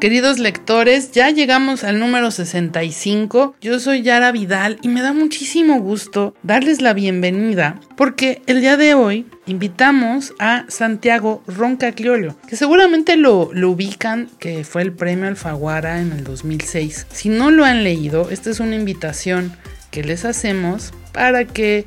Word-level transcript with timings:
Queridos 0.00 0.38
lectores, 0.38 1.12
ya 1.12 1.28
llegamos 1.28 1.84
al 1.84 1.98
número 2.00 2.30
65. 2.30 3.54
Yo 3.60 3.78
soy 3.80 4.00
Yara 4.00 4.32
Vidal 4.32 4.78
y 4.80 4.88
me 4.88 5.02
da 5.02 5.12
muchísimo 5.12 5.78
gusto 5.78 6.34
darles 6.42 6.80
la 6.80 6.94
bienvenida 6.94 7.78
porque 7.98 8.40
el 8.46 8.62
día 8.62 8.78
de 8.78 8.94
hoy 8.94 9.26
invitamos 9.44 10.32
a 10.38 10.64
Santiago 10.68 11.42
Roncagliolo, 11.46 12.34
que 12.48 12.56
seguramente 12.56 13.18
lo, 13.18 13.50
lo 13.52 13.72
ubican, 13.72 14.30
que 14.38 14.64
fue 14.64 14.80
el 14.80 14.94
premio 14.94 15.28
Alfaguara 15.28 16.00
en 16.00 16.12
el 16.12 16.24
2006. 16.24 17.06
Si 17.12 17.28
no 17.28 17.50
lo 17.50 17.66
han 17.66 17.84
leído, 17.84 18.30
esta 18.30 18.48
es 18.48 18.58
una 18.58 18.76
invitación 18.76 19.52
que 19.90 20.02
les 20.02 20.24
hacemos 20.24 20.94
para 21.12 21.44
que 21.44 21.84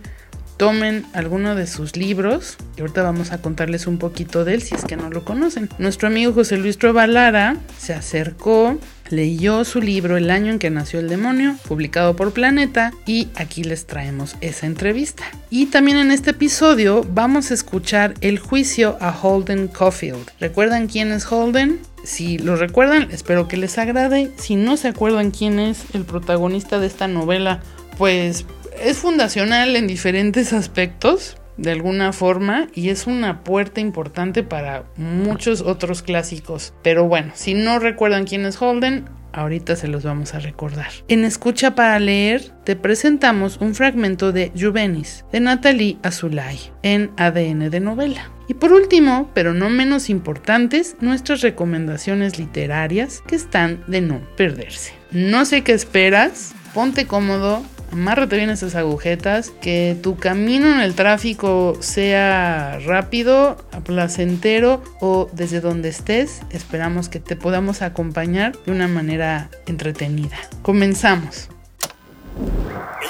tomen 0.63 1.05
alguno 1.11 1.55
de 1.55 1.67
sus 1.67 1.97
libros 1.97 2.55
y 2.77 2.81
ahorita 2.81 3.03
vamos 3.03 3.33
a 3.33 3.41
contarles 3.41 3.85
un 3.85 3.97
poquito 3.97 4.45
de 4.45 4.53
él 4.53 4.61
si 4.61 4.75
es 4.75 4.85
que 4.85 4.95
no 4.95 5.09
lo 5.09 5.25
conocen. 5.25 5.67
Nuestro 5.77 6.07
amigo 6.07 6.31
José 6.31 6.55
Luis 6.55 6.77
Trueba 6.77 7.05
Lara 7.05 7.57
se 7.77 7.93
acercó, 7.93 8.79
leyó 9.09 9.65
su 9.65 9.81
libro 9.81 10.15
El 10.15 10.31
año 10.31 10.53
en 10.53 10.59
que 10.59 10.69
nació 10.69 11.01
el 11.01 11.09
demonio, 11.09 11.57
publicado 11.67 12.15
por 12.15 12.31
Planeta, 12.31 12.93
y 13.05 13.27
aquí 13.35 13.65
les 13.65 13.87
traemos 13.87 14.37
esa 14.39 14.65
entrevista. 14.65 15.25
Y 15.49 15.65
también 15.65 15.97
en 15.97 16.11
este 16.11 16.29
episodio 16.29 17.05
vamos 17.09 17.51
a 17.51 17.55
escuchar 17.55 18.13
el 18.21 18.39
juicio 18.39 18.97
a 19.01 19.11
Holden 19.11 19.67
Caulfield. 19.67 20.31
¿Recuerdan 20.39 20.87
quién 20.87 21.11
es 21.11 21.29
Holden? 21.29 21.81
Si 22.05 22.37
lo 22.37 22.55
recuerdan, 22.55 23.09
espero 23.11 23.49
que 23.49 23.57
les 23.57 23.77
agrade. 23.77 24.31
Si 24.37 24.55
no 24.55 24.77
se 24.77 24.87
acuerdan 24.87 25.31
quién 25.31 25.59
es 25.59 25.83
el 25.93 26.05
protagonista 26.05 26.79
de 26.79 26.87
esta 26.87 27.09
novela, 27.09 27.59
pues 27.97 28.45
es 28.81 28.97
fundacional 28.97 29.75
en 29.75 29.87
diferentes 29.87 30.53
aspectos, 30.53 31.37
de 31.57 31.71
alguna 31.71 32.13
forma, 32.13 32.67
y 32.73 32.89
es 32.89 33.07
una 33.07 33.43
puerta 33.43 33.79
importante 33.81 34.43
para 34.43 34.85
muchos 34.97 35.61
otros 35.61 36.01
clásicos. 36.01 36.73
Pero 36.81 37.07
bueno, 37.07 37.31
si 37.35 37.53
no 37.53 37.79
recuerdan 37.79 38.25
quién 38.25 38.45
es 38.45 38.61
Holden, 38.61 39.05
ahorita 39.33 39.75
se 39.75 39.87
los 39.87 40.03
vamos 40.03 40.33
a 40.33 40.39
recordar. 40.39 40.89
En 41.07 41.25
Escucha 41.25 41.75
para 41.75 41.99
leer, 41.99 42.51
te 42.63 42.75
presentamos 42.75 43.57
un 43.59 43.75
fragmento 43.75 44.31
de 44.31 44.51
Juvenis, 44.57 45.25
de 45.31 45.39
Nathalie 45.41 45.97
Azulay, 46.03 46.59
en 46.83 47.11
ADN 47.17 47.69
de 47.69 47.79
novela. 47.79 48.31
Y 48.47 48.55
por 48.55 48.73
último, 48.73 49.29
pero 49.33 49.53
no 49.53 49.69
menos 49.69 50.09
importantes, 50.09 50.97
nuestras 50.99 51.41
recomendaciones 51.41 52.37
literarias 52.37 53.23
que 53.25 53.35
están 53.35 53.83
de 53.87 54.01
no 54.01 54.21
perderse. 54.35 54.93
No 55.11 55.45
sé 55.45 55.61
qué 55.63 55.73
esperas, 55.73 56.53
ponte 56.73 57.07
cómodo, 57.07 57.63
amárrate 57.93 58.37
bien 58.37 58.49
esas 58.49 58.73
agujetas, 58.73 59.51
que 59.61 59.95
tu 60.01 60.17
camino 60.17 60.67
en 60.67 60.79
el 60.79 60.95
tráfico 60.95 61.77
sea 61.79 62.79
rápido, 62.85 63.55
placentero 63.85 64.81
o 64.99 65.29
desde 65.31 65.61
donde 65.61 65.89
estés, 65.89 66.41
esperamos 66.49 67.07
que 67.07 67.19
te 67.19 67.35
podamos 67.35 67.83
acompañar 67.83 68.57
de 68.65 68.71
una 68.71 68.87
manera 68.87 69.49
entretenida. 69.67 70.37
Comenzamos. 70.63 71.49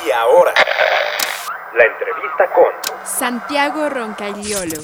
Y 0.06 0.12
ahora, 0.12 0.54
la 1.78 1.84
entrevista 1.86 2.50
con 2.54 3.06
Santiago 3.06 3.90
Roncagliolo. 3.90 4.82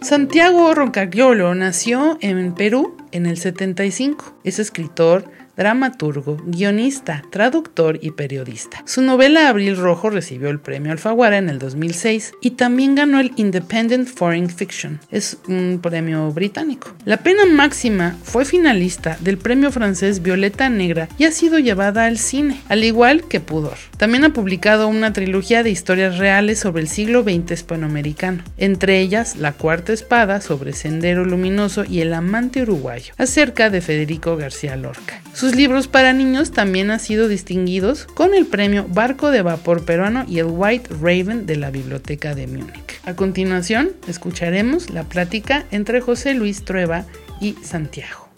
Santiago 0.00 0.74
Roncagliolo 0.74 1.54
nació 1.54 2.18
en 2.20 2.52
Perú 2.54 2.96
en 3.12 3.26
el 3.26 3.36
75. 3.36 4.34
Es 4.42 4.58
escritor, 4.58 5.24
dramaturgo, 5.58 6.38
guionista, 6.46 7.24
traductor 7.30 7.98
y 8.00 8.12
periodista. 8.12 8.82
Su 8.86 9.02
novela 9.02 9.48
Abril 9.48 9.76
Rojo 9.76 10.08
recibió 10.08 10.48
el 10.50 10.60
premio 10.60 10.92
Alfaguara 10.92 11.36
en 11.36 11.48
el 11.48 11.58
2006 11.58 12.32
y 12.40 12.52
también 12.52 12.94
ganó 12.94 13.18
el 13.18 13.32
Independent 13.36 14.08
Foreign 14.08 14.48
Fiction. 14.48 15.00
Es 15.10 15.36
un 15.48 15.80
premio 15.82 16.30
británico. 16.30 16.94
La 17.04 17.18
pena 17.18 17.44
máxima 17.44 18.16
fue 18.22 18.44
finalista 18.44 19.18
del 19.20 19.36
premio 19.36 19.72
francés 19.72 20.22
Violeta 20.22 20.68
Negra 20.68 21.08
y 21.18 21.24
ha 21.24 21.32
sido 21.32 21.58
llevada 21.58 22.04
al 22.04 22.18
cine, 22.18 22.60
al 22.68 22.84
igual 22.84 23.24
que 23.24 23.40
Pudor. 23.40 23.76
También 23.96 24.24
ha 24.24 24.32
publicado 24.32 24.86
una 24.86 25.12
trilogía 25.12 25.64
de 25.64 25.70
historias 25.70 26.18
reales 26.18 26.60
sobre 26.60 26.82
el 26.82 26.88
siglo 26.88 27.24
XX 27.24 27.50
hispanoamericano, 27.50 28.44
entre 28.58 29.00
ellas 29.00 29.34
La 29.34 29.52
Cuarta 29.52 29.92
Espada 29.92 30.40
sobre 30.40 30.72
Sendero 30.72 31.24
Luminoso 31.24 31.84
y 31.84 32.00
El 32.00 32.14
Amante 32.14 32.62
Uruguayo, 32.62 33.12
acerca 33.18 33.70
de 33.70 33.80
Federico 33.80 34.36
García 34.36 34.76
Lorca. 34.76 35.20
Libros 35.54 35.88
para 35.88 36.12
niños 36.12 36.50
también 36.52 36.90
han 36.90 37.00
sido 37.00 37.28
distinguidos 37.28 38.06
con 38.06 38.34
el 38.34 38.46
premio 38.46 38.86
Barco 38.88 39.30
de 39.30 39.42
Vapor 39.42 39.84
Peruano 39.84 40.24
y 40.28 40.38
el 40.38 40.46
White 40.48 40.90
Raven 41.00 41.46
de 41.46 41.56
la 41.56 41.70
Biblioteca 41.70 42.34
de 42.34 42.46
Múnich. 42.46 43.00
A 43.04 43.14
continuación, 43.14 43.92
escucharemos 44.06 44.90
la 44.90 45.04
plática 45.04 45.66
entre 45.70 46.00
José 46.00 46.34
Luis 46.34 46.64
Trueba 46.64 47.06
y 47.40 47.52
Santiago. 47.54 48.28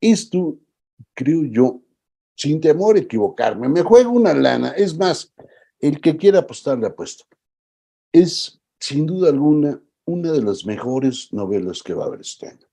Esto, 0.00 0.58
creo 1.14 1.44
yo, 1.44 1.80
sin 2.34 2.60
temor 2.60 2.96
a 2.96 3.00
equivocarme, 3.00 3.68
me 3.68 3.82
juego 3.82 4.10
una 4.10 4.34
lana. 4.34 4.70
Es 4.70 4.96
más, 4.96 5.32
el 5.80 6.00
que 6.00 6.16
quiera 6.16 6.40
apostar 6.40 6.78
le 6.78 6.86
apuesto. 6.86 7.24
Es, 8.12 8.60
sin 8.78 9.06
duda 9.06 9.30
alguna, 9.30 9.80
una 10.04 10.32
de 10.32 10.42
las 10.42 10.64
mejores 10.64 11.32
novelas 11.32 11.82
que 11.82 11.94
va 11.94 12.04
a 12.04 12.06
haber 12.08 12.20
este 12.20 12.48
año. 12.48 12.65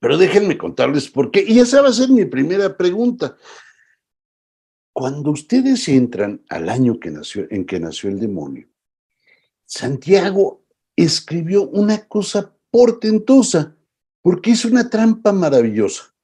Pero 0.00 0.18
déjenme 0.18 0.58
contarles 0.58 1.08
por 1.08 1.30
qué. 1.30 1.44
Y 1.46 1.58
esa 1.58 1.82
va 1.82 1.88
a 1.88 1.92
ser 1.92 2.08
mi 2.10 2.24
primera 2.24 2.76
pregunta. 2.76 3.36
Cuando 4.92 5.30
ustedes 5.30 5.88
entran 5.88 6.42
al 6.48 6.68
año 6.68 6.98
en 7.02 7.66
que 7.66 7.80
nació 7.80 8.10
el 8.10 8.18
demonio, 8.18 8.68
Santiago 9.64 10.64
escribió 10.94 11.68
una 11.68 12.06
cosa 12.06 12.54
portentosa, 12.70 13.76
porque 14.22 14.52
es 14.52 14.64
una 14.64 14.88
trampa 14.88 15.32
maravillosa. 15.32 16.14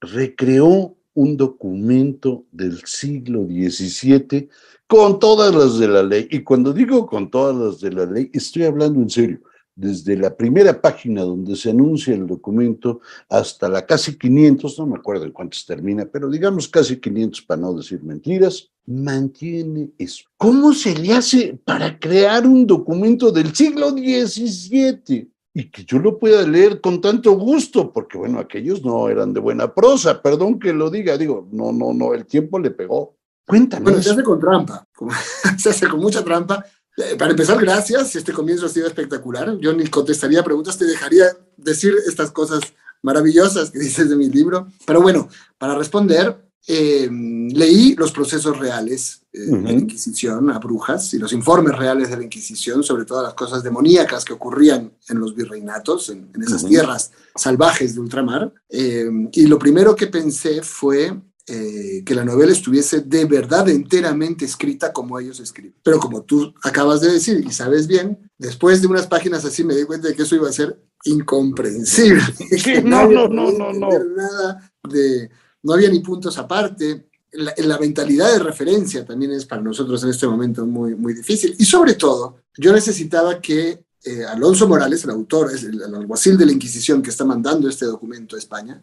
Recreó 0.00 0.96
un 1.14 1.36
documento 1.36 2.44
del 2.52 2.84
siglo 2.84 3.46
XVII 3.46 4.50
con 4.86 5.18
todas 5.18 5.54
las 5.54 5.78
de 5.78 5.88
la 5.88 6.02
ley. 6.02 6.28
Y 6.30 6.42
cuando 6.42 6.72
digo 6.74 7.06
con 7.06 7.30
todas 7.30 7.56
las 7.56 7.80
de 7.80 7.92
la 7.92 8.04
ley, 8.04 8.30
estoy 8.34 8.64
hablando 8.64 9.00
en 9.00 9.08
serio 9.08 9.40
desde 9.76 10.16
la 10.16 10.34
primera 10.34 10.80
página 10.80 11.22
donde 11.22 11.54
se 11.54 11.70
anuncia 11.70 12.14
el 12.14 12.26
documento 12.26 13.00
hasta 13.28 13.68
la 13.68 13.86
casi 13.86 14.18
500, 14.18 14.78
no 14.78 14.86
me 14.86 14.96
acuerdo 14.96 15.26
en 15.26 15.32
cuántos 15.32 15.64
termina, 15.66 16.06
pero 16.06 16.30
digamos 16.30 16.66
casi 16.66 16.96
500 16.96 17.42
para 17.42 17.60
no 17.60 17.74
decir 17.74 18.02
mentiras, 18.02 18.70
mantiene 18.86 19.90
eso. 19.98 20.24
¿Cómo 20.38 20.72
se 20.72 20.96
le 20.96 21.12
hace 21.12 21.60
para 21.64 21.98
crear 21.98 22.46
un 22.46 22.66
documento 22.66 23.30
del 23.30 23.54
siglo 23.54 23.90
XVII? 23.90 25.30
y 25.58 25.70
que 25.70 25.86
yo 25.86 25.98
lo 25.98 26.18
pueda 26.18 26.46
leer 26.46 26.82
con 26.82 27.00
tanto 27.00 27.32
gusto, 27.32 27.90
porque 27.90 28.18
bueno, 28.18 28.38
aquellos 28.38 28.84
no 28.84 29.08
eran 29.08 29.32
de 29.32 29.40
buena 29.40 29.72
prosa, 29.72 30.20
perdón 30.20 30.58
que 30.58 30.70
lo 30.74 30.90
diga, 30.90 31.16
digo, 31.16 31.48
no, 31.50 31.72
no, 31.72 31.94
no, 31.94 32.12
el 32.12 32.26
tiempo 32.26 32.58
le 32.58 32.72
pegó. 32.72 33.16
Cuéntame. 33.46 33.84
Bueno, 33.84 34.02
se 34.02 34.10
hace 34.10 34.22
con 34.22 34.38
trampa, 34.38 34.86
se 35.56 35.70
hace 35.70 35.88
con 35.88 36.00
mucha 36.00 36.22
trampa. 36.22 36.62
Eh, 36.96 37.16
para 37.16 37.32
empezar, 37.32 37.60
gracias, 37.60 38.16
este 38.16 38.32
comienzo 38.32 38.66
ha 38.66 38.70
sido 38.70 38.86
espectacular. 38.86 39.58
Yo 39.58 39.72
ni 39.72 39.86
contestaría 39.86 40.42
preguntas, 40.42 40.78
te 40.78 40.86
dejaría 40.86 41.26
decir 41.56 41.94
estas 42.06 42.30
cosas 42.30 42.60
maravillosas 43.02 43.70
que 43.70 43.78
dices 43.78 44.08
de 44.08 44.16
mi 44.16 44.30
libro. 44.30 44.68
Pero 44.86 45.02
bueno, 45.02 45.28
para 45.58 45.76
responder, 45.76 46.36
eh, 46.66 47.08
leí 47.10 47.94
los 47.94 48.10
procesos 48.10 48.58
reales 48.58 49.22
eh, 49.32 49.40
de 49.40 49.62
la 49.62 49.72
Inquisición 49.72 50.50
a 50.50 50.58
brujas 50.58 51.14
y 51.14 51.18
los 51.18 51.32
informes 51.32 51.76
reales 51.76 52.10
de 52.10 52.16
la 52.16 52.24
Inquisición 52.24 52.82
sobre 52.82 53.04
todas 53.04 53.24
las 53.24 53.34
cosas 53.34 53.62
demoníacas 53.62 54.24
que 54.24 54.32
ocurrían 54.32 54.92
en 55.08 55.20
los 55.20 55.34
virreinatos, 55.34 56.08
en, 56.08 56.30
esas 56.42 56.64
tierras 56.66 57.12
salvajes 57.34 57.94
de 57.94 58.00
ultramar. 58.00 58.52
Eh, 58.68 59.08
y 59.32 59.46
lo 59.46 59.58
primero 59.58 59.94
que 59.94 60.08
pensé 60.08 60.62
fue 60.62 61.14
que 61.46 62.14
la 62.14 62.24
novela 62.24 62.50
estuviese 62.50 63.02
de 63.02 63.24
verdad 63.24 63.68
enteramente 63.68 64.44
escrita 64.44 64.92
como 64.92 65.18
ellos 65.20 65.38
escriben. 65.38 65.76
Pero 65.82 66.00
como 66.00 66.22
tú 66.22 66.52
acabas 66.64 67.00
de 67.00 67.12
decir 67.12 67.44
y 67.46 67.52
sabes 67.52 67.86
bien, 67.86 68.30
después 68.36 68.82
de 68.82 68.88
unas 68.88 69.06
páginas 69.06 69.44
así 69.44 69.62
me 69.62 69.76
di 69.76 69.84
cuenta 69.84 70.08
de 70.08 70.14
que 70.14 70.22
eso 70.22 70.34
iba 70.34 70.48
a 70.48 70.52
ser 70.52 70.76
incomprensible. 71.04 72.22
no, 72.84 73.06
no, 73.08 73.28
no, 73.28 73.52
no, 73.52 73.72
no. 73.72 73.88
Nada 73.88 74.72
de 74.88 75.30
no 75.66 75.72
había 75.72 75.90
ni 75.90 75.98
puntos 75.98 76.38
aparte. 76.38 77.08
La, 77.32 77.78
mentalidad 77.78 78.32
de 78.32 78.38
referencia 78.38 79.04
también 79.04 79.32
es 79.32 79.44
para 79.44 79.60
nosotros 79.60 80.02
en 80.04 80.10
este 80.10 80.26
momento 80.26 80.64
muy, 80.64 80.94
muy 80.94 81.12
difícil. 81.12 81.54
Y 81.58 81.64
sobre 81.64 81.94
todo, 81.94 82.36
yo 82.56 82.72
necesitaba 82.72 83.40
que 83.40 83.84
eh, 84.04 84.24
Alonso 84.24 84.68
Morales, 84.68 85.04
el 85.04 85.10
autor, 85.10 85.50
el, 85.52 85.82
el, 85.82 85.94
alguacil 85.94 86.38
de 86.38 86.46
la 86.46 86.52
Inquisición 86.52 87.02
que 87.02 87.10
está 87.10 87.24
mandando 87.24 87.68
este 87.68 87.84
documento 87.84 88.36
a 88.36 88.38
España, 88.38 88.80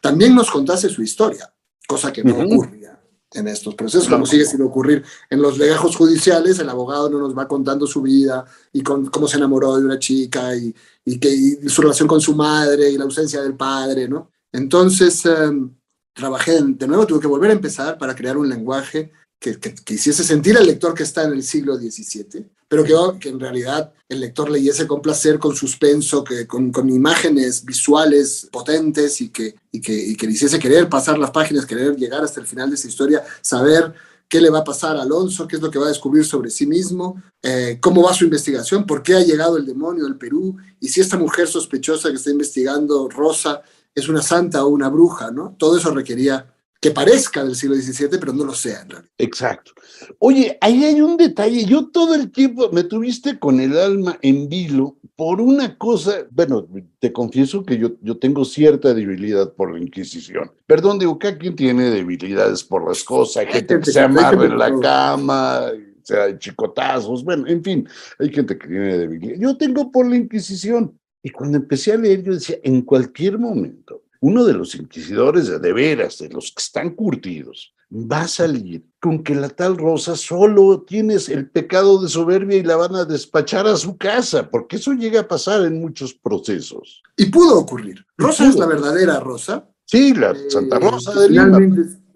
también 0.00 0.34
nos 0.34 0.50
contase 0.50 0.90
su 0.90 1.02
historia, 1.02 1.50
cosa 1.86 2.12
que 2.12 2.22
no 2.22 2.34
ocurría 2.34 3.00
en 3.34 3.48
estos 3.48 3.74
procesos, 3.74 4.08
como 4.08 4.26
sigue 4.26 4.44
sin 4.44 4.62
ocurrir 4.62 5.04
en 5.28 5.42
los 5.42 5.58
legajos 5.58 5.96
judiciales, 5.96 6.58
el 6.60 6.68
abogado 6.68 7.10
no 7.10 7.18
nos 7.18 7.36
va 7.36 7.48
contando 7.48 7.86
su 7.86 8.00
vida 8.00 8.44
y 8.72 8.82
con, 8.82 9.06
cómo 9.06 9.26
se 9.26 9.36
enamoró 9.36 9.76
de 9.76 9.84
una 9.84 9.98
chica 9.98 10.54
y, 10.56 10.74
y 11.04 11.18
que, 11.18 11.30
y 11.30 11.68
su 11.68 11.82
relación 11.82 12.08
con 12.08 12.20
su 12.20 12.34
madre 12.34 12.90
y 12.90 12.96
la 12.96 13.04
ausencia 13.04 13.42
del 13.42 13.54
padre, 13.54 14.08
¿no? 14.08 14.30
Entonces, 14.52 15.26
em, 15.26 15.74
trabajé 16.12 16.62
de 16.62 16.86
nuevo, 16.86 17.06
tuve 17.06 17.20
que 17.20 17.26
volver 17.26 17.50
a 17.50 17.54
empezar 17.54 17.98
para 17.98 18.14
crear 18.14 18.36
un 18.36 18.48
lenguaje 18.48 19.10
que, 19.40 19.58
que, 19.58 19.94
hiciese 19.94 20.22
sentir 20.22 20.56
al 20.56 20.66
lector 20.66 20.94
que 20.94 21.02
está 21.02 21.24
en 21.24 21.32
el 21.32 21.42
siglo 21.42 21.76
XVII, 21.76 22.48
pero 22.68 22.84
que, 22.84 22.94
que 23.18 23.28
en 23.28 23.40
realidad 23.40 23.92
el 24.08 24.20
lector 24.20 24.50
leyese 24.50 24.86
con 24.86 25.00
placer, 25.00 25.38
con 25.38 25.54
suspenso, 25.54 26.24
que, 26.24 26.46
con, 26.46 26.70
con 26.70 26.88
imágenes 26.88 27.64
visuales 27.64 28.48
potentes 28.50 29.20
y 29.20 29.30
que, 29.30 29.54
y, 29.72 29.80
que, 29.80 29.92
y 29.92 30.16
que 30.16 30.26
le 30.26 30.32
hiciese 30.32 30.58
querer 30.58 30.88
pasar 30.88 31.18
las 31.18 31.30
páginas, 31.30 31.66
querer 31.66 31.96
llegar 31.96 32.22
hasta 32.22 32.40
el 32.40 32.46
final 32.46 32.70
de 32.70 32.76
esa 32.76 32.88
historia, 32.88 33.24
saber 33.40 33.92
qué 34.28 34.40
le 34.40 34.50
va 34.50 34.60
a 34.60 34.64
pasar 34.64 34.96
a 34.96 35.02
Alonso, 35.02 35.46
qué 35.46 35.56
es 35.56 35.62
lo 35.62 35.70
que 35.70 35.78
va 35.78 35.86
a 35.86 35.90
descubrir 35.90 36.24
sobre 36.24 36.50
sí 36.50 36.66
mismo, 36.66 37.22
eh, 37.42 37.78
cómo 37.80 38.02
va 38.02 38.14
su 38.14 38.24
investigación, 38.24 38.86
por 38.86 39.02
qué 39.02 39.14
ha 39.14 39.20
llegado 39.20 39.56
el 39.56 39.66
demonio 39.66 40.06
al 40.06 40.16
Perú, 40.16 40.56
y 40.80 40.88
si 40.88 41.00
esta 41.00 41.16
mujer 41.16 41.46
sospechosa 41.46 42.08
que 42.08 42.16
está 42.16 42.30
investigando, 42.30 43.08
Rosa, 43.08 43.62
es 43.94 44.08
una 44.08 44.22
santa 44.22 44.64
o 44.64 44.68
una 44.68 44.88
bruja, 44.88 45.30
¿no? 45.30 45.54
Todo 45.58 45.78
eso 45.78 45.94
requería 45.94 46.53
que 46.84 46.90
parezca 46.90 47.42
del 47.42 47.54
siglo 47.54 47.76
XVII, 47.76 48.18
pero 48.20 48.34
no 48.34 48.44
lo 48.44 48.52
sea 48.52 48.82
en 48.82 48.90
realidad. 48.90 49.10
Exacto. 49.16 49.72
Oye, 50.18 50.58
ahí 50.60 50.84
hay 50.84 51.00
un 51.00 51.16
detalle. 51.16 51.64
Yo 51.64 51.88
todo 51.88 52.14
el 52.14 52.30
tiempo 52.30 52.68
me 52.72 52.84
tuviste 52.84 53.38
con 53.38 53.58
el 53.58 53.78
alma 53.78 54.18
en 54.20 54.50
vilo 54.50 54.98
por 55.16 55.40
una 55.40 55.78
cosa. 55.78 56.26
Bueno, 56.30 56.68
te 56.98 57.10
confieso 57.10 57.64
que 57.64 57.78
yo, 57.78 57.92
yo 58.02 58.18
tengo 58.18 58.44
cierta 58.44 58.92
debilidad 58.92 59.54
por 59.54 59.72
la 59.72 59.78
Inquisición. 59.80 60.52
Perdón, 60.66 60.98
digo, 60.98 61.18
que 61.18 61.38
quien 61.38 61.56
tiene 61.56 61.88
debilidades 61.88 62.62
por 62.62 62.86
las 62.86 63.02
cosas, 63.02 63.46
gente 63.46 63.80
que 63.80 63.90
se 63.90 64.00
amarra 64.00 64.44
en 64.44 64.58
la 64.58 64.78
cama, 64.78 65.62
o 65.62 66.06
sea, 66.06 66.38
chicotazos, 66.38 67.24
bueno, 67.24 67.46
en 67.46 67.64
fin, 67.64 67.88
hay 68.18 68.28
gente 68.28 68.58
que 68.58 68.68
tiene 68.68 68.98
debilidad. 68.98 69.36
Yo 69.38 69.56
tengo 69.56 69.90
por 69.90 70.06
la 70.06 70.16
Inquisición. 70.16 70.98
Y 71.22 71.30
cuando 71.30 71.56
empecé 71.56 71.94
a 71.94 71.96
leer, 71.96 72.22
yo 72.22 72.34
decía, 72.34 72.58
en 72.62 72.82
cualquier 72.82 73.38
momento, 73.38 74.03
uno 74.24 74.46
de 74.46 74.54
los 74.54 74.74
inquisidores 74.74 75.60
de 75.60 75.72
veras, 75.74 76.16
de 76.16 76.30
los 76.30 76.50
que 76.50 76.62
están 76.62 76.94
curtidos, 76.94 77.74
va 77.92 78.22
a 78.22 78.28
salir 78.28 78.86
con 78.98 79.22
que 79.22 79.34
la 79.34 79.50
tal 79.50 79.76
Rosa 79.76 80.16
solo 80.16 80.80
tienes 80.80 81.28
el 81.28 81.50
pecado 81.50 82.00
de 82.00 82.08
soberbia 82.08 82.56
y 82.56 82.62
la 82.62 82.76
van 82.76 82.96
a 82.96 83.04
despachar 83.04 83.66
a 83.66 83.76
su 83.76 83.98
casa, 83.98 84.48
porque 84.50 84.76
eso 84.76 84.94
llega 84.94 85.20
a 85.20 85.28
pasar 85.28 85.66
en 85.66 85.78
muchos 85.78 86.14
procesos. 86.14 87.02
Y 87.18 87.26
pudo 87.26 87.58
ocurrir. 87.58 88.02
Rosa 88.16 88.48
es 88.48 88.54
la 88.54 88.64
verdadera 88.64 89.20
Rosa. 89.20 89.68
Sí, 89.84 90.14
la 90.14 90.30
eh, 90.30 90.48
Santa 90.48 90.78
Rosa 90.78 91.20
de 91.20 91.28
Lima. 91.28 91.58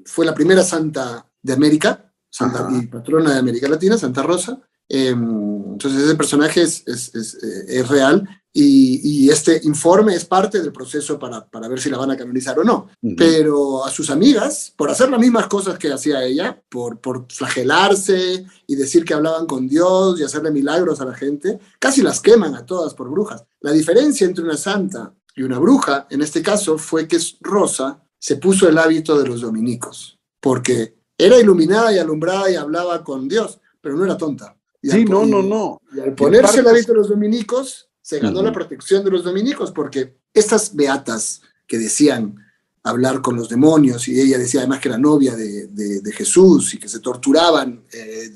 Fue 0.07 0.25
la 0.25 0.35
primera 0.35 0.63
santa 0.63 1.31
de 1.43 1.53
América, 1.53 2.11
santa 2.31 2.71
y 2.73 2.87
patrona 2.87 3.35
de 3.35 3.39
América 3.39 3.69
Latina, 3.69 3.99
Santa 3.99 4.23
Rosa. 4.23 4.59
Em, 4.89 5.73
entonces 5.73 6.03
ese 6.03 6.15
personaje 6.15 6.63
es, 6.63 6.83
es, 6.87 7.15
es, 7.15 7.35
eh, 7.35 7.81
es 7.81 7.89
real 7.89 8.27
y, 8.61 9.31
este 9.31 9.61
informe 9.65 10.15
es 10.15 10.25
parte 10.25 10.61
del 10.61 10.73
proceso 10.73 11.19
para, 11.19 11.47
para, 11.47 11.69
ver 11.69 11.79
si 11.79 11.91
la 11.91 11.99
van 11.99 12.11
a 12.11 12.17
canonizar 12.17 12.59
o 12.59 12.65
no. 12.65 12.89
Pero 13.17 13.85
a 13.85 13.91
sus 13.91 14.11
amigas, 14.11 14.73
por 14.77 14.91
hacer 14.91 15.11
las 15.11 15.21
mismas 15.21 15.47
cosas 15.47 15.79
que 15.79 15.93
hacía 15.93 16.25
ella, 16.25 16.61
por, 16.69 17.01
por 17.01 17.27
flagelarse 17.31 18.47
y 18.67 18.75
decir 18.75 19.05
que 19.05 19.15
hablaban 19.15 19.47
con 19.47 19.69
Dios 19.69 20.19
y 20.19 20.25
hacerle 20.25 20.51
milagros 20.51 21.01
a 21.01 21.05
la 21.05 21.15
gente, 21.15 21.61
casi 21.79 22.03
las 22.03 22.21
queman 22.21 22.55
a 22.55 22.67
todas 22.67 22.95
por 22.95 23.11
brujas. 23.11 23.45
La 23.61 23.71
diferencia 23.71 24.27
entre 24.27 24.45
una 24.45 24.57
santa 24.57 25.15
y 25.37 25.43
una 25.43 25.59
bruja, 25.59 26.09
en 26.11 26.23
este 26.23 26.43
caso, 26.43 26.79
fue 26.79 27.07
que 27.07 27.19
Rosa 27.41 28.03
se 28.19 28.37
puso 28.37 28.69
el 28.69 28.79
hábito 28.79 29.17
de 29.19 29.29
los 29.29 29.43
dominicos, 29.43 30.19
porque 30.41 30.99
era 31.17 31.39
iluminada 31.39 31.93
y 31.93 31.99
alumbrada 31.99 32.51
y 32.51 32.57
hablaba 32.57 33.05
con 33.05 33.29
Dios, 33.29 33.61
pero 33.81 33.97
no 33.97 34.05
era 34.05 34.17
tonta. 34.17 34.58
Sí, 34.83 35.05
no, 35.05 35.27
no, 35.27 35.43
no. 35.43 35.81
Y 35.93 36.01
al 36.01 36.15
ponerse 36.15 36.61
el 36.61 36.69
hábito 36.69 36.93
de 36.93 36.99
los 36.99 37.09
dominicos, 37.09 37.89
se 38.01 38.21
ganó 38.21 38.43
la 38.43 38.53
protección 38.53 39.05
de 39.05 39.11
los 39.11 39.25
dominicos, 39.25 39.71
porque 39.71 40.17
estas 40.33 40.75
beatas 40.75 41.43
que 41.67 41.79
decían 41.79 42.37
hablar 42.83 43.21
con 43.21 43.37
los 43.37 43.49
demonios, 43.49 44.09
y 44.09 44.19
ella 44.19 44.39
decía 44.39 44.61
además 44.61 44.81
que 44.81 44.89
era 44.89 44.97
novia 44.97 45.37
de, 45.37 46.13
Jesús 46.13 46.75
y 46.75 46.79
que 46.79 46.89
se 46.89 47.01
torturaban, 47.01 47.85
eh, 47.93 48.31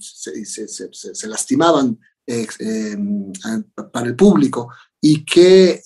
se, 0.00 0.44
se, 0.44 1.28
lastimaban 1.28 1.98
eh, 2.26 2.46
eh, 2.58 2.96
para 3.92 4.06
el 4.06 4.16
público 4.16 4.68
y 5.00 5.24
que, 5.24 5.80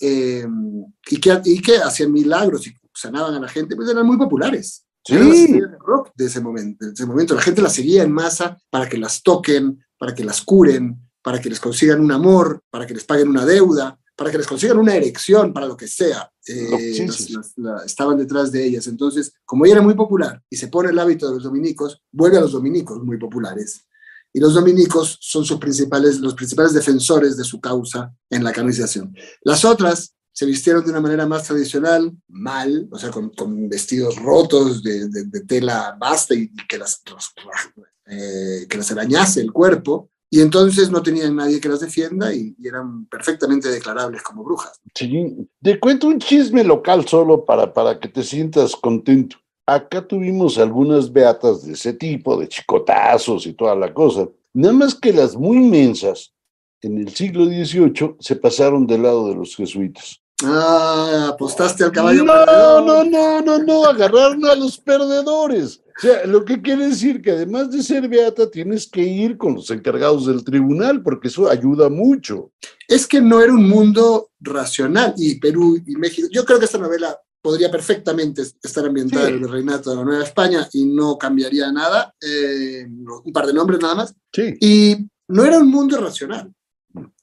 y 1.07 1.19
que, 1.19 1.41
y, 1.45 1.61
que, 1.61 1.77
hacían 1.77 2.11
milagros 2.11 2.65
y 2.65 2.73
sanaban 2.93 3.35
a 3.35 3.39
la 3.39 3.47
gente, 3.47 3.75
pues 3.75 3.89
eran 3.89 4.07
muy 4.07 4.17
populares. 4.17 4.85
Sí. 5.05 5.53
de 5.53 5.77
rock 5.79 6.11
de 6.15 6.25
ese 6.25 6.41
momento, 6.41 6.85
de 6.85 6.93
ese 6.93 7.05
momento. 7.05 7.35
La 7.35 7.41
gente 7.41 7.61
las 7.61 7.73
seguía 7.73 8.03
en 8.03 8.11
masa 8.11 8.59
para 8.69 8.87
que 8.87 8.97
las 8.97 9.23
toquen, 9.23 9.83
para 9.99 10.15
que 10.15 10.23
las 10.23 10.41
curen, 10.41 10.97
para 11.21 11.39
que 11.39 11.49
les 11.49 11.59
consigan 11.59 11.99
un 11.99 12.11
amor, 12.11 12.63
para 12.71 12.87
que 12.87 12.95
les 12.95 13.03
paguen 13.03 13.27
una 13.27 13.45
deuda, 13.45 13.99
para 14.15 14.31
que 14.31 14.37
les 14.37 14.47
consigan 14.47 14.79
una 14.79 14.95
erección, 14.95 15.53
para 15.53 15.67
lo 15.67 15.77
que 15.77 15.87
sea. 15.87 16.31
Eh, 16.47 17.07
estaban 17.85 18.17
detrás 18.17 18.51
de 18.51 18.65
ellas. 18.65 18.87
Entonces, 18.87 19.33
como 19.45 19.65
ella 19.65 19.75
era 19.75 19.83
muy 19.83 19.93
popular 19.93 20.41
y 20.49 20.57
se 20.57 20.69
pone 20.69 20.89
el 20.89 20.97
hábito 20.97 21.27
de 21.27 21.35
los 21.35 21.43
dominicos, 21.43 22.01
vuelve 22.11 22.37
a 22.37 22.41
los 22.41 22.53
dominicos 22.53 23.03
muy 23.03 23.17
populares. 23.17 23.81
Y 24.31 24.39
los 24.39 24.53
dominicos 24.53 25.17
son 25.21 25.43
sus 25.45 25.57
principales, 25.57 26.19
los 26.19 26.33
principales 26.33 26.73
defensores 26.73 27.35
de 27.35 27.43
su 27.43 27.59
causa 27.59 28.13
en 28.29 28.43
la 28.43 28.51
canonización. 28.51 29.15
Las 29.41 29.65
otras 29.65 30.13
se 30.39 30.45
vistieron 30.45 30.85
de 30.85 30.91
una 30.91 31.01
manera 31.01 31.27
más 31.27 31.43
tradicional, 31.43 32.13
mal, 32.29 32.87
o 32.91 32.97
sea, 32.97 33.11
con, 33.11 33.67
vestidos 33.67 34.15
rotos 34.15 34.81
de, 34.81 35.09
tela 35.45 35.97
basta 35.99 36.33
y 36.33 36.49
que 36.65 36.77
las, 36.77 37.03
eh, 38.05 38.65
que 38.69 38.77
las 38.77 38.89
arañase 38.89 39.41
el 39.41 39.51
cuerpo, 39.51 40.09
y 40.29 40.39
entonces 40.39 40.91
no 40.91 41.03
tenían 41.03 41.35
nadie 41.35 41.59
que 41.59 41.67
las 41.67 41.81
defienda 41.81 42.33
y, 42.33 42.55
eran 42.63 43.05
perfectamente 43.07 43.67
declarables 43.67 44.21
como 44.21 44.45
brujas. 44.45 44.79
Sí, 44.95 45.45
te 45.61 45.77
cuento 45.77 46.07
un 46.07 46.19
chisme 46.19 46.63
local 46.63 47.05
solo 47.05 47.43
para, 47.43 47.73
para 47.73 47.99
que 47.99 48.07
te 48.07 48.23
sientas 48.23 48.77
contento. 48.77 49.35
Acá 49.65 50.07
tuvimos 50.07 50.57
algunas 50.57 51.11
beatas 51.11 51.65
de 51.65 51.73
ese 51.73 51.91
tipo, 51.91 52.39
de 52.39 52.47
chicotazos 52.47 53.45
y 53.45 53.51
toda 53.51 53.75
la 53.75 53.93
cosa. 53.93 54.29
Nada 54.53 54.73
más 54.73 54.95
que 54.95 55.11
las 55.11 55.35
muy 55.35 55.57
inmensas, 55.57 56.33
en 56.81 56.97
el 56.97 57.09
siglo 57.09 57.43
XVIII, 57.43 58.15
se 58.21 58.37
pasaron 58.37 58.87
del 58.87 59.03
lado 59.03 59.27
de 59.27 59.35
los 59.35 59.53
jesuitas. 59.53 60.21
Ah, 60.43 61.31
apostaste 61.33 61.83
al 61.83 61.91
caballo. 61.91 62.23
No, 62.23 62.81
no, 62.81 63.03
no, 63.03 63.41
no, 63.41 63.59
no, 63.59 63.85
agarraron 63.85 64.45
a 64.45 64.55
los 64.55 64.77
perdedores. 64.77 65.81
O 65.97 66.01
sea, 66.01 66.25
lo 66.25 66.45
que 66.45 66.61
quiere 66.61 66.87
decir 66.87 67.21
que 67.21 67.31
además 67.31 67.71
de 67.71 67.83
ser 67.83 68.07
beata, 68.07 68.49
tienes 68.49 68.87
que 68.87 69.01
ir 69.01 69.37
con 69.37 69.55
los 69.55 69.69
encargados 69.69 70.27
del 70.27 70.45
tribunal, 70.45 71.03
porque 71.03 71.27
eso 71.27 71.49
ayuda 71.49 71.89
mucho. 71.89 72.51
Es 72.87 73.05
que 73.05 73.19
no 73.19 73.41
era 73.41 73.51
un 73.51 73.67
mundo 73.67 74.29
racional, 74.39 75.13
y 75.17 75.35
Perú 75.39 75.77
y 75.85 75.95
México. 75.97 76.29
Yo 76.31 76.45
creo 76.45 76.57
que 76.57 76.65
esta 76.65 76.77
novela 76.77 77.19
podría 77.41 77.69
perfectamente 77.69 78.41
estar 78.41 78.85
ambientada 78.85 79.27
en 79.27 79.43
el 79.43 79.49
reinato 79.49 79.89
de 79.89 79.95
la 79.97 80.03
Nueva 80.03 80.23
España 80.23 80.67
y 80.71 80.85
no 80.85 81.17
cambiaría 81.17 81.71
nada, 81.71 82.13
eh, 82.21 82.85
un 82.87 83.33
par 83.33 83.45
de 83.45 83.53
nombres 83.53 83.81
nada 83.81 83.95
más. 83.95 84.15
Sí. 84.31 84.55
Y 84.61 84.95
no 85.27 85.43
era 85.43 85.59
un 85.59 85.69
mundo 85.69 85.97
racional. 85.97 86.49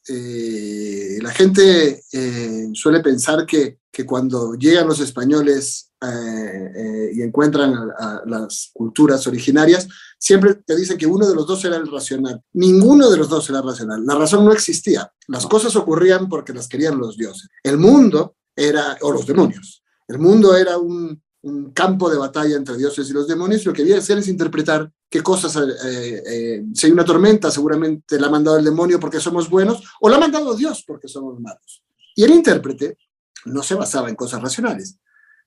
Eh, 0.09 1.19
la 1.21 1.31
gente 1.31 2.03
eh, 2.13 2.69
suele 2.73 3.01
pensar 3.01 3.45
que, 3.45 3.81
que, 3.91 4.07
cuando 4.07 4.55
llegan 4.55 4.87
los 4.87 5.01
españoles 5.01 5.91
eh, 6.01 7.11
y 7.13 7.23
encuentran 7.23 7.75
a, 7.75 7.95
a, 7.99 8.23
las 8.27 8.71
culturas 8.73 9.27
originarias, 9.27 9.89
siempre 10.19 10.55
te 10.55 10.77
dicen 10.77 10.97
que 10.97 11.07
uno 11.07 11.29
de 11.29 11.35
los 11.35 11.47
dos 11.47 11.65
era 11.65 11.77
el 11.77 11.91
racional. 11.91 12.41
Ninguno 12.53 13.11
de 13.11 13.17
los 13.17 13.29
dos 13.29 13.49
era 13.51 13.63
racional. 13.63 14.05
La 14.07 14.15
razón 14.15 14.45
no 14.45 14.53
existía. 14.53 15.11
Las 15.27 15.47
cosas 15.47 15.75
ocurrían 15.75 16.29
porque 16.29 16.53
las 16.53 16.69
querían 16.69 16.99
los 16.99 17.17
dioses. 17.17 17.49
El 17.63 17.79
mundo 17.79 18.37
era, 18.55 18.97
o 19.01 19.11
los 19.11 19.27
demonios. 19.27 19.83
El 20.07 20.19
mundo 20.21 20.57
era 20.57 20.79
un, 20.79 21.21
un 21.47 21.71
campo 21.71 22.11
de 22.11 22.19
batalla 22.19 22.57
entre 22.57 22.77
dioses 22.77 23.09
y 23.09 23.13
los 23.13 23.29
demonios, 23.29 23.65
lo 23.65 23.73
que 23.73 23.83
había 23.83 23.95
que 23.95 24.01
hacer 24.01 24.19
es 24.19 24.27
interpretar 24.27 24.91
qué 25.09 25.23
cosas, 25.23 25.55
eh, 25.57 26.23
eh, 26.27 26.65
si 26.75 26.87
hay 26.87 26.93
una 26.93 27.05
tormenta, 27.05 27.53
seguramente 27.53 28.19
la 28.19 28.27
ha 28.27 28.31
mandado 28.31 28.59
el 28.59 28.65
demonio 28.65 28.99
porque 28.99 29.21
somos 29.21 29.49
buenos, 29.49 29.81
o 30.01 30.09
la 30.09 30.17
ha 30.17 30.21
mandado 30.21 30.57
Dios 30.57 30.83
porque 30.85 31.07
somos 31.07 31.39
malos. 31.39 31.85
Y 32.17 32.25
el 32.25 32.33
intérprete 32.33 32.99
no 33.45 33.63
se 33.63 33.77
basaba 33.77 34.09
en 34.09 34.17
cosas 34.17 34.43
racionales. 34.43 34.99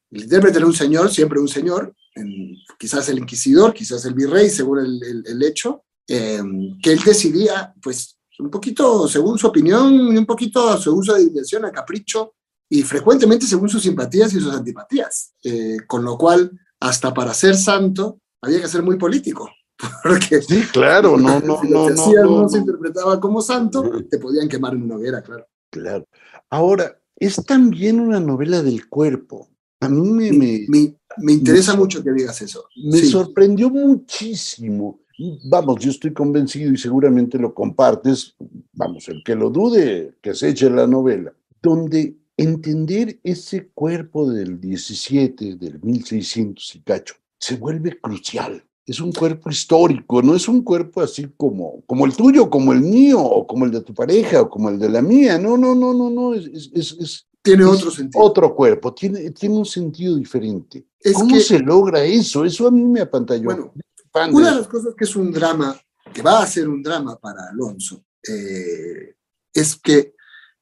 El 0.09 0.23
intérprete 0.23 0.59
era 0.59 0.67
un 0.67 0.73
señor, 0.73 1.11
siempre 1.11 1.37
un 1.37 1.49
señor, 1.49 1.93
quizás 2.79 3.09
el 3.09 3.19
inquisidor, 3.19 3.73
quizás 3.73 4.05
el 4.05 4.13
virrey, 4.13 4.49
según 4.49 4.79
el, 4.79 5.43
hecho, 5.43 5.83
eh, 6.07 6.41
que 6.81 6.93
él 6.93 6.99
decidía, 7.05 7.73
pues, 7.81 8.17
un 8.39 8.49
poquito 8.49 9.05
según 9.09 9.37
su 9.37 9.47
opinión, 9.47 10.17
un 10.17 10.25
poquito 10.25 10.69
a 10.69 10.77
su 10.77 10.95
uso 10.95 11.15
dimensión, 11.15 11.65
a 11.65 11.73
capricho, 11.73 12.35
y 12.69 12.83
frecuentemente 12.83 13.45
según 13.45 13.67
sus 13.67 13.81
simpatías 13.81 14.33
y 14.33 14.39
sus 14.39 14.53
antipatías, 14.53 15.33
eh, 15.43 15.77
con 15.87 16.03
lo 16.03 16.17
cual 16.17 16.51
hasta 16.79 17.13
para 17.13 17.33
ser 17.33 17.55
santo 17.55 18.19
había 18.41 18.61
que 18.61 18.67
ser 18.67 18.83
muy 18.83 18.97
político, 18.97 19.49
porque 20.03 20.41
sí, 20.41 20.63
claro, 20.71 21.17
no, 21.17 21.39
no, 21.39 21.59
si 21.61 21.69
no, 21.69 21.89
no, 21.89 21.95
no, 21.95 22.13
no, 22.13 22.41
no, 22.41 22.49
se 22.49 22.59
interpretaba 22.59 23.19
como 23.19 23.41
santo, 23.41 23.83
te 24.09 24.19
podían 24.19 24.47
quemar 24.47 24.73
en 24.73 24.83
una 24.83 24.95
hoguera, 24.95 25.21
claro. 25.21 25.45
Claro. 25.71 26.07
Ahora, 26.49 26.99
es 27.15 27.35
también 27.45 27.99
una 27.99 28.19
novela 28.19 28.63
del 28.63 28.87
cuerpo. 28.87 29.49
A 29.81 29.89
mí 29.89 30.09
me... 30.09 30.31
Me, 30.31 30.65
me, 30.67 30.99
me 31.17 31.33
interesa 31.33 31.75
mucho 31.75 32.03
que 32.03 32.11
digas 32.11 32.41
eso. 32.41 32.65
Me 32.75 32.99
sí. 32.99 33.07
sorprendió 33.07 33.69
muchísimo. 33.69 35.01
Vamos, 35.45 35.79
yo 35.79 35.91
estoy 35.91 36.13
convencido 36.13 36.71
y 36.71 36.77
seguramente 36.77 37.37
lo 37.37 37.53
compartes, 37.53 38.35
vamos, 38.71 39.09
el 39.09 39.21
que 39.23 39.35
lo 39.35 39.49
dude, 39.49 40.15
que 40.21 40.33
se 40.33 40.49
eche 40.49 40.69
la 40.69 40.87
novela, 40.87 41.33
donde 41.61 42.15
entender 42.39 43.19
ese 43.23 43.67
cuerpo 43.67 44.29
del 44.29 44.59
17, 44.59 45.55
del 45.55 45.81
1600 45.81 46.75
y 46.75 46.81
cacho, 46.81 47.15
se 47.37 47.57
vuelve 47.57 47.99
crucial. 47.99 48.63
Es 48.85 48.99
un 48.99 49.11
cuerpo 49.11 49.49
histórico, 49.51 50.21
no 50.21 50.35
es 50.35 50.47
un 50.47 50.63
cuerpo 50.63 51.01
así 51.01 51.27
como, 51.37 51.83
como 51.85 52.05
el 52.05 52.15
tuyo, 52.15 52.49
como 52.49 52.73
el 52.73 52.81
mío, 52.81 53.21
o 53.21 53.45
como 53.45 53.65
el 53.65 53.71
de 53.71 53.81
tu 53.81 53.93
pareja, 53.93 54.41
o 54.41 54.49
como 54.49 54.69
el 54.69 54.79
de 54.79 54.89
la 54.89 55.01
mía. 55.01 55.37
No, 55.37 55.57
no, 55.57 55.75
no, 55.75 55.93
no, 55.93 56.09
no. 56.09 56.33
Es, 56.33 56.71
es, 56.73 56.93
es 56.93 57.27
tiene 57.41 57.63
es 57.63 57.69
otro 57.69 57.91
sentido. 57.91 58.23
Otro 58.23 58.55
cuerpo, 58.55 58.93
tiene, 58.93 59.29
tiene 59.31 59.57
un 59.57 59.65
sentido 59.65 60.15
diferente. 60.15 60.87
¿Cómo 61.13 61.35
que, 61.35 61.41
se 61.41 61.59
logra 61.59 62.03
eso? 62.03 62.43
Eso 62.45 62.67
a 62.67 62.71
mí 62.71 62.83
me 62.83 63.01
apantalló. 63.01 63.43
Bueno, 63.43 63.73
una 64.31 64.51
de 64.51 64.57
las 64.57 64.67
cosas 64.67 64.95
que 64.97 65.03
es 65.03 65.15
un 65.15 65.31
drama, 65.31 65.79
que 66.11 66.21
va 66.21 66.41
a 66.41 66.47
ser 66.47 66.67
un 66.67 66.81
drama 66.81 67.15
para 67.17 67.49
Alonso, 67.51 68.03
eh, 68.27 69.15
es 69.53 69.75
que 69.75 70.15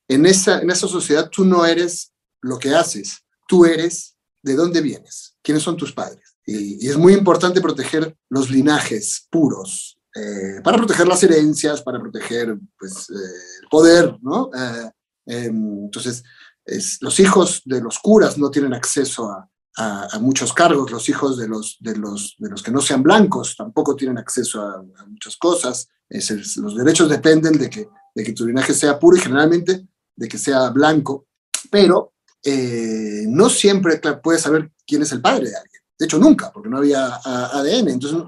en 0.08 0.26
esa, 0.26 0.62
en 0.62 0.70
esa 0.70 0.88
sociedad 0.88 1.30
tú 1.30 1.46
no 1.46 1.66
eres 1.66 2.14
lo 2.42 2.58
que 2.60 2.74
haces, 2.74 3.24
tú 3.48 3.66
eres 3.66 4.16
de 4.42 4.56
dónde 4.56 4.82
vienes, 4.82 5.36
quiénes 5.42 5.64
son 5.64 5.78
tus 5.78 5.94
padres. 5.94 6.38
Y, 6.46 6.86
y 6.86 6.90
es 6.90 6.98
muy 6.98 7.14
importante 7.14 7.60
proteger 7.60 8.16
los 8.30 8.50
linajes 8.50 9.28
puros, 9.30 9.98
eh, 10.18 10.62
para 10.64 10.78
proteger 10.78 11.08
las 11.08 11.22
herencias, 11.24 11.82
para 11.82 12.00
proteger 12.00 12.58
pues, 12.80 13.10
eh, 13.10 13.62
el 13.62 13.68
poder, 13.70 14.18
¿no? 14.22 14.50
Eh, 14.56 14.92
entonces, 15.26 16.24
es, 16.66 16.98
los 17.02 17.20
hijos 17.20 17.62
de 17.66 17.82
los 17.82 18.00
curas 18.00 18.38
no 18.38 18.50
tienen 18.50 18.74
acceso 18.74 19.30
a, 19.30 19.48
a, 19.78 20.08
a, 20.16 20.20
muchos 20.20 20.54
cargos, 20.54 20.90
los 20.92 21.08
hijos 21.10 21.38
de 21.38 21.48
los, 21.48 21.78
de, 21.82 21.96
los, 21.98 22.36
de 22.40 22.50
los 22.50 22.64
que 22.64 22.72
no 22.72 22.82
sean 22.82 23.04
blancos 23.04 23.56
tampoco 23.56 23.96
tienen 23.96 24.18
acceso 24.18 24.62
a, 24.62 24.84
a 24.98 25.06
muchas 25.06 25.38
cosas. 25.38 25.88
Es 26.10 26.32
el, 26.32 26.44
los 26.64 26.76
derechos 26.76 27.10
dependen 27.10 27.58
de 27.58 27.70
que, 27.70 27.88
de 28.16 28.24
que 28.24 28.34
tu 28.34 28.48
linaje 28.48 28.74
sea 28.74 28.98
puro 28.98 29.18
y 29.18 29.20
generalmente 29.20 29.86
de 30.18 30.28
que 30.28 30.38
sea 30.38 30.70
blanco, 30.72 31.28
pero 31.72 32.14
eh, 32.44 33.24
no 33.28 33.50
siempre 33.50 34.02
puedes 34.22 34.42
saber 34.42 34.72
quién 34.86 35.04
es 35.04 35.12
el 35.14 35.22
padre 35.22 35.50
de 35.50 35.56
alguien. 35.56 35.82
De 35.98 36.06
hecho, 36.06 36.20
nunca, 36.20 36.52
porque 36.52 36.70
no 36.70 36.78
había 36.78 37.16
ADN. 37.24 37.90
Entonces, 37.90 38.20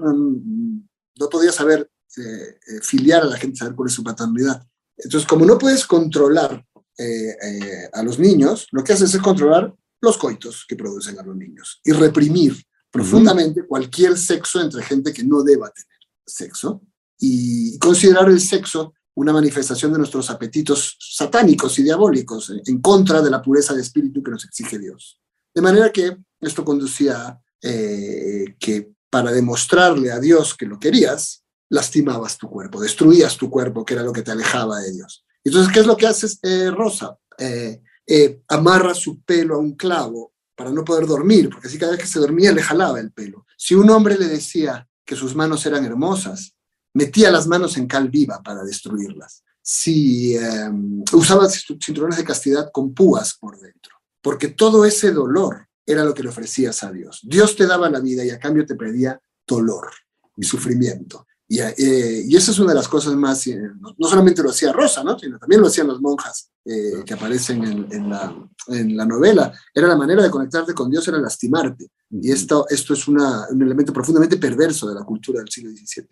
no 1.20 1.28
podías 1.28 1.54
saber 1.54 1.90
eh, 2.16 2.58
eh, 2.66 2.80
filiar 2.82 3.22
a 3.22 3.26
la 3.26 3.36
gente, 3.36 3.58
saber 3.58 3.76
cuál 3.76 3.88
es 3.88 3.94
su 3.94 4.02
paternidad. 4.02 4.66
Entonces, 4.96 5.28
como 5.28 5.46
no 5.46 5.56
puedes 5.56 5.86
controlar 5.86 6.66
eh, 6.98 7.88
a 7.92 8.02
los 8.02 8.18
niños, 8.18 8.66
lo 8.72 8.82
que 8.82 8.92
haces 8.92 9.14
es 9.14 9.20
controlar 9.20 9.72
los 10.00 10.18
coitos 10.18 10.64
que 10.68 10.74
producen 10.74 11.18
a 11.20 11.22
los 11.22 11.36
niños 11.36 11.80
y 11.84 11.92
reprimir 11.92 12.60
profundamente 12.90 13.60
uh 13.60 13.64
-huh. 13.64 13.68
cualquier 13.68 14.18
sexo 14.18 14.60
entre 14.60 14.82
gente 14.82 15.12
que 15.12 15.22
no 15.22 15.42
deba 15.44 15.70
tener 15.70 15.98
sexo 16.26 16.82
y 17.18 17.78
considerar 17.78 18.28
el 18.28 18.40
sexo 18.40 18.92
una 19.20 19.34
manifestación 19.34 19.92
de 19.92 19.98
nuestros 19.98 20.30
apetitos 20.30 20.96
satánicos 20.98 21.78
y 21.78 21.82
diabólicos 21.82 22.50
en 22.64 22.80
contra 22.80 23.20
de 23.20 23.30
la 23.30 23.42
pureza 23.42 23.74
de 23.74 23.82
espíritu 23.82 24.22
que 24.22 24.30
nos 24.30 24.46
exige 24.46 24.78
Dios. 24.78 25.20
De 25.54 25.60
manera 25.60 25.92
que 25.92 26.16
esto 26.40 26.64
conducía 26.64 27.38
eh, 27.60 28.56
que 28.58 28.92
para 29.10 29.30
demostrarle 29.30 30.10
a 30.10 30.18
Dios 30.18 30.54
que 30.54 30.64
lo 30.64 30.78
querías, 30.78 31.44
lastimabas 31.68 32.38
tu 32.38 32.48
cuerpo, 32.48 32.80
destruías 32.80 33.36
tu 33.36 33.50
cuerpo, 33.50 33.84
que 33.84 33.92
era 33.92 34.02
lo 34.02 34.12
que 34.12 34.22
te 34.22 34.30
alejaba 34.30 34.80
de 34.80 34.92
Dios. 34.92 35.26
Entonces, 35.44 35.70
¿qué 35.70 35.80
es 35.80 35.86
lo 35.86 35.98
que 35.98 36.06
hace 36.06 36.26
eh, 36.42 36.70
Rosa? 36.70 37.18
Eh, 37.36 38.42
amarra 38.48 38.94
su 38.94 39.22
pelo 39.22 39.56
a 39.56 39.58
un 39.58 39.76
clavo 39.76 40.32
para 40.56 40.70
no 40.70 40.82
poder 40.82 41.06
dormir, 41.06 41.50
porque 41.50 41.68
así 41.68 41.78
cada 41.78 41.92
vez 41.92 42.00
que 42.00 42.06
se 42.06 42.20
dormía 42.20 42.52
le 42.52 42.62
jalaba 42.62 42.98
el 42.98 43.12
pelo. 43.12 43.44
Si 43.58 43.74
un 43.74 43.90
hombre 43.90 44.16
le 44.16 44.28
decía 44.28 44.88
que 45.04 45.14
sus 45.14 45.34
manos 45.34 45.66
eran 45.66 45.84
hermosas, 45.84 46.54
metía 46.94 47.30
las 47.30 47.46
manos 47.46 47.76
en 47.76 47.86
cal 47.86 48.08
viva 48.08 48.40
para 48.42 48.64
destruirlas. 48.64 49.44
Si 49.62 50.36
um, 50.36 51.04
usaba 51.12 51.48
cinturones 51.48 52.16
de 52.16 52.24
castidad 52.24 52.70
con 52.72 52.94
púas 52.94 53.36
por 53.38 53.58
dentro, 53.58 53.94
porque 54.22 54.48
todo 54.48 54.84
ese 54.84 55.12
dolor 55.12 55.66
era 55.86 56.04
lo 56.04 56.14
que 56.14 56.22
le 56.22 56.28
ofrecías 56.28 56.82
a 56.82 56.92
Dios. 56.92 57.20
Dios 57.22 57.56
te 57.56 57.66
daba 57.66 57.90
la 57.90 58.00
vida 58.00 58.24
y 58.24 58.30
a 58.30 58.38
cambio 58.38 58.66
te 58.66 58.74
pedía 58.74 59.20
dolor 59.46 59.90
y 60.36 60.44
sufrimiento. 60.44 61.26
Y, 61.48 61.58
eh, 61.58 62.24
y 62.28 62.36
esa 62.36 62.52
es 62.52 62.60
una 62.60 62.68
de 62.68 62.76
las 62.76 62.86
cosas 62.86 63.12
más, 63.16 63.44
eh, 63.48 63.60
no, 63.80 63.92
no, 63.98 64.08
solamente 64.08 64.40
lo 64.40 64.50
hacía 64.50 64.72
Rosa, 64.72 65.02
¿no? 65.02 65.18
sino 65.18 65.36
también 65.36 65.60
lo 65.60 65.66
hacían 65.66 65.88
las 65.88 66.00
monjas 66.00 66.48
eh, 66.64 67.02
que 67.04 67.14
aparecen 67.14 67.64
en, 67.64 67.88
en, 67.90 68.08
la, 68.08 68.48
en, 68.68 68.96
la, 68.96 69.04
novela. 69.04 69.52
Era 69.74 69.88
la 69.88 69.96
manera 69.96 70.22
de 70.22 70.30
conectarte 70.30 70.72
con 70.74 70.88
Dios, 70.88 71.08
era 71.08 71.18
lastimarte. 71.18 71.88
Y 72.08 72.30
esto, 72.30 72.66
esto 72.68 72.94
es 72.94 73.08
una, 73.08 73.48
un 73.50 73.62
elemento 73.62 73.92
profundamente 73.92 74.36
perverso 74.36 74.88
de 74.88 74.94
la 74.94 75.04
cultura 75.04 75.40
del 75.40 75.50
siglo 75.50 75.72
XVII. 75.72 76.06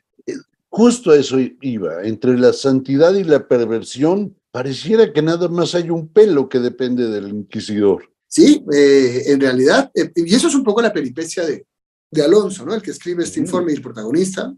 Justo 0.78 1.10
a 1.10 1.16
eso 1.16 1.38
iba. 1.60 2.04
Entre 2.04 2.38
la 2.38 2.52
santidad 2.52 3.12
y 3.14 3.24
la 3.24 3.48
perversión, 3.48 4.36
pareciera 4.52 5.12
que 5.12 5.22
nada 5.22 5.48
más 5.48 5.74
hay 5.74 5.90
un 5.90 6.06
pelo 6.06 6.48
que 6.48 6.60
depende 6.60 7.08
del 7.08 7.30
inquisidor. 7.30 8.08
Sí, 8.28 8.64
eh, 8.72 9.24
en 9.26 9.40
realidad, 9.40 9.90
eh, 9.92 10.12
y 10.14 10.32
eso 10.32 10.46
es 10.46 10.54
un 10.54 10.62
poco 10.62 10.80
la 10.80 10.92
peripecia 10.92 11.44
de, 11.44 11.66
de 12.12 12.22
Alonso, 12.22 12.64
¿no? 12.64 12.76
El 12.76 12.80
que 12.80 12.92
escribe 12.92 13.24
este 13.24 13.40
informe 13.40 13.72
y 13.72 13.74
el 13.74 13.82
protagonista, 13.82 14.54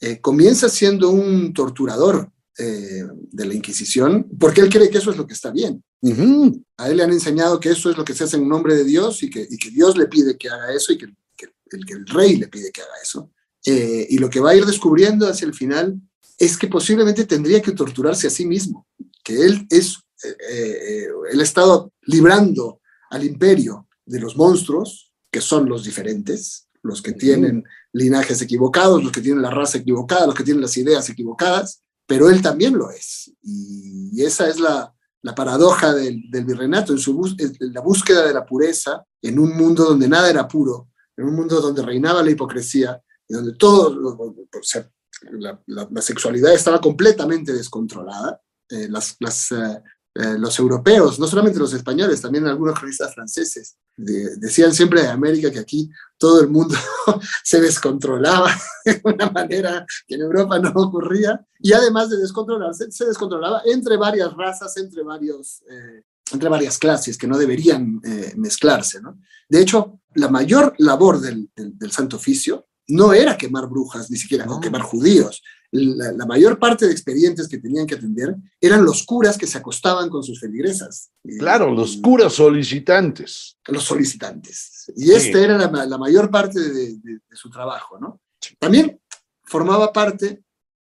eh, 0.00 0.20
comienza 0.20 0.68
siendo 0.68 1.10
un 1.10 1.52
torturador 1.52 2.32
eh, 2.58 3.04
de 3.30 3.46
la 3.46 3.54
Inquisición, 3.54 4.26
porque 4.40 4.60
él 4.60 4.68
cree 4.68 4.90
que 4.90 4.98
eso 4.98 5.12
es 5.12 5.16
lo 5.16 5.24
que 5.24 5.34
está 5.34 5.52
bien. 5.52 5.84
Uh 6.00 6.10
-huh. 6.10 6.64
A 6.78 6.90
él 6.90 6.96
le 6.96 7.04
han 7.04 7.12
enseñado 7.12 7.60
que 7.60 7.70
eso 7.70 7.92
es 7.92 7.96
lo 7.96 8.04
que 8.04 8.14
se 8.14 8.24
hace 8.24 8.38
en 8.38 8.48
nombre 8.48 8.74
de 8.74 8.82
Dios 8.82 9.22
y 9.22 9.30
que, 9.30 9.46
y 9.48 9.56
que 9.56 9.70
Dios 9.70 9.96
le 9.96 10.08
pide 10.08 10.36
que 10.36 10.48
haga 10.48 10.74
eso 10.74 10.92
y 10.92 10.98
que, 10.98 11.06
que, 11.36 11.46
el, 11.70 11.86
que 11.86 11.94
el 11.94 12.06
rey 12.06 12.38
le 12.38 12.48
pide 12.48 12.72
que 12.72 12.80
haga 12.80 12.98
eso. 13.00 13.30
Eh, 13.64 14.06
y 14.10 14.18
lo 14.18 14.28
que 14.28 14.40
va 14.40 14.50
a 14.50 14.56
ir 14.56 14.66
descubriendo 14.66 15.26
hacia 15.26 15.46
el 15.46 15.54
final 15.54 15.98
es 16.38 16.56
que 16.56 16.68
posiblemente 16.68 17.24
tendría 17.24 17.62
que 17.62 17.72
torturarse 17.72 18.26
a 18.26 18.30
sí 18.30 18.46
mismo, 18.46 18.86
que 19.22 19.34
él 19.40 19.66
es, 19.70 19.98
eh, 20.22 20.36
eh, 20.50 21.06
él 21.32 21.40
ha 21.40 21.42
estado 21.42 21.92
librando 22.02 22.80
al 23.10 23.24
imperio 23.24 23.88
de 24.04 24.20
los 24.20 24.36
monstruos, 24.36 25.12
que 25.30 25.40
son 25.40 25.68
los 25.68 25.84
diferentes, 25.84 26.68
los 26.82 27.00
que 27.00 27.12
tienen 27.12 27.64
linajes 27.92 28.42
equivocados, 28.42 29.02
los 29.02 29.12
que 29.12 29.22
tienen 29.22 29.42
la 29.42 29.50
raza 29.50 29.78
equivocada, 29.78 30.26
los 30.26 30.34
que 30.34 30.44
tienen 30.44 30.60
las 30.60 30.76
ideas 30.76 31.08
equivocadas, 31.08 31.82
pero 32.06 32.28
él 32.28 32.42
también 32.42 32.76
lo 32.76 32.90
es. 32.90 33.32
Y 33.42 34.22
esa 34.22 34.48
es 34.48 34.60
la, 34.60 34.94
la 35.22 35.34
paradoja 35.34 35.94
del, 35.94 36.22
del, 36.30 36.44
virreinato, 36.44 36.92
en, 36.92 36.98
su 36.98 37.14
bus, 37.14 37.34
en 37.38 37.72
la 37.72 37.80
búsqueda 37.80 38.26
de 38.26 38.34
la 38.34 38.44
pureza, 38.44 39.02
en 39.22 39.38
un 39.38 39.56
mundo 39.56 39.84
donde 39.84 40.06
nada 40.06 40.28
era 40.28 40.46
puro, 40.46 40.88
en 41.16 41.24
un 41.24 41.34
mundo 41.34 41.60
donde 41.62 41.82
reinaba 41.82 42.22
la 42.22 42.30
hipocresía, 42.30 43.00
y 43.28 43.34
donde 43.34 43.54
todo, 43.54 44.16
o 44.16 44.62
sea, 44.62 44.90
la, 45.32 45.60
la, 45.66 45.88
la, 45.90 46.02
sexualidad 46.02 46.52
estaba 46.52 46.80
completamente 46.80 47.52
descontrolada, 47.52 48.40
eh, 48.68 48.88
las, 48.88 49.16
las, 49.20 49.52
uh, 49.52 49.82
eh, 50.16 50.38
los 50.38 50.56
europeos, 50.60 51.18
no 51.18 51.26
solamente 51.26 51.58
los 51.58 51.72
españoles, 51.72 52.20
también 52.20 52.46
algunos 52.46 52.78
cronistas 52.78 53.12
franceses, 53.12 53.76
decían 53.96 54.72
siempre 54.72 55.02
de 55.02 55.08
América 55.08 55.50
que 55.50 55.58
aquí 55.58 55.90
todo 56.16 56.40
el 56.40 56.48
mundo 56.48 56.76
se 57.42 57.60
descontrolaba 57.60 58.48
de 58.84 59.00
una 59.02 59.28
manera 59.30 59.84
que 60.06 60.14
en 60.14 60.20
Europa 60.20 60.60
no 60.60 60.70
ocurría, 60.70 61.44
y 61.58 61.72
además 61.72 62.10
de 62.10 62.18
descontrolarse, 62.18 62.92
se 62.92 63.06
descontrolaba 63.06 63.62
entre 63.64 63.96
varias 63.96 64.32
razas, 64.34 64.76
entre, 64.76 65.02
varios, 65.02 65.62
eh, 65.68 66.04
entre 66.32 66.48
varias 66.48 66.78
clases 66.78 67.18
que 67.18 67.26
no 67.26 67.36
deberían 67.36 68.00
eh, 68.04 68.34
mezclarse. 68.36 69.02
¿no? 69.02 69.18
De 69.48 69.60
hecho, 69.60 69.98
la 70.14 70.28
mayor 70.28 70.74
labor 70.78 71.20
del, 71.20 71.50
del, 71.56 71.90
Santo 71.90 72.18
Oficio 72.18 72.68
no 72.88 73.12
era 73.12 73.36
quemar 73.36 73.68
brujas, 73.68 74.10
ni 74.10 74.16
siquiera 74.16 74.46
quemar 74.60 74.82
judíos, 74.82 75.42
la, 75.70 76.26
mayor 76.26 76.58
parte 76.58 76.86
de 76.86 76.92
expedientes 76.92 77.48
que 77.48 77.58
tenían 77.58 77.86
que 77.86 77.96
atender 77.96 78.36
eran 78.60 78.84
los 78.84 79.04
curas 79.04 79.36
que 79.36 79.46
se 79.46 79.58
acostaban 79.58 80.08
con 80.08 80.22
sus 80.22 80.38
feligresas. 80.38 81.10
Claro, 81.38 81.72
los 81.72 81.96
curas 81.96 82.32
solicitantes. 82.34 83.58
Los 83.66 83.82
solicitantes. 83.82 84.92
Y 84.96 85.10
esta 85.10 85.40
era 85.40 85.58
la, 85.58 85.98
mayor 85.98 86.30
parte 86.30 86.60
de, 86.60 87.20
su 87.32 87.50
trabajo, 87.50 87.98
¿no? 87.98 88.20
También 88.58 89.00
formaba 89.42 89.92
parte, 89.92 90.44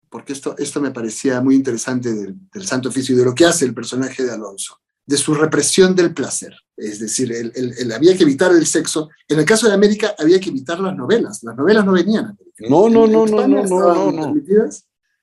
porque 0.10 0.34
esto, 0.34 0.56
esto 0.58 0.82
me 0.82 0.92
parecía 0.92 1.40
muy 1.40 1.56
interesante 1.56 2.14
del, 2.14 2.36
del 2.52 2.66
Santo 2.68 2.90
Oficio 2.90 3.16
y 3.16 3.20
de 3.20 3.26
lo 3.26 3.34
que 3.34 3.46
hace 3.46 3.66
el 3.66 3.74
personaje 3.74 4.24
de 4.24 4.32
Alonso 4.32 4.80
de 5.06 5.18
su 5.18 5.34
represión 5.34 5.96
del 5.96 6.14
placer. 6.14 6.56
Es 6.76 7.00
decir, 7.00 7.32
el, 7.32 7.92
había 7.92 8.18
que 8.18 8.24
evitar 8.24 8.52
el 8.52 8.66
sexo. 8.66 9.10
En 9.28 9.40
el 9.40 9.46
caso 9.46 9.68
de 9.68 9.74
América 9.74 10.16
había 10.18 10.40
que 10.40 10.50
evitar 10.50 10.80
las 10.80 10.96
novelas. 10.96 11.44
Las 11.44 11.56
novelas 11.56 11.86
no 11.86 11.94
venían. 11.94 12.38
No, 12.70 12.90
no, 12.90 13.08
no, 13.08 13.26
no, 13.26 13.48
no, 13.48 13.64
no, 13.66 14.12
no, 14.12 14.34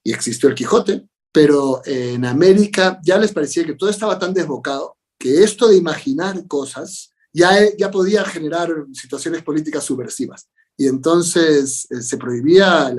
Y 0.03 0.13
existió 0.13 0.49
el 0.49 0.55
Quijote, 0.55 1.09
pero 1.33 1.83
en 1.85 2.25
América 2.25 3.01
ya 3.03 3.19
les 3.19 3.33
parecía 3.33 3.65
que 3.65 3.75
todo 3.75 3.91
estaba 3.91 4.19
tan 4.19 4.33
desbocado 4.33 4.97
que 5.19 5.43
esto 5.43 5.69
de 5.69 5.77
imaginar 5.77 6.47
cosas 6.47 7.13
ya, 7.33 7.51
ya 7.77 7.91
podía 7.91 8.25
generar 8.25 8.71
situaciones 8.93 9.43
políticas 9.43 9.85
subversivas. 9.85 10.49
Y 10.77 10.87
entonces 10.87 11.87
eh, 11.91 12.01
se 12.01 12.17
prohibía, 12.17 12.95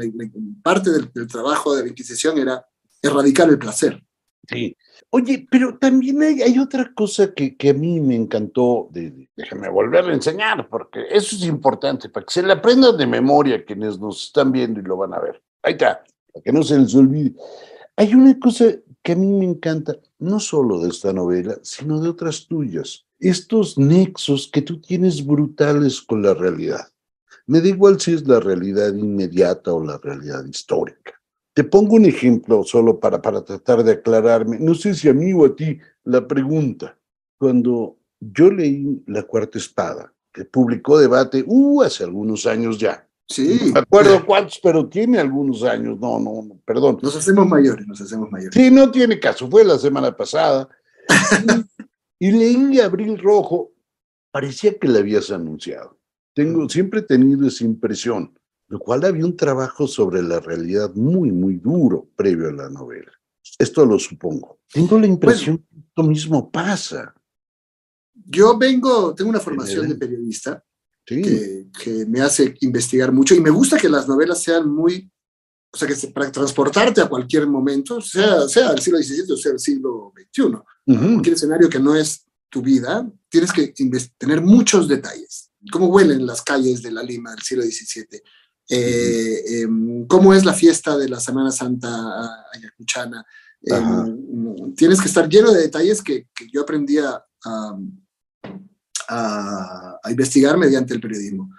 parte 0.61 0.91
del, 0.91 1.11
del 1.13 1.27
trabajo 1.27 1.75
de 1.75 1.83
la 1.83 1.89
Inquisición 1.89 2.37
era 2.37 2.63
erradicar 3.01 3.49
el 3.49 3.57
placer. 3.57 4.01
Sí, 4.47 4.75
Oye, 5.13 5.45
pero 5.51 5.77
también 5.77 6.21
hay, 6.21 6.57
otra 6.57 6.93
cosa 6.93 7.33
que, 7.33 7.57
a 7.69 7.73
mí 7.73 7.99
me 7.99 8.15
encantó, 8.15 8.87
de, 8.91 9.27
déjame 9.35 9.67
volver 9.67 10.05
a 10.05 10.13
enseñar, 10.13 10.69
porque 10.69 11.01
eso 11.09 11.35
es 11.35 11.43
importante, 11.43 12.07
para 12.07 12.25
que 12.25 12.33
se 12.33 12.41
le 12.41 12.53
aprendan 12.53 12.95
de 12.95 13.05
memoria 13.05 13.65
quienes 13.65 13.99
nos 13.99 14.27
están 14.27 14.53
viendo 14.53 14.79
y 14.79 14.83
lo 14.83 14.95
van 14.95 15.13
a 15.13 15.19
ver. 15.19 15.43
Ahí 15.63 15.73
está, 15.73 16.01
para 16.31 16.43
que 16.43 16.53
no 16.53 16.63
se 16.63 16.79
les 16.79 16.95
olvide. 16.95 17.33
Hay 17.97 18.13
una 18.13 18.39
cosa 18.39 18.67
que 19.03 19.11
a 19.11 19.15
mí 19.17 19.27
me 19.27 19.43
encanta, 19.43 19.97
no 20.19 20.39
solo 20.39 20.79
de 20.79 20.89
esta 20.89 21.11
novela, 21.11 21.57
sino 21.61 21.99
de 21.99 22.07
otras 22.07 22.47
tuyas. 22.47 23.05
Estos 23.19 23.77
nexos 23.77 24.49
que 24.49 24.61
tú 24.61 24.79
tienes 24.79 25.25
brutales 25.25 26.01
con 26.01 26.21
la 26.21 26.33
realidad. 26.33 26.87
Me 27.47 27.59
da 27.59 27.67
igual 27.67 27.99
si 27.99 28.13
es 28.13 28.25
la 28.25 28.39
realidad 28.39 28.93
inmediata 28.93 29.73
o 29.73 29.83
la 29.83 29.97
realidad 29.97 30.45
histórica. 30.45 31.20
Te 31.53 31.63
pongo 31.63 31.95
un 31.95 32.05
ejemplo 32.05 32.63
solo 32.63 32.99
para, 32.99 33.21
para 33.21 33.43
tratar 33.43 33.83
de 33.83 33.93
aclararme. 33.93 34.57
No 34.59 34.73
sé 34.73 34.93
si 34.93 35.09
a 35.09 35.13
mí 35.13 35.33
o 35.33 35.45
a 35.45 35.55
ti 35.55 35.77
la 36.05 36.25
pregunta. 36.25 36.97
Cuando 37.37 37.97
yo 38.19 38.51
leí 38.51 39.03
La 39.07 39.23
Cuarta 39.23 39.57
Espada, 39.57 40.13
que 40.31 40.45
publicó 40.45 40.97
Debate, 40.97 41.43
uh, 41.45 41.81
hace 41.81 42.03
algunos 42.03 42.45
años 42.45 42.77
ya. 42.77 43.05
Sí. 43.27 43.59
No 43.65 43.73
me 43.73 43.79
acuerdo 43.79 44.25
cuántos, 44.25 44.59
pero 44.61 44.87
tiene 44.87 45.19
algunos 45.19 45.63
años. 45.63 45.99
No, 45.99 46.19
no, 46.19 46.41
no, 46.43 46.59
perdón. 46.65 46.99
Nos 47.01 47.15
hacemos 47.15 47.47
mayores, 47.47 47.85
nos 47.87 47.99
hacemos 47.99 48.29
mayores. 48.31 48.53
Sí, 48.53 48.71
no 48.71 48.91
tiene 48.91 49.19
caso. 49.19 49.49
Fue 49.49 49.63
la 49.63 49.77
semana 49.77 50.15
pasada. 50.15 50.69
y, 52.19 52.31
leí 52.31 52.79
Abril 52.79 53.17
Rojo. 53.17 53.71
Parecía 54.31 54.77
que 54.77 54.87
la 54.87 54.99
habías 54.99 55.31
anunciado. 55.31 55.97
Tengo, 56.33 56.69
siempre 56.69 57.01
he 57.01 57.03
tenido 57.03 57.47
esa 57.47 57.65
impresión 57.65 58.33
lo 58.71 58.79
cual 58.79 59.03
había 59.03 59.25
un 59.25 59.35
trabajo 59.35 59.85
sobre 59.85 60.23
la 60.23 60.39
realidad 60.39 60.95
muy, 60.95 61.29
muy 61.29 61.57
duro 61.57 62.09
previo 62.15 62.47
a 62.47 62.53
la 62.53 62.69
novela. 62.69 63.11
Esto 63.59 63.85
lo 63.85 63.99
supongo. 63.99 64.61
Tengo 64.71 64.97
la 64.97 65.07
impresión 65.07 65.57
que 65.57 65.79
esto 65.79 66.03
mismo 66.03 66.49
pasa. 66.49 67.13
Yo 68.13 68.57
vengo, 68.57 69.13
tengo 69.13 69.29
una 69.29 69.41
formación 69.41 69.89
de 69.89 69.95
periodista 69.95 70.63
que, 71.05 71.67
me 72.07 72.21
hace 72.21 72.55
investigar 72.61 73.11
mucho 73.11 73.35
y 73.35 73.41
me 73.41 73.49
gusta 73.49 73.77
que 73.77 73.89
las 73.89 74.07
novelas 74.07 74.41
sean 74.41 74.69
muy, 74.69 75.11
o 75.73 75.77
sea, 75.77 75.85
que 75.89 76.07
para 76.07 76.31
transportarte 76.31 77.01
a 77.01 77.09
cualquier 77.09 77.47
momento, 77.47 77.99
sea, 77.99 78.47
sea 78.47 78.71
el 78.71 78.79
siglo 78.79 78.99
XVII 78.99 79.33
o 79.33 79.37
sea 79.37 79.51
el 79.51 79.59
siglo 79.59 80.13
XXI, 80.15 80.43
cualquier 80.85 81.35
escenario 81.35 81.67
que 81.67 81.79
no 81.79 81.93
es 81.93 82.25
tu 82.49 82.61
vida, 82.61 83.05
tienes 83.27 83.51
que 83.51 83.73
tener 84.17 84.39
muchos 84.39 84.87
detalles. 84.87 85.49
Cómo 85.73 85.87
huelen 85.87 86.25
las 86.25 86.41
calles 86.41 86.81
de 86.81 86.91
la 86.91 87.03
Lima 87.03 87.31
del 87.31 87.41
siglo 87.41 87.63
XVII, 87.63 88.21
eh, 88.73 89.63
em, 89.63 90.07
cómo 90.07 90.33
es 90.33 90.45
la 90.45 90.53
fiesta 90.53 90.97
de 90.97 91.09
la 91.09 91.19
Semana 91.19 91.51
Santa 91.51 92.45
ayacuchana. 92.53 93.25
Em, 93.61 94.73
tienes 94.75 95.01
que 95.01 95.09
estar 95.09 95.27
lleno 95.27 95.51
de 95.51 95.63
detalles 95.63 96.01
que, 96.01 96.27
yo 96.51 96.61
aprendí 96.61 96.97
a, 96.97 97.21
investigar 100.09 100.57
mediante 100.57 100.93
el 100.93 101.01
periodismo. 101.01 101.49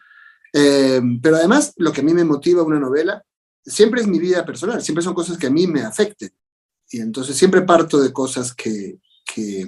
Em, 0.54 1.20
pero 1.20 1.36
además, 1.36 1.74
lo 1.76 1.92
que 1.92 2.00
a 2.00 2.04
mí 2.04 2.14
me 2.14 2.24
motiva 2.24 2.62
una 2.62 2.80
novela 2.80 3.22
siempre 3.62 4.00
es 4.00 4.06
mi 4.06 4.18
vida 4.18 4.42
personal, 4.44 4.82
siempre 4.82 5.04
son 5.04 5.12
cosas 5.12 5.36
que 5.36 5.48
a 5.48 5.50
mí 5.50 5.66
me 5.66 5.82
afecten. 5.82 6.30
Y 6.88 7.00
entonces 7.00 7.36
siempre 7.36 7.60
parto 7.60 8.00
de 8.00 8.10
cosas 8.10 8.54
que, 8.54 8.98
que, 9.34 9.60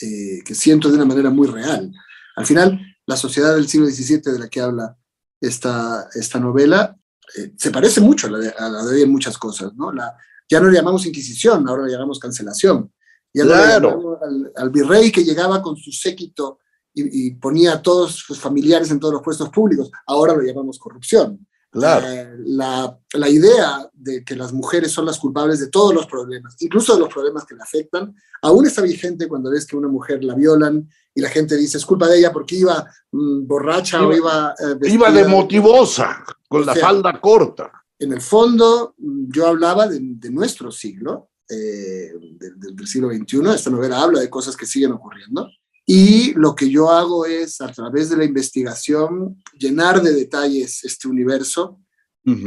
eh, 0.00 0.40
que 0.44 0.54
siento 0.54 0.88
de 0.88 0.94
una 0.94 1.04
manera 1.04 1.30
muy 1.30 1.48
real. 1.48 1.92
Al 2.36 2.46
final, 2.46 2.80
la 3.06 3.16
sociedad 3.16 3.56
del 3.56 3.68
siglo 3.68 3.86
XVII 3.86 4.32
de 4.32 4.38
la 4.38 4.48
que 4.48 4.60
habla 4.60 4.96
esta, 5.40 6.08
esta 6.14 6.38
novela, 6.38 6.96
eh, 7.36 7.52
se 7.56 7.70
parece 7.70 8.00
mucho 8.00 8.26
a 8.26 8.30
la, 8.30 8.84
de, 8.84 9.02
en 9.02 9.10
muchas 9.10 9.38
cosas, 9.38 9.74
¿no? 9.74 9.92
La, 9.92 10.16
ya 10.48 10.60
no 10.60 10.68
le 10.68 10.76
llamamos 10.76 11.06
Inquisición, 11.06 11.68
ahora 11.68 11.86
le 11.86 11.92
llamamos 11.92 12.18
cancelación. 12.18 12.92
Ya 13.32 13.44
claro. 13.44 14.18
al, 14.56 14.70
virrey 14.70 15.12
que 15.12 15.22
llegaba 15.22 15.62
con 15.62 15.76
su 15.76 15.92
séquito 15.92 16.58
y, 16.92 17.30
ponía 17.34 17.74
a 17.74 17.82
todos 17.82 18.16
sus 18.16 18.40
familiares 18.40 18.90
en 18.90 18.98
todos 18.98 19.14
los 19.14 19.22
puestos 19.22 19.48
públicos, 19.50 19.90
ahora 20.06 20.34
lo 20.34 20.42
llamamos 20.42 20.78
corrupción. 20.78 21.46
Claro. 21.70 22.04
Eh, 22.08 22.34
la, 22.46 22.98
la, 23.12 23.28
idea 23.28 23.88
de 23.92 24.24
que 24.24 24.34
las 24.34 24.52
mujeres 24.52 24.90
son 24.90 25.06
las 25.06 25.20
culpables 25.20 25.60
de 25.60 25.68
todos 25.68 25.94
los 25.94 26.06
problemas, 26.06 26.56
incluso 26.58 26.94
de 26.94 26.98
los 26.98 27.08
problemas 27.08 27.44
que 27.44 27.54
le 27.54 27.62
afectan, 27.62 28.12
aún 28.42 28.66
está 28.66 28.82
vigente 28.82 29.28
cuando 29.28 29.50
ves 29.50 29.66
que 29.66 29.76
una 29.76 29.86
mujer 29.86 30.24
la 30.24 30.34
violan 30.34 30.88
y 31.20 31.22
la 31.22 31.28
gente 31.28 31.54
dice 31.54 31.76
es 31.76 31.84
culpa 31.84 32.08
de 32.08 32.18
ella 32.18 32.32
porque 32.32 32.56
iba 32.56 32.90
mm, 33.12 33.46
borracha 33.46 34.06
o 34.06 34.10
iba... 34.10 34.54
Eh, 34.58 34.88
iba 34.90 35.10
de 35.10 35.28
motivosa, 35.28 36.24
con 36.48 36.64
la 36.64 36.74
falda 36.74 37.20
corta. 37.20 37.70
En 37.98 38.14
el 38.14 38.22
fondo, 38.22 38.94
mm, 38.96 39.30
yo 39.30 39.46
hablaba 39.46 39.86
de, 39.86 40.00
nuestro 40.30 40.72
siglo, 40.72 41.28
eh, 41.46 42.10
del 42.56 42.86
siglo 42.86 43.10
XXI, 43.10 43.50
esta 43.54 43.68
novela 43.68 44.00
habla 44.00 44.20
de 44.20 44.30
cosas 44.30 44.56
que 44.56 44.64
siguen 44.64 44.92
ocurriendo. 44.92 45.46
Y 45.84 46.32
lo 46.34 46.54
que 46.54 46.70
yo 46.70 46.90
hago 46.90 47.26
es, 47.26 47.60
a 47.60 47.70
través 47.70 48.08
de 48.08 48.16
la 48.16 48.24
investigación, 48.24 49.36
llenar 49.58 50.00
de 50.00 50.14
detalles 50.14 50.82
este 50.84 51.06
universo, 51.06 51.80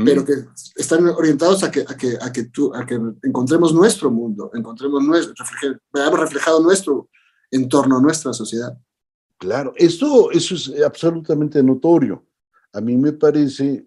pero 0.05 0.23
que 0.23 0.33
están 0.75 1.05
orientados 1.09 1.61
a 1.63 1.69
que, 1.69 1.81
a 1.81 1.97
que, 1.97 2.17
a 2.21 2.31
que, 2.31 2.45
tú, 2.45 2.73
a 2.73 2.85
que 2.85 2.97
encontremos 3.23 3.73
nuestro 3.73 4.09
mundo, 4.09 4.49
encontremos 4.53 5.03
nuestro, 5.03 5.33
veamos 5.91 6.19
reflejado 6.19 6.61
nuestro 6.61 7.09
en 7.53 7.69
torno 7.69 7.97
a 7.97 8.01
nuestra 8.01 8.33
sociedad. 8.33 8.77
Claro, 9.37 9.73
eso, 9.75 10.31
eso 10.31 10.55
es 10.55 10.81
absolutamente 10.83 11.61
notorio. 11.61 12.23
A 12.71 12.81
mí 12.81 12.97
me 12.97 13.13
parece, 13.13 13.85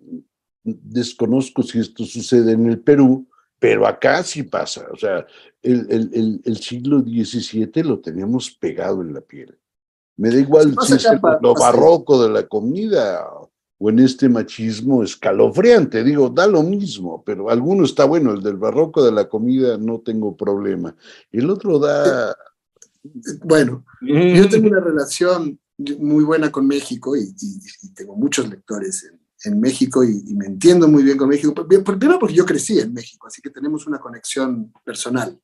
desconozco 0.63 1.63
si 1.63 1.81
esto 1.81 2.05
sucede 2.05 2.53
en 2.53 2.67
el 2.67 2.79
Perú, 2.79 3.27
pero 3.59 3.87
acá 3.87 4.23
sí 4.23 4.45
pasa. 4.45 4.87
O 4.93 4.97
sea, 4.97 5.27
el, 5.63 5.87
el, 5.91 6.41
el, 6.45 6.57
siglo 6.59 7.01
XVII 7.01 7.83
lo 7.83 8.01
teníamos 8.01 8.51
pegado 8.51 9.03
en 9.03 9.15
la 9.15 9.21
piel. 9.21 9.59
Me 10.17 10.31
da 10.31 10.37
igual 10.37 10.75
si 10.87 10.95
es 10.95 11.07
lo 11.41 11.55
barroco 11.55 12.23
de 12.23 12.31
la 12.31 12.47
comida 12.47 13.27
o 13.79 13.91
en 13.91 13.99
este 13.99 14.29
machismo 14.29 15.03
escalofriante. 15.03 16.05
Digo, 16.05 16.29
da 16.29 16.47
lo 16.47 16.63
mismo, 16.63 17.23
pero 17.25 17.51
alguno 17.51 17.85
está 17.85 18.05
bueno, 18.05 18.33
el 18.33 18.43
del 18.43 18.57
barroco 18.57 19.05
de 19.05 19.13
la 19.13 19.29
comida 19.29 19.77
no 19.77 20.01
tengo 20.01 20.37
problema. 20.37 20.95
El 21.33 21.51
otro 21.51 21.79
da 21.79 22.37
bueno, 23.45 23.85
yo 24.01 24.49
tengo 24.49 24.69
una 24.69 24.81
relación 24.81 25.59
muy 25.99 26.25
buena 26.25 26.51
con 26.51 26.67
México 26.67 27.17
y, 27.17 27.35
tengo 27.95 28.17
muchos 28.17 28.49
lectores 28.49 29.11
en, 29.45 29.61
México 29.61 30.03
y, 30.05 30.35
me 30.35 30.47
entiendo 30.47 30.89
muy 30.89 31.03
bien 31.03 31.17
con 31.17 31.29
México. 31.29 31.55
Primero 31.55 32.19
porque 32.19 32.35
yo 32.35 32.47
crecí 32.47 32.79
en 32.79 32.93
México, 32.93 33.27
así 33.27 33.41
que 33.41 33.51
tenemos 33.51 33.87
una 33.87 33.99
conexión 33.99 34.73
personal. 34.85 35.39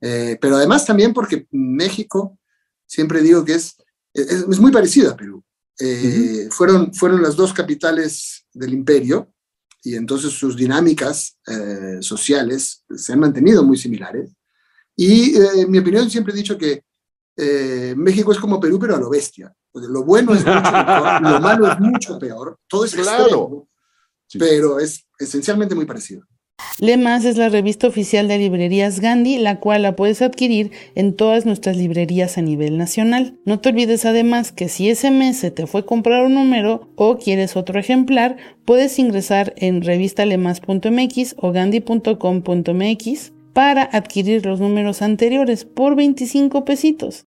Eh, 0.00 0.38
pero 0.40 0.56
además 0.56 0.86
también 0.86 1.12
porque 1.12 1.46
México, 1.50 2.38
siempre 2.86 3.20
digo 3.20 3.44
que 3.44 3.54
es, 3.54 3.76
es, 4.12 4.60
muy 4.60 4.70
parecido 4.70 5.10
a 5.10 5.16
Perú. 5.16 5.44
Eh, 5.80 6.48
fueron, 6.50 6.92
fueron 6.92 7.22
las 7.22 7.36
dos 7.36 7.52
capitales 7.52 8.46
del 8.52 8.72
imperio 8.72 9.32
y 9.82 9.94
entonces 9.94 10.32
sus 10.32 10.56
dinámicas 10.56 11.38
eh, 11.46 11.98
sociales 12.00 12.84
se 12.94 13.12
han 13.12 13.20
mantenido 13.20 13.62
muy 13.62 13.78
similares. 13.78 14.30
Y 14.96 15.36
eh, 15.36 15.60
en 15.60 15.70
mi 15.70 15.78
opinión 15.78 16.10
siempre 16.10 16.32
he 16.32 16.36
dicho 16.36 16.58
que 16.58 16.84
eh, 17.38 17.94
México 17.96 18.32
es 18.32 18.38
como 18.38 18.60
Perú, 18.60 18.78
pero 18.78 18.96
a 18.96 18.98
lo 18.98 19.08
bestia. 19.08 19.54
Lo 19.72 20.02
bueno 20.04 20.34
es 20.34 20.44
mucho 20.44 20.60
mejor, 20.60 21.22
lo 21.22 21.40
malo 21.40 21.72
es 21.72 21.78
mucho 21.80 22.18
peor. 22.18 22.58
Todo 22.68 22.84
es 22.84 22.94
Claro. 22.94 23.22
extremo, 23.22 23.68
Sí. 24.26 24.38
pero 24.38 24.78
es 24.80 25.06
esencialmente 25.18 25.74
muy 25.74 25.86
parecido. 25.86 26.22
Lemas 26.80 27.24
es 27.24 27.36
la 27.36 27.48
revista 27.48 27.86
oficial 27.86 28.26
de 28.26 28.38
librerías 28.38 28.98
Gandhi, 29.00 29.38
la 29.38 29.60
cual 29.60 29.82
la 29.82 29.94
puedes 29.94 30.22
adquirir 30.22 30.72
en 30.96 31.14
todas 31.14 31.46
nuestras 31.46 31.76
librerías 31.76 32.36
a 32.36 32.42
nivel 32.42 32.76
nacional. 32.78 33.38
No 33.44 33.60
te 33.60 33.68
olvides 33.68 34.04
además 34.04 34.50
que 34.52 34.68
si 34.68 34.90
ese 34.90 35.10
mes 35.12 35.38
se 35.38 35.52
te 35.52 35.66
fue 35.68 35.84
comprar 35.86 36.24
un 36.26 36.34
número 36.34 36.88
o 36.96 37.16
quieres 37.18 37.56
otro 37.56 37.78
ejemplar, 37.78 38.36
puedes 38.64 38.98
ingresar 38.98 39.54
en 39.56 39.82
revistalemas.mx 39.82 41.36
o 41.38 41.52
gandhi.com.mx 41.52 43.32
para 43.52 43.82
adquirir 43.82 44.44
los 44.46 44.60
números 44.60 45.00
anteriores 45.02 45.64
por 45.64 45.94
25 45.96 46.64
pesitos. 46.64 47.24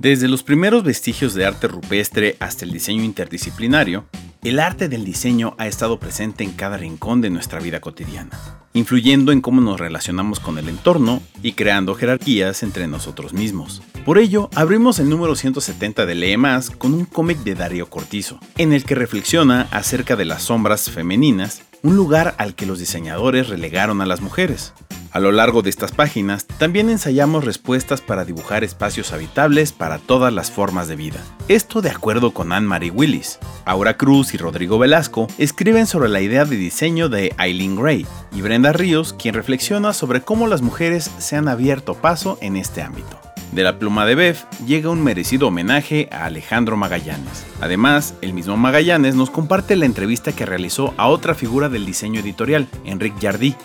Desde 0.00 0.28
los 0.28 0.42
primeros 0.42 0.82
vestigios 0.82 1.34
de 1.34 1.44
arte 1.44 1.68
rupestre 1.68 2.38
hasta 2.40 2.64
el 2.64 2.72
diseño 2.72 3.04
interdisciplinario, 3.04 4.06
el 4.42 4.58
arte 4.58 4.88
del 4.88 5.04
diseño 5.04 5.54
ha 5.58 5.66
estado 5.66 6.00
presente 6.00 6.42
en 6.42 6.52
cada 6.52 6.78
rincón 6.78 7.20
de 7.20 7.28
nuestra 7.28 7.60
vida 7.60 7.82
cotidiana, 7.82 8.30
influyendo 8.72 9.30
en 9.30 9.42
cómo 9.42 9.60
nos 9.60 9.78
relacionamos 9.78 10.40
con 10.40 10.56
el 10.56 10.70
entorno 10.70 11.20
y 11.42 11.52
creando 11.52 11.94
jerarquías 11.94 12.62
entre 12.62 12.86
nosotros 12.86 13.34
mismos. 13.34 13.82
Por 14.06 14.16
ello, 14.16 14.48
abrimos 14.54 14.98
el 15.00 15.10
número 15.10 15.36
170 15.36 16.06
de 16.06 16.14
Lee 16.14 16.38
Más 16.38 16.70
con 16.70 16.94
un 16.94 17.04
cómic 17.04 17.40
de 17.40 17.54
Darío 17.54 17.90
Cortizo, 17.90 18.40
en 18.56 18.72
el 18.72 18.84
que 18.84 18.94
reflexiona 18.94 19.68
acerca 19.70 20.16
de 20.16 20.24
las 20.24 20.44
sombras 20.44 20.90
femeninas, 20.90 21.60
un 21.82 21.96
lugar 21.96 22.34
al 22.38 22.54
que 22.54 22.64
los 22.64 22.78
diseñadores 22.78 23.50
relegaron 23.50 24.00
a 24.00 24.06
las 24.06 24.22
mujeres. 24.22 24.72
A 25.12 25.18
lo 25.18 25.32
largo 25.32 25.62
de 25.62 25.70
estas 25.70 25.90
páginas, 25.90 26.46
también 26.46 26.88
ensayamos 26.88 27.44
respuestas 27.44 28.00
para 28.00 28.24
dibujar 28.24 28.62
espacios 28.62 29.12
habitables 29.12 29.72
para 29.72 29.98
todas 29.98 30.32
las 30.32 30.52
formas 30.52 30.86
de 30.86 30.94
vida. 30.94 31.18
Esto 31.48 31.82
de 31.82 31.90
acuerdo 31.90 32.32
con 32.32 32.52
Anne-Marie 32.52 32.92
Willis. 32.92 33.40
Aura 33.64 33.96
Cruz 33.96 34.34
y 34.34 34.36
Rodrigo 34.36 34.78
Velasco 34.78 35.26
escriben 35.36 35.88
sobre 35.88 36.08
la 36.08 36.20
idea 36.20 36.44
de 36.44 36.56
diseño 36.56 37.08
de 37.08 37.34
Eileen 37.38 37.74
Gray 37.74 38.06
y 38.30 38.40
Brenda 38.40 38.72
Ríos, 38.72 39.12
quien 39.12 39.34
reflexiona 39.34 39.92
sobre 39.92 40.20
cómo 40.20 40.46
las 40.46 40.62
mujeres 40.62 41.10
se 41.18 41.36
han 41.36 41.48
abierto 41.48 41.94
paso 41.94 42.38
en 42.40 42.56
este 42.56 42.80
ámbito. 42.82 43.29
De 43.52 43.62
la 43.64 43.80
pluma 43.80 44.06
de 44.06 44.14
Bev 44.14 44.36
llega 44.64 44.90
un 44.90 45.02
merecido 45.02 45.48
homenaje 45.48 46.08
a 46.12 46.26
Alejandro 46.26 46.76
Magallanes. 46.76 47.44
Además, 47.60 48.14
el 48.20 48.32
mismo 48.32 48.56
Magallanes 48.56 49.16
nos 49.16 49.30
comparte 49.30 49.74
la 49.74 49.86
entrevista 49.86 50.30
que 50.32 50.46
realizó 50.46 50.94
a 50.96 51.08
otra 51.08 51.34
figura 51.34 51.68
del 51.68 51.84
diseño 51.84 52.20
editorial, 52.20 52.68
Enric 52.84 53.20
Jardí. 53.20 53.56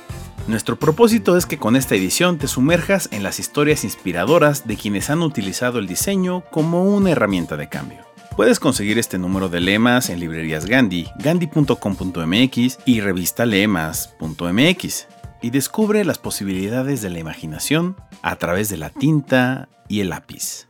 Nuestro 0.47 0.77
propósito 0.77 1.37
es 1.37 1.45
que 1.45 1.59
con 1.59 1.75
esta 1.75 1.93
edición 1.93 2.39
te 2.39 2.47
sumerjas 2.47 3.09
en 3.11 3.21
las 3.21 3.39
historias 3.39 3.83
inspiradoras 3.83 4.65
de 4.67 4.75
quienes 4.75 5.11
han 5.11 5.21
utilizado 5.21 5.77
el 5.77 5.85
diseño 5.87 6.43
como 6.51 6.83
una 6.83 7.11
herramienta 7.11 7.55
de 7.55 7.69
cambio. 7.69 7.99
Puedes 8.35 8.59
conseguir 8.59 8.97
este 8.97 9.19
número 9.19 9.49
de 9.49 9.61
lemas 9.61 10.09
en 10.09 10.19
librerías 10.19 10.65
Gandhi, 10.65 11.07
gandhi.com.mx 11.19 12.79
y 12.85 13.01
revistalemas.mx 13.01 15.07
y 15.41 15.49
descubre 15.51 16.03
las 16.03 16.17
posibilidades 16.17 17.01
de 17.01 17.11
la 17.11 17.19
imaginación 17.19 17.95
a 18.21 18.35
través 18.35 18.67
de 18.69 18.77
la 18.77 18.89
tinta 18.89 19.69
y 19.87 19.99
el 20.01 20.09
lápiz. 20.09 20.67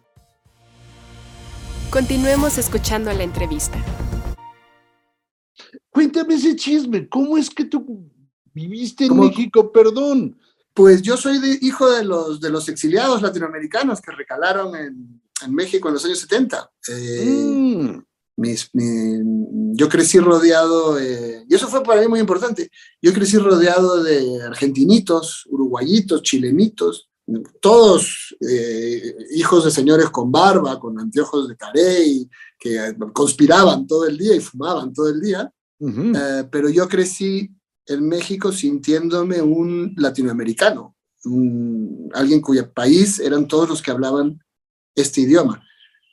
Continuemos 1.90 2.58
escuchando 2.58 3.12
la 3.14 3.24
entrevista. 3.24 3.78
Cuéntame 5.90 6.36
ese 6.36 6.56
chisme. 6.56 7.08
¿Cómo 7.08 7.38
es 7.38 7.50
que 7.50 7.66
tú 7.66 8.10
viviste 8.54 9.06
en 9.06 9.10
¿Cómo? 9.10 9.24
México? 9.24 9.72
Perdón. 9.72 10.38
Pues 10.74 11.02
yo 11.02 11.16
soy 11.16 11.40
de, 11.40 11.58
hijo 11.62 11.90
de 11.90 12.04
los, 12.04 12.42
de 12.42 12.50
los 12.50 12.68
exiliados 12.68 13.22
latinoamericanos 13.22 14.02
que 14.02 14.12
recalaron 14.12 14.76
en, 14.76 15.22
en 15.46 15.54
México 15.56 15.88
en 15.88 15.94
los 15.94 16.04
años 16.06 16.20
70. 16.20 16.70
Eh, 16.90 17.26
Mm, 17.26 18.04
mis- 18.38 18.70
mi- 18.74 19.72
yo 19.78 19.88
crecí 19.88 20.20
rodeado, 20.20 21.00
eh, 21.00 21.46
y 21.48 21.56
eso 21.56 21.70
fue 21.70 21.82
para 21.82 22.02
mí 22.02 22.08
muy 22.10 22.20
importante, 22.20 22.70
yo 23.02 23.14
crecí 23.14 23.38
rodeado 23.38 24.04
de 24.04 24.44
argentinitos, 24.44 25.46
uruguayitos, 25.50 26.22
chilenitos, 26.24 27.10
todos 27.60 28.36
eh, 28.48 29.16
hijos 29.36 29.66
de 29.66 29.72
señores 29.72 30.10
con 30.10 30.32
barba, 30.32 30.80
con 30.80 31.00
anteojos 31.00 31.48
de 31.48 31.56
carey, 31.58 32.30
que 32.60 32.96
conspiraban 33.14 33.88
todo 33.88 34.06
el 34.08 34.18
día 34.18 34.36
y 34.36 34.40
fumaban 34.40 34.94
todo 34.94 35.10
el 35.10 35.20
día, 35.22 35.52
eh, 36.16 36.44
pero 36.52 36.70
yo 36.70 36.88
crecí 36.88 37.50
en 37.88 38.08
México 38.08 38.52
sintiéndome 38.52 39.42
un 39.42 39.94
latinoamericano, 39.98 40.96
un- 41.26 42.10
alguien 42.14 42.42
cuyo 42.42 42.72
país 42.72 43.20
eran 43.20 43.48
todos 43.48 43.70
los 43.70 43.82
que 43.82 43.92
hablaban 43.92 44.40
este 44.96 45.22
idioma. 45.22 45.62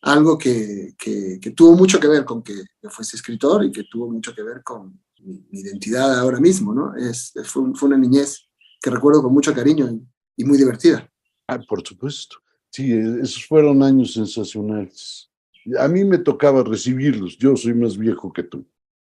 Algo 0.02 0.36
que, 0.36 0.94
que- 0.98 1.38
que 1.40 1.50
tuvo 1.52 1.76
mucho 1.76 2.00
que 2.00 2.08
ver 2.08 2.24
con 2.24 2.42
que 2.42 2.54
yo 2.82 2.90
fuese 2.90 3.16
escritor 3.16 3.64
y 3.64 3.70
que 3.70 3.84
tuvo 3.84 4.10
mucho 4.10 4.34
que 4.34 4.42
ver 4.42 4.62
con 4.64 5.00
mi, 5.20 5.46
mi 5.50 5.60
identidad 5.60 6.18
ahora 6.18 6.40
mismo, 6.40 6.74
¿no? 6.74 6.96
Es, 6.96 7.32
fue, 7.44 7.62
un- 7.62 7.76
fue 7.76 7.88
una 7.88 7.98
niñez 7.98 8.48
que 8.80 8.90
recuerdo 8.90 9.22
con 9.22 9.32
mucho 9.32 9.54
cariño 9.54 9.88
y, 9.90 10.04
y 10.42 10.44
muy 10.44 10.58
divertida. 10.58 11.08
Ah, 11.48 11.58
por 11.68 11.86
supuesto. 11.86 12.36
Sí, 12.70 12.92
eh, 12.92 13.18
esos 13.22 13.44
fueron 13.46 13.82
años 13.82 14.12
sensacionales. 14.14 15.30
A 15.78 15.88
mí 15.88 16.04
me 16.04 16.18
tocaba 16.18 16.62
recibirlos. 16.62 17.38
Yo 17.38 17.56
soy 17.56 17.74
más 17.74 17.96
viejo 17.96 18.32
que 18.32 18.42
tú. 18.42 18.64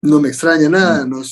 No 0.02 0.20
me 0.22 0.30
extraña 0.30 0.70
nada. 0.70 1.06
nos- 1.08 1.32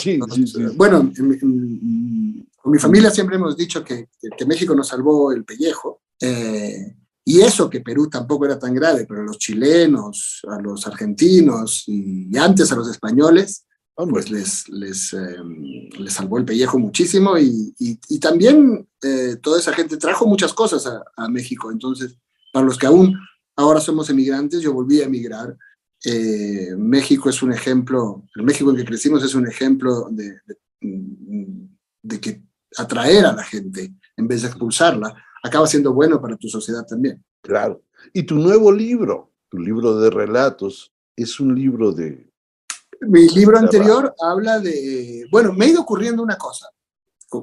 sí, 0.00 0.18
sí, 0.34 0.46
sí. 0.46 0.62
Bueno, 0.76 1.10
en 1.16 1.32
en- 1.42 2.48
con 2.56 2.70
mi 2.72 2.78
familia 2.78 3.10
siempre 3.10 3.36
hemos 3.36 3.56
dicho 3.56 3.82
que, 3.84 4.08
que 4.38 4.46
México 4.46 4.74
nos 4.74 4.88
salvó 4.88 5.32
el 5.32 5.44
pellejo. 5.44 6.02
eh, 6.20 6.96
y 7.24 7.40
eso 7.40 7.70
que 7.70 7.80
Perú 7.80 8.08
tampoco 8.10 8.46
era 8.46 8.58
tan 8.58 8.74
grave, 8.74 9.06
pero 9.08 9.20
a 9.20 9.24
los 9.24 9.38
chilenos, 9.38 10.40
a 10.48 10.60
los 10.60 10.84
argentinos 10.88 11.84
y 11.86 12.36
antes 12.36 12.72
a 12.72 12.76
los 12.76 12.90
españoles, 12.90 13.64
pues 13.94 14.30
les, 14.30 14.68
les, 14.70 15.12
eh, 15.12 15.36
les 15.98 16.12
salvó 16.12 16.38
el 16.38 16.44
pellejo 16.44 16.78
muchísimo 16.78 17.36
y, 17.38 17.74
y- 17.78 17.98
y 18.08 18.18
también 18.18 18.88
eh, 19.02 19.36
toda 19.42 19.58
esa 19.60 19.72
gente 19.72 19.96
trajo 19.96 20.26
muchas 20.26 20.52
cosas 20.54 20.86
a, 20.86 21.02
a 21.16 21.28
México. 21.28 21.70
Entonces, 21.70 22.16
para 22.52 22.64
los 22.66 22.78
que 22.78 22.86
aún 22.86 23.16
ahora 23.56 23.80
somos 23.80 24.08
emigrantes, 24.10 24.60
yo 24.62 24.72
volví 24.72 25.00
a 25.00 25.04
emigrar. 25.04 25.56
Eh, 26.04 26.74
México 26.76 27.28
es 27.28 27.42
un 27.42 27.52
ejemplo, 27.52 28.24
el 28.34 28.42
México 28.44 28.70
en 28.70 28.76
que 28.76 28.84
crecimos 28.84 29.22
es 29.22 29.34
un 29.34 29.46
ejemplo 29.46 30.08
de, 30.10 30.36
de- 30.46 31.68
de 32.02 32.20
que 32.20 32.42
atraer 32.76 33.26
a 33.26 33.32
la 33.32 33.44
gente 33.44 33.94
en 34.16 34.26
vez 34.26 34.42
de 34.42 34.48
expulsarla 34.48 35.14
acaba 35.44 35.66
siendo 35.66 35.92
bueno 35.92 36.20
para 36.20 36.36
tu 36.36 36.48
sociedad 36.48 36.84
también. 36.86 37.22
claro. 37.42 37.82
Y 38.12 38.24
tu 38.24 38.34
nuevo 38.34 38.72
libro, 38.72 39.32
tu 39.48 39.58
libro 39.58 39.96
de 40.00 40.10
relatos, 40.10 40.92
es 41.16 41.38
un 41.38 41.54
libro 41.54 41.92
de... 41.92 42.31
Mi 43.06 43.28
libro 43.28 43.58
anterior 43.58 44.14
habla 44.20 44.60
de, 44.60 45.26
bueno, 45.30 45.52
me 45.52 45.64
ha 45.64 45.68
ido 45.68 45.80
ocurriendo 45.82 46.22
una 46.22 46.36
cosa. 46.36 46.68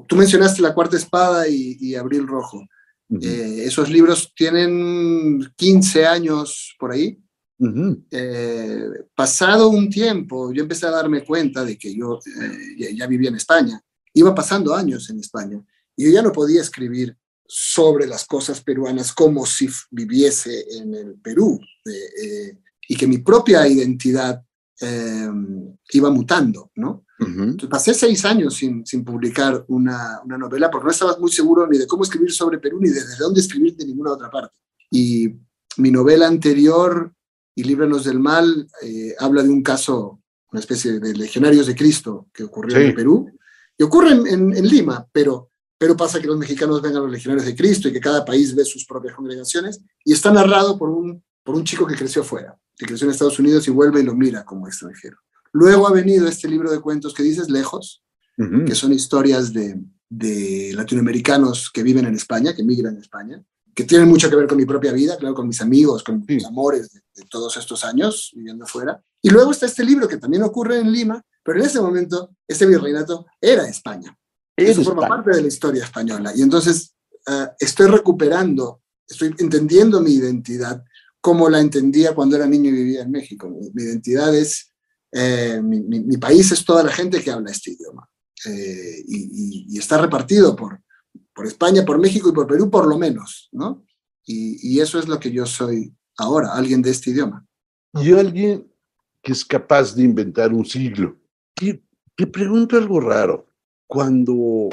Tú 0.06 0.16
mencionaste 0.16 0.62
La 0.62 0.74
Cuarta 0.74 0.96
Espada 0.96 1.48
y, 1.48 1.76
y 1.80 1.94
Abril 1.94 2.26
Rojo. 2.26 2.62
Eh, 3.20 3.64
esos 3.64 3.90
libros 3.90 4.32
tienen 4.36 5.52
15 5.56 6.06
años 6.06 6.76
por 6.78 6.92
ahí. 6.92 7.18
Eh, 8.10 8.88
pasado 9.14 9.68
un 9.68 9.90
tiempo, 9.90 10.52
yo 10.52 10.62
empecé 10.62 10.86
a 10.86 10.90
darme 10.90 11.24
cuenta 11.24 11.62
de 11.62 11.76
que 11.76 11.94
yo 11.94 12.18
eh, 12.24 12.76
ya, 12.78 12.88
ya 12.90 13.06
vivía 13.06 13.28
en 13.28 13.36
España. 13.36 13.82
Iba 14.14 14.34
pasando 14.34 14.74
años 14.74 15.10
en 15.10 15.18
España 15.18 15.60
y 15.96 16.04
yo 16.04 16.10
ya 16.10 16.22
no 16.22 16.32
podía 16.32 16.62
escribir 16.62 17.16
sobre 17.46 18.06
las 18.06 18.24
cosas 18.24 18.62
peruanas 18.62 19.12
como 19.12 19.44
si 19.44 19.68
viviese 19.90 20.64
en 20.78 20.94
el 20.94 21.14
Perú 21.16 21.60
y 22.88 22.96
que 22.96 23.06
mi 23.08 23.18
propia 23.18 23.66
identidad 23.66 24.40
eh, 24.80 25.28
iba 25.92 26.10
mutando, 26.10 26.70
¿no? 26.76 27.04
Entonces, 27.18 27.68
pasé 27.68 27.92
seis 27.92 28.24
años 28.24 28.54
sin, 28.54 28.86
sin 28.86 29.04
publicar 29.04 29.62
una, 29.68 30.20
una 30.24 30.38
novela 30.38 30.70
porque 30.70 30.86
no 30.86 30.90
estaba 30.90 31.18
muy 31.18 31.30
seguro 31.30 31.66
ni 31.66 31.76
de 31.76 31.86
cómo 31.86 32.02
escribir 32.02 32.32
sobre 32.32 32.58
Perú 32.58 32.78
ni 32.80 32.88
de, 32.88 32.94
de 33.00 33.16
dónde 33.18 33.40
escribir 33.40 33.76
de 33.76 33.84
ninguna 33.84 34.12
otra 34.12 34.30
parte. 34.30 34.56
Y 34.90 35.28
mi 35.76 35.90
novela 35.90 36.26
anterior, 36.26 37.12
Y 37.54 37.64
Líbranos 37.64 38.04
del 38.04 38.18
Mal, 38.20 38.66
eh, 38.82 39.14
habla 39.18 39.42
de 39.42 39.50
un 39.50 39.62
caso, 39.62 40.22
una 40.50 40.60
especie 40.60 40.98
de 40.98 41.12
legionarios 41.14 41.66
de 41.66 41.74
Cristo 41.74 42.28
que 42.32 42.44
ocurrió 42.44 42.76
Sí. 42.78 42.84
en 42.84 42.94
Perú. 42.94 43.26
Y 43.76 43.82
ocurre 43.82 44.12
en, 44.12 44.26
en- 44.26 44.56
en 44.56 44.66
Lima, 44.66 45.06
pero, 45.12 45.50
pero 45.76 45.94
pasa 45.96 46.20
que 46.20 46.26
los 46.26 46.38
mexicanos 46.38 46.80
ven 46.80 46.96
a 46.96 47.00
los 47.00 47.10
legionarios 47.10 47.44
de 47.46 47.54
Cristo 47.54 47.88
y 47.88 47.92
que 47.92 48.00
cada 48.00 48.24
país 48.24 48.54
ve 48.54 48.64
sus 48.64 48.86
propias 48.86 49.14
congregaciones. 49.14 49.80
Y 50.06 50.12
está 50.14 50.32
narrado 50.32 50.78
por 50.78 50.88
un, 50.88 51.22
por 51.44 51.54
un 51.54 51.64
chico 51.64 51.86
que 51.86 51.96
creció 51.96 52.22
afuera, 52.22 52.56
que 52.80 52.86
creció 52.86 53.04
en 53.04 53.10
Estados 53.10 53.38
Unidos 53.38 53.68
y 53.68 53.70
vuelve 53.70 54.00
y 54.00 54.04
lo 54.04 54.14
mira 54.14 54.42
como 54.42 54.66
extranjero. 54.66 55.18
Luego 55.52 55.86
ha 55.86 55.92
venido 55.92 56.26
este 56.26 56.48
libro 56.48 56.70
de 56.70 56.80
cuentos 56.80 57.12
que 57.12 57.22
dices 57.22 57.50
Lejos, 57.50 58.02
Ujú. 58.38 58.64
que 58.64 58.74
son 58.74 58.90
historias 58.94 59.52
de, 59.52 59.78
de 60.08 60.72
latinoamericanos 60.74 61.70
que 61.70 61.82
viven 61.82 62.06
en 62.06 62.14
España, 62.14 62.54
que 62.54 62.62
migran 62.62 62.96
a 62.96 63.00
España, 63.00 63.44
que 63.74 63.84
tienen 63.84 64.08
mucho 64.08 64.30
que 64.30 64.36
ver 64.36 64.46
con 64.46 64.56
mi 64.56 64.64
propia 64.64 64.92
vida, 64.92 65.18
claro, 65.18 65.34
con 65.34 65.46
mis 65.46 65.60
amigos, 65.60 66.02
con 66.02 66.24
mis 66.26 66.46
amores 66.46 66.90
de, 66.90 67.00
de 67.16 67.28
todos 67.28 67.58
estos 67.58 67.84
años 67.84 68.30
viviendo 68.34 68.64
afuera. 68.64 68.98
Y 69.20 69.28
luego 69.28 69.50
está 69.50 69.66
este 69.66 69.84
libro 69.84 70.08
que 70.08 70.16
también 70.16 70.42
ocurre 70.42 70.78
en 70.78 70.90
Lima, 70.90 71.22
pero 71.44 71.58
en 71.58 71.66
ese 71.66 71.82
momento, 71.82 72.30
este 72.48 72.64
virreinato 72.64 73.26
era 73.38 73.68
España. 73.68 74.16
Eso 74.56 74.82
forma 74.82 75.06
parte 75.06 75.32
de 75.36 75.42
la 75.42 75.48
historia 75.48 75.84
española. 75.84 76.32
Y 76.34 76.40
entonces 76.40 76.94
eh, 77.26 77.48
estoy 77.58 77.88
recuperando, 77.88 78.80
estoy 79.06 79.34
entendiendo 79.38 80.00
mi 80.00 80.12
identidad 80.14 80.82
como 81.20 81.48
la 81.48 81.60
entendía 81.60 82.14
cuando 82.14 82.36
era 82.36 82.46
niño 82.46 82.70
y 82.70 82.74
vivía 82.74 83.02
en 83.02 83.10
México. 83.10 83.48
Mi, 83.48 83.82
identidad 83.82 84.34
es, 84.34 84.72
eh, 85.12 85.60
mi, 85.62 86.16
país 86.16 86.50
es 86.52 86.64
toda 86.64 86.82
la 86.82 86.92
gente 86.92 87.22
que 87.22 87.30
habla 87.30 87.50
este 87.50 87.72
idioma. 87.72 88.08
Eh, 88.46 89.04
y, 89.06 89.78
está 89.78 89.98
repartido 89.98 90.56
por, 90.56 90.80
por 91.34 91.46
España, 91.46 91.84
por 91.84 91.98
México 91.98 92.28
y 92.28 92.32
por 92.32 92.46
Perú 92.46 92.70
por 92.70 92.86
lo 92.86 92.98
menos, 92.98 93.48
¿no? 93.52 93.84
Y, 94.24 94.74
y 94.74 94.80
eso 94.80 94.98
es 94.98 95.08
lo 95.08 95.18
que 95.18 95.30
yo 95.30 95.46
soy 95.46 95.94
ahora, 96.16 96.52
alguien 96.52 96.82
de 96.82 96.90
este 96.90 97.10
idioma. 97.10 97.46
Y 97.94 98.12
alguien 98.12 98.70
que 99.22 99.32
es 99.32 99.44
capaz 99.44 99.94
de 99.94 100.02
inventar 100.02 100.52
un 100.52 100.64
siglo. 100.64 101.18
Y 101.60 101.82
te 102.16 102.26
pregunto 102.26 102.76
algo 102.76 103.00
raro. 103.00 103.46
Cuando 103.86 104.68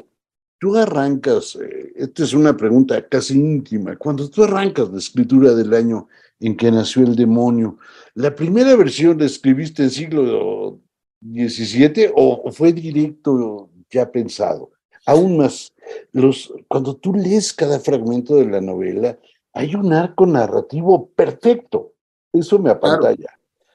tú 0.60 0.76
arrancas, 0.76 1.56
eh, 1.56 1.94
esta 1.96 2.24
es 2.24 2.34
una 2.34 2.56
pregunta 2.56 3.08
casi 3.08 3.36
íntima, 3.36 3.96
cuando 3.98 4.30
tú 4.30 4.44
arrancas 4.44 4.90
la 4.90 5.00
escritura 5.00 5.54
del 5.54 5.74
año 5.74 6.08
en 6.40 6.56
que 6.56 6.72
nació 6.72 7.04
el 7.04 7.16
demonio, 7.16 7.78
¿la 8.14 8.36
primera 8.36 8.76
versión 8.76 9.18
la 9.18 9.26
escribiste 9.26 9.84
en 9.84 9.90
siglo 9.90 10.80
XVII 11.22 12.12
o 12.16 12.52
fue 12.52 12.74
directo 12.74 13.70
ya 13.90 14.12
pensado? 14.12 14.72
Aún 15.06 15.38
más, 15.38 15.72
los, 16.12 16.54
cuando 16.68 16.96
tú 16.96 17.14
lees 17.14 17.54
cada 17.54 17.80
fragmento 17.80 18.36
de 18.36 18.46
la 18.46 18.60
novela, 18.60 19.18
hay 19.54 19.74
un 19.74 19.94
arco 19.94 20.26
narrativo 20.26 21.10
perfecto. 21.12 21.94
Eso 22.34 22.60
me 22.60 22.70
apantalla. 22.70 23.30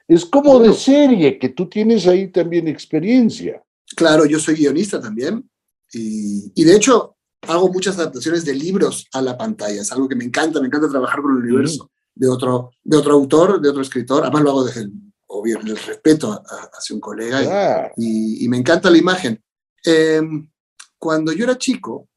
Es 0.07 0.25
como 0.25 0.59
de 0.59 0.73
serie, 0.73 1.39
que 1.39 1.49
tú 1.49 1.67
tienes 1.67 2.05
ahí 2.07 2.27
también 2.27 2.67
experiencia. 2.67 3.63
Claro, 3.95 4.25
yo 4.25 4.37
soy 4.37 4.55
guionista 4.55 5.01
también. 5.01 5.49
Y, 5.91 6.63
de 6.63 6.75
hecho, 6.75 7.15
hago 7.41 7.71
muchas 7.71 7.97
adaptaciones 7.97 8.45
de 8.45 8.53
libros 8.53 9.07
a 9.11 9.21
la 9.21 9.35
pantalla. 9.35 9.81
Es 9.81 9.91
algo 9.91 10.07
que 10.07 10.15
me 10.15 10.25
encanta, 10.25 10.61
me 10.61 10.67
encanta 10.67 10.89
trabajar 10.89 11.21
con 11.21 11.31
el 11.31 11.43
universo 11.43 11.89
de, 12.15 12.27
otro, 12.27 12.71
de 12.83 12.97
otro 12.97 13.13
autor, 13.13 13.61
de 13.61 13.69
otro 13.69 13.81
escritor. 13.81 14.23
Además 14.23 14.43
lo 14.43 14.49
hago 14.51 14.63
desde 14.65 14.81
el, 14.81 14.93
obvio, 15.27 15.59
el 15.59 15.77
respeto 15.77 16.41
hacia 16.77 16.93
un 16.93 17.01
colega 17.01 17.91
y, 17.97 18.47
me 18.47 18.57
encanta 18.57 18.89
la 18.89 18.97
imagen. 18.97 19.41
Em, 19.83 20.49
cuando 20.97 21.31
yo 21.33 21.43
era 21.43 21.57
chico, 21.57 22.07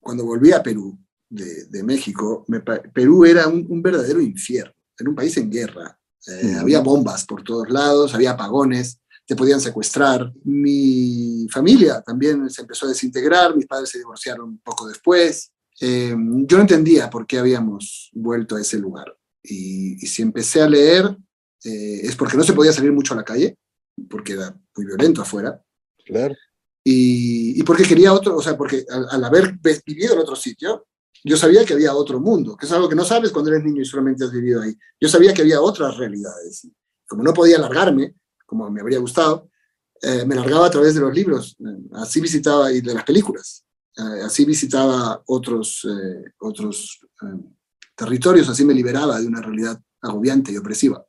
cuando 0.00 0.24
volví 0.24 0.52
a 0.52 0.62
Perú 0.62 0.98
de, 1.28 1.82
México, 1.82 2.44
Perú 2.92 3.24
era 3.24 3.46
un 3.48 3.82
verdadero 3.82 4.20
infierno. 4.20 4.74
Era 4.98 5.10
un 5.10 5.16
país 5.16 5.36
en 5.38 5.50
guerra 5.50 6.00
eh, 6.26 6.54
había 6.58 6.80
bombas 6.80 7.24
por 7.24 7.42
todos 7.42 7.70
lados, 7.70 8.14
había 8.14 8.32
apagones, 8.32 9.00
te 9.26 9.36
podían 9.36 9.60
secuestrar. 9.60 10.32
Mi 10.44 11.46
familia 11.50 12.02
también 12.02 12.50
se 12.50 12.62
empezó 12.62 12.86
a 12.86 12.90
desintegrar, 12.90 13.56
mis 13.56 13.66
padres 13.66 13.90
se 13.90 13.98
divorciaron 13.98 14.48
un 14.50 14.58
poco 14.58 14.86
después. 14.86 15.52
Eh, 15.80 16.14
yo 16.16 16.56
no 16.56 16.62
entendía 16.62 17.08
por 17.08 17.26
qué 17.26 17.38
habíamos 17.38 18.10
vuelto 18.12 18.56
a 18.56 18.60
ese 18.60 18.78
lugar. 18.78 19.16
Y, 19.42 19.96
si 20.06 20.22
empecé 20.22 20.60
a 20.62 20.68
leer, 20.68 21.16
eh, 21.64 22.00
es 22.02 22.16
porque 22.16 22.36
no 22.36 22.42
se 22.42 22.52
podía 22.52 22.72
salir 22.72 22.92
mucho 22.92 23.14
a 23.14 23.16
la 23.16 23.24
calle, 23.24 23.56
porque 24.08 24.34
era 24.34 24.54
muy 24.76 24.86
violento 24.86 25.22
afuera. 25.22 25.62
Claro. 26.04 26.34
Y, 26.84 27.62
porque 27.64 27.84
quería 27.84 28.12
otro, 28.12 28.36
o 28.36 28.42
sea, 28.42 28.56
porque 28.56 28.84
al 28.88 29.24
haber 29.24 29.58
vivido 29.84 30.14
en 30.14 30.20
otro 30.20 30.36
sitio, 30.36 30.86
yo 31.22 31.36
sabía 31.36 31.64
que 31.64 31.74
había 31.74 31.94
otro 31.94 32.18
mundo, 32.18 32.56
que 32.56 32.66
es 32.66 32.72
algo 32.72 32.88
que 32.88 32.94
no 32.94 33.04
sabes 33.04 33.30
cuando 33.30 33.50
eres 33.50 33.64
niño 33.64 33.82
y 33.82 33.84
solamente 33.84 34.24
has 34.24 34.32
vivido 34.32 34.62
ahí. 34.62 34.74
Yo 34.98 35.08
sabía 35.08 35.34
que 35.34 35.42
había 35.42 35.60
otras 35.60 35.96
realidades. 35.98 36.66
Como 37.06 37.22
no 37.22 37.34
podía 37.34 37.58
largarme, 37.58 38.14
como 38.46 38.70
me 38.70 38.80
habría 38.80 38.98
gustado, 38.98 39.50
eh, 40.00 40.24
me 40.24 40.34
largaba 40.34 40.66
a 40.66 40.70
través 40.70 40.94
de 40.94 41.00
los 41.00 41.14
libros. 41.14 41.56
Así 41.92 42.20
visitaba 42.20 42.72
y 42.72 42.80
de 42.80 42.94
las 42.94 43.04
películas. 43.04 43.64
Eh, 43.96 44.22
así 44.24 44.44
visitaba 44.44 45.22
otros, 45.26 45.86
eh, 45.88 46.32
otros 46.38 47.00
territorios, 48.04 48.48
así 48.48 48.64
me 48.64 48.74
liberaba 48.74 49.20
de 49.20 49.26
una 49.26 49.40
realidad 49.40 49.80
agobiante 50.00 50.52
y 50.52 50.56
opresiva. 50.56 51.04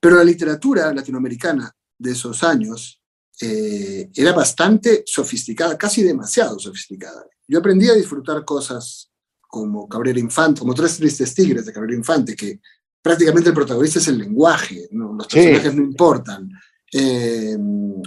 pero 0.00 0.16
la 0.16 0.24
literatura 0.24 0.92
latinoamericana 0.92 1.70
de 1.98 2.12
esos 2.12 2.42
años 2.42 3.00
era 3.40 4.32
bastante 4.32 5.02
sofisticada, 5.06 5.78
casi 5.78 6.02
demasiado 6.02 6.58
sofisticada 6.58 7.24
yo 7.50 7.58
aprendí 7.58 7.88
a 7.90 7.94
disfrutar 7.94 8.44
cosas 8.44 9.10
como 9.40 9.88
Cabrera 9.88 10.20
Infante, 10.20 10.60
como 10.60 10.72
Tres 10.72 10.98
Tristes 10.98 11.34
Tigres 11.34 11.66
de 11.66 11.72
Cabrera 11.72 11.96
Infante, 11.96 12.36
que 12.36 12.60
prácticamente 13.02 13.48
el 13.48 13.56
protagonista 13.56 13.98
es 13.98 14.06
el 14.06 14.18
lenguaje, 14.18 14.88
los 14.92 15.26
personajes 15.26 15.74
no 15.74 15.82
importan. 15.82 16.48
Eh, 16.92 17.56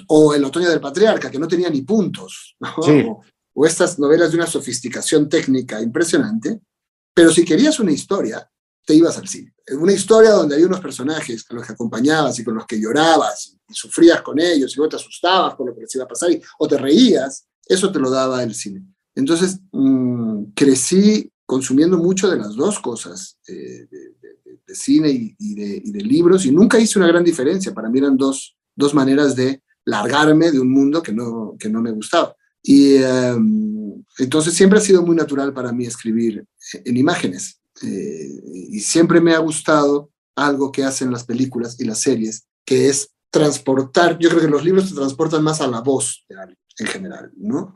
o 0.07 0.33
El 0.33 0.45
Otoño 0.45 0.69
del 0.69 0.79
Patriarca, 0.79 1.29
que 1.29 1.39
no 1.39 1.47
tenía 1.49 1.69
ni 1.69 1.81
puntos. 1.81 2.55
O, 3.55 3.65
estas 3.67 3.99
novelas 3.99 4.31
de 4.31 4.37
una 4.37 4.47
sofisticación 4.47 5.27
técnica 5.27 5.81
impresionante. 5.81 6.61
Pero 7.13 7.31
si 7.31 7.45
querías 7.45 7.79
una 7.79 7.91
historia, 7.91 8.49
te 8.85 8.95
ibas 8.95 9.17
al 9.17 9.27
cine. 9.27 9.53
Una 9.79 9.93
historia 9.93 10.31
donde 10.31 10.55
hay 10.55 10.63
unos 10.63 10.81
personajes 10.81 11.43
con 11.43 11.57
los 11.57 11.67
que 11.67 11.73
acompañabas 11.73 12.37
y 12.39 12.43
con 12.43 12.55
los 12.55 12.65
que 12.65 12.79
llorabas 12.79 13.47
y, 13.47 13.73
sufrías 13.73 14.21
con 14.21 14.39
ellos 14.39 14.71
y 14.73 14.75
luego 14.77 14.89
te 14.89 14.95
asustabas 14.97 15.55
por 15.55 15.67
lo 15.67 15.73
que 15.73 15.81
les 15.81 15.95
iba 15.95 16.03
a 16.03 16.07
pasar 16.07 16.29
o 16.59 16.67
te 16.67 16.77
reías, 16.77 17.47
eso 17.65 17.91
te 17.91 17.99
lo 17.99 18.11
daba 18.11 18.43
el 18.43 18.53
cine. 18.53 18.85
Entonces, 19.15 19.59
mm, 19.71 20.51
crecí 20.55 21.31
consumiendo 21.45 21.97
mucho 21.97 22.29
de 22.29 22.37
las 22.37 22.55
dos 22.55 22.79
cosas, 22.79 23.37
eh, 23.47 23.87
de, 23.89 24.75
cine 24.75 25.35
y, 25.37 25.55
de, 25.55 26.01
libros, 26.01 26.45
y 26.45 26.51
nunca 26.51 26.79
hice 26.79 26.97
una 26.97 27.07
gran 27.07 27.23
diferencia. 27.23 27.73
Para 27.73 27.89
mí 27.89 27.99
eran 27.99 28.17
dos, 28.17 28.55
maneras 28.93 29.35
de 29.35 29.61
largarme 29.85 30.51
de 30.51 30.59
un 30.59 30.71
mundo 30.71 31.03
que 31.03 31.13
no, 31.13 31.55
que 31.59 31.69
no 31.69 31.79
me 31.79 31.91
gustaba. 31.91 32.35
Y 32.63 32.95
em, 32.95 34.03
entonces 34.17 34.53
siempre 34.53 34.79
ha 34.79 34.81
sido 34.81 35.03
muy 35.03 35.15
natural 35.15 35.53
para 35.53 35.71
mí 35.71 35.85
escribir 35.85 36.45
en 36.73 36.97
imágenes. 36.97 37.59
Eh, 37.83 38.41
y 38.71 38.79
siempre 38.79 39.19
me 39.19 39.33
ha 39.33 39.39
gustado 39.39 40.11
algo 40.35 40.71
que 40.71 40.83
hacen 40.83 41.11
las 41.11 41.25
películas 41.25 41.75
y 41.79 41.85
las 41.85 41.99
series, 41.99 42.45
que 42.65 42.89
es 42.89 43.09
transportar, 43.29 44.17
yo 44.19 44.29
creo 44.29 44.41
que 44.41 44.47
los 44.47 44.63
libros 44.63 44.89
te 44.89 44.95
transportan 44.95 45.43
más 45.43 45.59
a 45.59 45.67
la 45.67 45.81
voz 45.81 46.23
de 46.29 46.39
alguien 46.39 46.57
en 46.79 46.87
general, 46.87 47.31
¿no? 47.35 47.73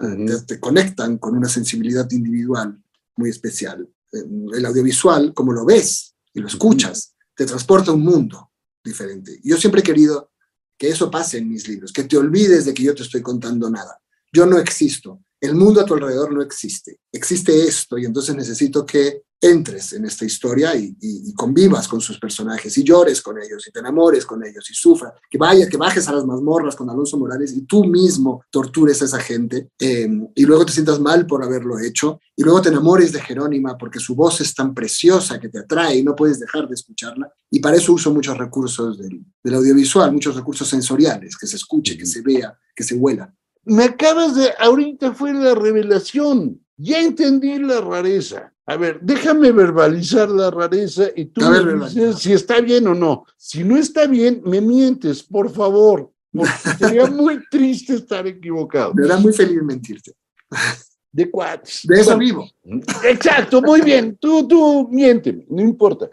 te, 0.47 0.59
conectan 0.59 1.17
con 1.17 1.35
una 1.37 1.47
sensibilidad 1.47 2.09
individual 2.11 2.81
muy 3.15 3.29
especial. 3.29 3.87
El 4.11 4.65
audiovisual, 4.65 5.33
como 5.33 5.51
lo 5.51 5.65
ves 5.65 6.15
y 6.33 6.39
lo 6.39 6.47
escuchas, 6.47 7.15
te 7.35 7.45
transporta 7.45 7.91
a 7.91 7.93
un 7.93 8.01
mundo 8.01 8.51
diferente. 8.83 9.39
Yo 9.43 9.57
siempre 9.57 9.81
he 9.81 9.83
querido 9.83 10.31
que 10.77 10.89
eso 10.89 11.11
pase 11.11 11.39
en 11.39 11.49
mis 11.49 11.67
libros, 11.67 11.91
que 11.91 12.03
te 12.03 12.17
olvides 12.17 12.65
de 12.65 12.73
que 12.73 12.83
yo 12.83 12.95
te 12.95 13.03
estoy 13.03 13.21
contando 13.21 13.69
nada. 13.69 13.99
Yo 14.31 14.45
no 14.45 14.57
existo, 14.57 15.21
el 15.39 15.55
mundo 15.55 15.81
a 15.81 15.85
tu 15.85 15.93
alrededor 15.93 16.33
no 16.33 16.41
existe, 16.41 16.99
existe 17.11 17.67
esto 17.67 17.97
y 17.97 18.05
entonces 18.05 18.35
necesito 18.35 18.85
que 18.85 19.23
entres 19.39 19.93
en 19.93 20.05
esta 20.05 20.25
historia 20.25 20.75
y, 20.75 20.95
convivas 21.35 21.87
con 21.87 22.01
sus 22.01 22.19
personajes 22.19 22.75
y 22.79 22.83
llores 22.83 23.21
con 23.21 23.37
ellos 23.39 23.67
y 23.67 23.71
te 23.71 23.79
enamores 23.79 24.25
con 24.25 24.43
ellos 24.43 24.67
y 24.71 24.73
sufras, 24.73 25.13
que 25.29 25.37
vaya, 25.37 25.69
que 25.69 25.77
bajes 25.77 26.07
a 26.07 26.13
las 26.13 26.25
mazmorras 26.25 26.75
con 26.75 26.89
Alonso 26.89 27.17
Morales 27.17 27.53
y 27.55 27.61
tú 27.61 27.85
mismo 27.85 28.43
tortures 28.49 29.03
a 29.03 29.05
esa 29.05 29.19
gente 29.19 29.69
em, 29.77 30.27
y 30.33 30.43
luego 30.43 30.65
te 30.65 30.73
sientas 30.73 30.99
mal 30.99 31.27
por 31.27 31.43
haberlo 31.43 31.79
hecho 31.79 32.19
y 32.35 32.41
luego 32.41 32.61
te 32.61 32.69
enamores 32.69 33.11
de 33.11 33.21
Jerónima 33.21 33.77
porque 33.77 33.99
su 33.99 34.15
voz 34.15 34.41
es 34.41 34.55
tan 34.55 34.73
preciosa 34.73 35.39
que 35.39 35.49
te 35.49 35.59
atrae 35.59 35.97
y 35.97 36.03
no 36.03 36.15
puedes 36.15 36.39
dejar 36.39 36.67
de 36.67 36.73
escucharla. 36.73 37.31
Y 37.51 37.59
para 37.59 37.77
eso 37.77 37.93
uso 37.93 38.11
muchos 38.11 38.35
recursos 38.37 38.97
del, 38.97 39.23
del 39.43 39.53
audiovisual, 39.53 40.11
muchos 40.11 40.35
recursos 40.35 40.67
sensoriales, 40.67 41.37
que 41.37 41.45
se 41.45 41.57
escuche, 41.57 41.95
que 41.95 42.07
se 42.07 42.21
vea, 42.21 42.57
que 42.75 42.83
se 42.83 42.95
huela. 42.95 43.31
Me 43.67 43.83
acabas 43.83 44.35
de, 44.35 44.49
ahorita 44.59 45.13
fue 45.13 45.33
la 45.33 45.53
revelación, 45.53 46.61
ya 46.77 47.01
entendí 47.01 47.59
la 47.59 47.81
rareza. 47.81 48.53
A 48.65 48.77
ver, 48.77 48.99
déjame 49.01 49.51
verbalizar 49.51 50.29
la 50.29 50.49
rareza 50.51 51.07
y 51.15 51.25
tú 51.25 51.41
me 51.41 51.85
dices 51.85 52.19
si 52.19 52.33
está 52.33 52.61
bien 52.61 52.87
o 52.87 52.93
no. 52.93 53.25
Si 53.35 53.63
no 53.63 53.77
está 53.77 54.07
bien, 54.07 54.41
me 54.45 54.61
mientes, 54.61 55.21
por 55.21 55.49
favor. 55.49 56.11
Sería 56.79 57.05
muy 57.11 57.41
triste 57.49 57.95
estar 57.95 58.25
equivocado. 58.25 58.93
Me 58.93 59.05
da 59.07 59.17
muy 59.17 59.33
feliz 59.33 59.61
mentirte. 59.61 60.13
De 61.11 61.29
cuates. 61.29 61.81
De 61.83 61.99
eso 61.99 62.17
vivo. 62.17 62.49
Exacto, 63.03 63.61
muy 63.61 63.81
bien. 63.81 64.17
Tú, 64.17 64.47
tú, 64.47 64.87
miénteme, 64.89 65.45
no 65.49 65.61
importa. 65.61 66.09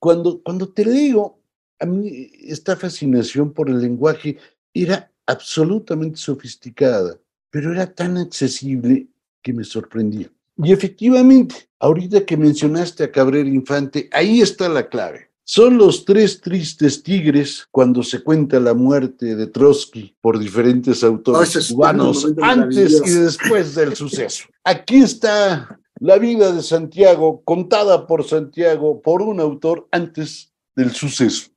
Cuando, 0.00 0.40
cuando 0.42 0.68
te 0.68 0.84
leo, 0.84 1.40
a 1.78 1.86
mí 1.86 2.30
esta 2.42 2.76
fascinación 2.76 3.52
por 3.52 3.70
el 3.70 3.80
lenguaje 3.80 4.36
era 4.74 5.12
absolutamente 5.28 6.16
sofisticada, 6.16 7.18
pero 7.50 7.72
era 7.72 7.86
tan 7.86 8.16
accesible 8.16 9.06
que 9.42 9.52
me 9.52 9.62
sorprendía. 9.62 10.30
Y 10.56 10.72
efectivamente, 10.72 11.68
ahorita 11.78 12.24
que 12.24 12.36
mencionaste 12.36 13.04
a 13.04 13.12
Cabrera 13.12 13.48
Infante, 13.48 14.08
ahí 14.12 14.40
está 14.40 14.68
la 14.68 14.88
clave. 14.88 15.28
Son 15.44 15.78
los 15.78 16.04
tres 16.04 16.40
tristes 16.40 17.02
tigres 17.02 17.66
cuando 17.70 18.02
se 18.02 18.22
cuenta 18.22 18.58
la 18.58 18.74
muerte 18.74 19.36
de 19.36 19.46
Trotsky 19.46 20.14
por 20.20 20.38
diferentes 20.38 21.04
autores 21.04 21.70
cubanos 21.70 22.26
antes 22.42 23.00
y 23.06 23.10
después 23.10 23.74
del 23.74 23.94
suceso. 23.96 24.46
Aquí 24.64 24.98
está 24.98 25.78
la 26.00 26.18
vida 26.18 26.52
de 26.52 26.62
Santiago 26.62 27.42
contada 27.44 28.06
por 28.06 28.24
Santiago 28.24 29.00
por 29.00 29.22
un 29.22 29.40
autor 29.40 29.88
antes 29.90 30.52
del 30.74 30.92
suceso. 30.92 31.50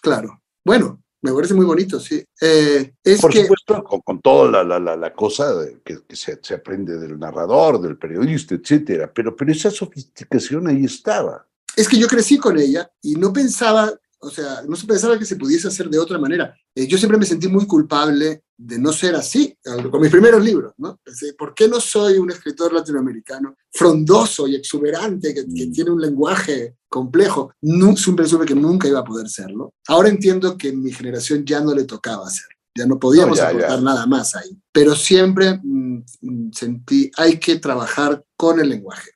Claro. 0.00 0.40
Bueno, 0.64 1.01
Me 1.22 1.32
parece 1.32 1.54
muy 1.54 1.64
bonito, 1.64 2.00
sí. 2.00 2.22
Eh, 2.40 2.94
es 3.04 3.20
Por 3.20 3.30
que, 3.30 3.42
supuesto, 3.42 3.84
con, 3.84 4.00
con 4.00 4.20
toda 4.20 4.64
la, 4.64 4.78
la, 4.80 4.96
la, 4.96 5.12
cosa 5.12 5.54
de- 5.54 5.80
que, 5.84 6.00
que 6.06 6.16
se, 6.16 6.38
se 6.42 6.54
aprende 6.54 6.98
del 6.98 7.18
narrador, 7.18 7.80
del 7.80 7.96
periodista, 7.96 8.54
etcétera, 8.56 9.12
pero, 9.12 9.34
pero 9.36 9.52
esa 9.52 9.70
sofisticación 9.70 10.66
ahí 10.68 10.84
estaba. 10.84 11.46
es 11.76 11.88
que 11.88 11.96
yo 11.98 12.08
crecí 12.08 12.38
con 12.38 12.58
ella 12.58 12.90
y 13.00 13.14
no 13.14 13.32
pensaba, 13.32 13.92
o 14.24 14.30
sea, 14.30 14.62
no 14.68 14.76
se 14.76 14.86
pensaba 14.86 15.18
que 15.18 15.24
se 15.24 15.34
pudiese 15.34 15.66
hacer 15.66 15.88
de 15.90 15.98
otra 15.98 16.16
manera. 16.16 16.54
Eh, 16.74 16.86
yo 16.86 16.96
siempre 16.96 17.18
me 17.18 17.26
sentí 17.26 17.48
muy 17.48 17.66
culpable 17.66 18.44
de 18.56 18.78
no 18.78 18.92
ser 18.92 19.16
así, 19.16 19.56
con 19.90 20.00
mis 20.00 20.10
primeros 20.12 20.42
libros, 20.44 20.74
¿no? 20.78 21.00
Pensé, 21.02 21.34
¿por 21.34 21.52
qué 21.54 21.66
no 21.66 21.80
soy 21.80 22.18
un 22.18 22.30
escritor 22.30 22.72
latinoamericano 22.72 23.56
frondoso 23.72 24.46
y 24.46 24.54
exuberante, 24.54 25.34
que, 25.34 25.44
que 25.44 25.66
tiene 25.66 25.90
un 25.90 26.00
lenguaje 26.00 26.76
complejo? 26.88 27.52
No, 27.62 27.96
siempre 27.96 28.26
supe 28.26 28.46
que 28.46 28.54
nunca 28.54 28.86
iba 28.86 29.00
a 29.00 29.04
poder 29.04 29.28
serlo. 29.28 29.74
Ahora 29.88 30.08
entiendo 30.08 30.56
que 30.56 30.72
mi 30.72 30.92
generación 30.92 31.44
ya 31.44 31.60
no 31.60 31.74
le 31.74 31.82
tocaba 31.82 32.28
hacerlo. 32.28 32.56
Ya 32.76 32.86
no 32.86 33.00
podíamos 33.00 33.36
No, 33.36 33.44
ya, 33.44 33.48
aportar 33.48 33.78
ya. 33.78 33.84
nada 33.84 34.06
más 34.06 34.36
ahí. 34.36 34.56
Pero 34.70 34.94
siempre 34.94 35.58
mm, 35.60 36.04
mm, 36.20 36.52
sentí, 36.52 37.10
hay 37.16 37.40
que 37.40 37.56
trabajar 37.56 38.24
con 38.36 38.60
el 38.60 38.68
lenguaje 38.68 39.10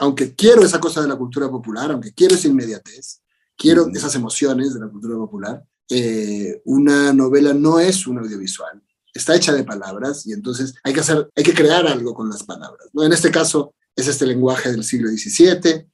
aunque 0.00 0.34
quiero 0.34 0.62
esa 0.62 0.80
cosa 0.80 1.02
de 1.02 1.06
la 1.08 1.16
cultura 1.16 1.48
popular, 1.48 1.92
aunque 1.92 2.12
quiero 2.12 2.34
esa 2.34 2.48
inmediatez, 2.48 3.20
quiero 3.56 3.88
esas 3.94 4.14
emociones 4.14 4.74
de 4.74 4.80
la 4.80 4.88
cultura 4.88 5.16
popular, 5.16 5.64
eh, 5.90 6.60
una 6.64 7.12
novela 7.12 7.52
no 7.54 7.78
es 7.78 8.06
un 8.06 8.18
audiovisual, 8.18 8.82
está 9.12 9.36
hecha 9.36 9.52
de 9.52 9.64
palabras 9.64 10.26
y 10.26 10.32
entonces 10.32 10.74
hay 10.82 10.92
que 10.92 11.00
hacer, 11.00 11.28
hay 11.36 11.44
que 11.44 11.54
crear 11.54 11.86
algo 11.86 12.14
con 12.14 12.28
las 12.28 12.42
palabras. 12.42 12.88
¿no? 12.92 13.04
En 13.04 13.12
este 13.12 13.30
caso 13.30 13.74
es 13.94 14.08
este 14.08 14.26
lenguaje 14.26 14.70
del 14.72 14.82
siglo 14.82 15.08
XVII. 15.10 15.86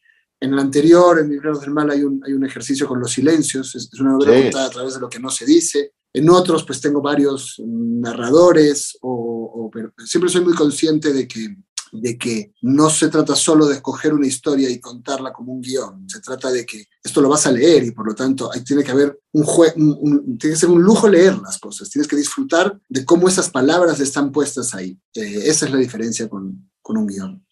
En 0.43 0.55
el 0.55 0.59
anterior, 0.59 1.19
en 1.19 1.29
Libreros 1.29 1.61
del 1.61 1.71
Mal, 1.71 1.91
hay 1.91 2.03
un, 2.03 2.23
hay 2.25 2.33
un 2.33 2.47
ejercicio 2.47 2.89
con 2.89 2.99
los 2.99 3.13
silencios, 3.13 3.75
es, 3.75 3.91
es 3.93 4.01
una 4.01 4.13
novela 4.13 4.35
Sí. 4.37 4.43
contada 4.45 4.67
a 4.67 4.71
través 4.71 4.95
de 4.95 5.01
lo 5.01 5.09
que 5.11 5.19
no 5.21 5.29
se 5.31 5.45
dice. 5.45 5.93
En 6.15 6.31
otros, 6.31 6.65
pues 6.65 6.81
tengo 6.81 7.03
varios 7.03 7.61
narradores, 7.65 8.97
o, 9.03 9.11
o- 9.67 9.71
pero 9.71 9.93
siempre 10.07 10.31
soy 10.31 10.43
muy 10.43 10.55
consciente 10.55 11.13
de 11.13 11.29
que 11.29 11.57
de 11.93 12.17
que 12.17 12.53
no 12.63 12.89
se 12.91 13.09
trata 13.09 13.35
solo 13.35 13.67
de 13.67 13.75
escoger 13.75 14.13
una 14.15 14.27
historia 14.27 14.69
y 14.71 14.79
contarla 14.81 15.33
como 15.33 15.53
un 15.53 15.61
guion, 15.61 16.09
se 16.09 16.21
trata 16.21 16.51
de 16.51 16.65
que 16.65 16.85
esto 17.03 17.21
lo 17.21 17.29
vas 17.29 17.47
a 17.47 17.53
leer 17.53 17.85
y 17.85 17.91
por 17.91 18.07
lo 18.07 18.15
tanto 18.15 18.51
ahí 18.53 18.63
tiene 18.63 18.83
que 18.85 18.91
haber 18.93 19.19
un, 19.33 19.45
jue- 19.45 19.73
un- 19.77 19.97
un- 20.01 20.39
tiene 20.39 20.55
que 20.55 20.61
ser 20.61 20.69
un 20.71 20.83
lujo 20.83 21.09
leer 21.09 21.37
las 21.39 21.59
cosas, 21.59 21.91
tienes 21.91 22.07
que 22.09 22.17
disfrutar 22.17 22.79
de 22.89 23.05
cómo 23.05 23.29
esas 23.29 23.51
palabras 23.51 24.01
están 24.01 24.31
puestas 24.33 24.75
ahí. 24.75 24.99
Eh, 25.15 25.43
esa 25.47 25.67
es 25.67 25.73
la 25.73 25.79
diferencia 25.79 26.29
con, 26.29 26.71
con 26.83 26.97
un 26.97 27.07
guion. 27.07 27.45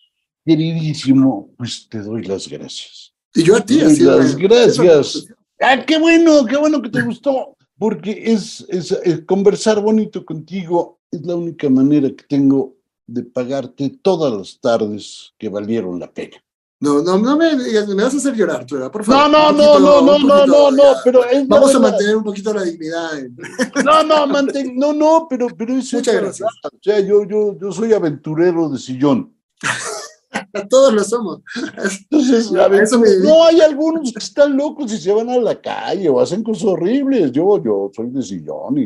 Queridísimo, 0.44 1.54
pues 1.58 1.88
te 1.88 1.98
doy 2.00 2.24
las 2.24 2.48
gracias. 2.48 3.12
Y 3.34 3.42
yo 3.42 3.54
a 3.56 3.60
ti, 3.60 3.78
sido 3.94 4.18
las 4.18 4.34
una- 4.34 4.42
gracias. 4.48 5.26
Ah, 5.60 5.84
qué 5.86 5.98
bueno, 5.98 6.44
qué 6.46 6.56
bueno 6.56 6.80
que 6.80 6.88
te 6.88 7.02
gustó, 7.02 7.54
porque 7.78 8.22
es, 8.32 8.64
es, 8.68 8.92
es 9.04 9.20
conversar 9.26 9.80
bonito 9.80 10.24
contigo 10.24 11.00
es 11.10 11.20
la 11.26 11.36
única 11.36 11.68
manera 11.68 12.08
que 12.08 12.24
tengo 12.28 12.76
de 13.08 13.22
pagarte 13.24 13.98
todas 14.02 14.32
las 14.32 14.60
tardes 14.60 15.32
que 15.38 15.48
valieron 15.48 15.98
la 15.98 16.12
pena. 16.12 16.36
No, 16.80 17.02
no, 17.02 17.18
no 17.18 17.36
me 17.36 17.56
me 17.56 18.02
vas 18.04 18.14
a 18.14 18.18
hacer 18.18 18.34
llorar, 18.36 18.64
Trueba, 18.64 18.88
por 18.88 19.02
favor. 19.02 19.28
No, 19.28 19.50
no, 19.50 19.52
no, 19.52 19.72
poquito- 19.72 19.80
no, 19.80 20.00
no, 20.00 20.18
no, 20.18 20.34
poquito 20.36 20.46
no, 20.46 20.70
no, 20.70 20.82
ya. 20.94 21.00
pero 21.02 21.24
es 21.24 21.48
Vamos 21.48 21.74
a 21.74 21.78
mantener 21.80 22.16
un 22.16 22.22
poquito 22.22 22.54
la 22.54 22.62
dignidad. 22.62 23.18
en- 23.18 23.36
No, 23.84 24.04
no, 24.04 24.26
mantén, 24.28 24.76
no, 24.76 24.92
no, 24.92 25.26
pero, 25.28 25.48
pero 25.56 25.74
eso 25.76 25.96
Muchas 25.96 26.14
es 26.14 26.20
gracias. 26.20 26.48
verdad. 26.62 26.78
O 26.78 26.78
sea, 26.80 27.00
yo, 27.00 27.24
yo, 27.24 27.58
yo 27.58 27.72
soy 27.72 27.92
aventurero 27.94 28.68
de 28.68 28.78
sillón. 28.78 29.34
Todos 30.70 30.92
lo 30.92 31.02
somos. 31.02 31.40
Entonces, 31.56 32.54
a 32.54 32.68
ver, 32.68 32.82
eso 32.84 32.98
me 33.00 33.08
dedico. 33.08 33.28
no 33.28 33.44
hay 33.44 33.60
algunos 33.60 34.12
que 34.12 34.18
están 34.18 34.56
locos 34.56 34.92
y 34.92 34.98
se 34.98 35.12
van 35.12 35.30
a 35.30 35.38
la 35.38 35.60
calle 35.60 36.08
o 36.08 36.20
hacen 36.20 36.44
cosas 36.44 36.64
horribles. 36.64 37.32
Yo, 37.32 37.60
yo 37.62 37.90
soy 37.94 38.10
de 38.10 38.22
sillón 38.22 38.78
y. 38.78 38.82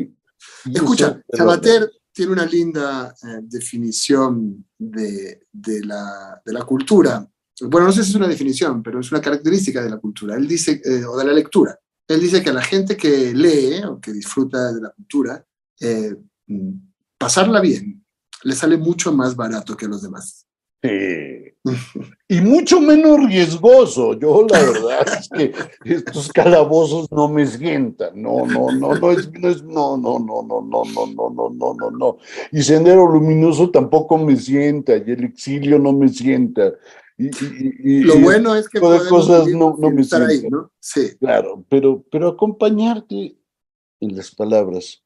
y 0.65 0.75
Escucha, 0.75 1.21
Sabater 1.31 1.91
tiene 2.13 2.31
una 2.31 2.45
linda 2.45 3.15
eh, 3.23 3.39
definición 3.41 4.65
de, 4.77 5.47
de 5.51 5.83
la, 5.83 6.41
de 6.45 6.53
la 6.53 6.63
cultura. 6.63 7.27
Bueno, 7.61 7.87
no 7.87 7.93
sé 7.93 8.03
si 8.03 8.11
es 8.11 8.15
una 8.15 8.27
definición, 8.27 8.81
pero 8.81 8.99
es 8.99 9.11
una 9.11 9.21
característica 9.21 9.81
de 9.81 9.89
la 9.89 9.97
cultura. 9.97 10.35
Él 10.35 10.47
dice, 10.47 10.81
eh, 10.83 11.03
o 11.05 11.17
de 11.17 11.25
la 11.25 11.33
lectura. 11.33 11.77
Él 12.07 12.19
dice 12.19 12.43
que 12.43 12.49
a 12.49 12.53
la 12.53 12.61
gente 12.61 12.95
que 12.95 13.33
lee 13.33 13.83
o 13.85 13.99
que 13.99 14.11
disfruta 14.11 14.71
de 14.71 14.81
la 14.81 14.89
cultura, 14.89 15.45
eh, 15.79 16.15
mm, 16.47 16.71
pasarla 17.17 17.59
bien 17.59 18.03
le 18.43 18.55
sale 18.55 18.77
mucho 18.77 19.11
más 19.13 19.35
barato 19.35 19.75
que 19.75 19.85
a 19.85 19.89
los 19.89 20.01
demás. 20.01 20.45
Sí. 20.81 21.42
Y 22.27 22.41
mucho 22.41 22.81
menos 22.81 23.25
riesgoso. 23.25 24.13
Yo 24.19 24.45
la 24.49 24.59
verdad 24.59 25.05
es 25.19 25.29
que 25.29 25.53
estos 25.93 26.31
calabozos 26.33 27.09
no 27.11 27.29
me 27.29 27.45
sientan. 27.47 28.21
No, 28.21 28.45
no, 28.45 28.69
no, 28.71 28.95
no 28.95 29.11
es, 29.11 29.31
no 29.31 29.49
es, 29.49 29.63
no, 29.63 29.95
no, 29.97 30.19
no, 30.19 30.41
no, 30.43 30.61
no, 30.61 30.83
no, 30.85 31.05
no, 31.07 31.29
no, 31.29 31.49
no, 31.49 31.73
no, 31.73 31.91
no. 31.91 32.17
Y 32.51 32.61
Sendero 32.63 33.07
Luminoso 33.07 33.69
tampoco 33.69 34.17
me 34.17 34.35
sienta, 34.35 34.97
y 34.97 35.03
el 35.11 35.23
exilio 35.23 35.79
no 35.79 35.93
me 35.93 36.09
sienta. 36.09 36.73
Y, 37.17 37.27
y- 37.27 37.73
y- 37.83 38.03
Lo 38.03 38.19
bueno 38.19 38.55
es 38.55 38.67
que 38.67 38.79
podemos 38.81 39.07
cosas 39.07 39.47
no, 39.47 39.77
me 39.77 40.01
estar 40.01 40.21
ahí, 40.23 40.39
sientan. 40.39 40.59
¿no? 40.61 40.71
Sí. 40.79 41.15
Claro, 41.17 41.63
pero, 41.69 42.03
pero 42.11 42.27
acompañarte 42.29 43.37
en 44.01 44.15
las 44.17 44.33
palabras 44.35 45.01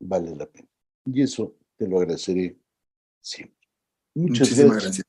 vale 0.00 0.34
la 0.34 0.46
pena. 0.46 0.66
Y 1.04 1.22
eso 1.22 1.54
te 1.76 1.86
lo 1.86 1.98
agradeceré 1.98 2.56
siempre. 3.20 3.68
Muchas 4.14 4.48
Muchísimas 4.48 4.70
gracias. 4.72 4.82
gracias. 4.96 5.06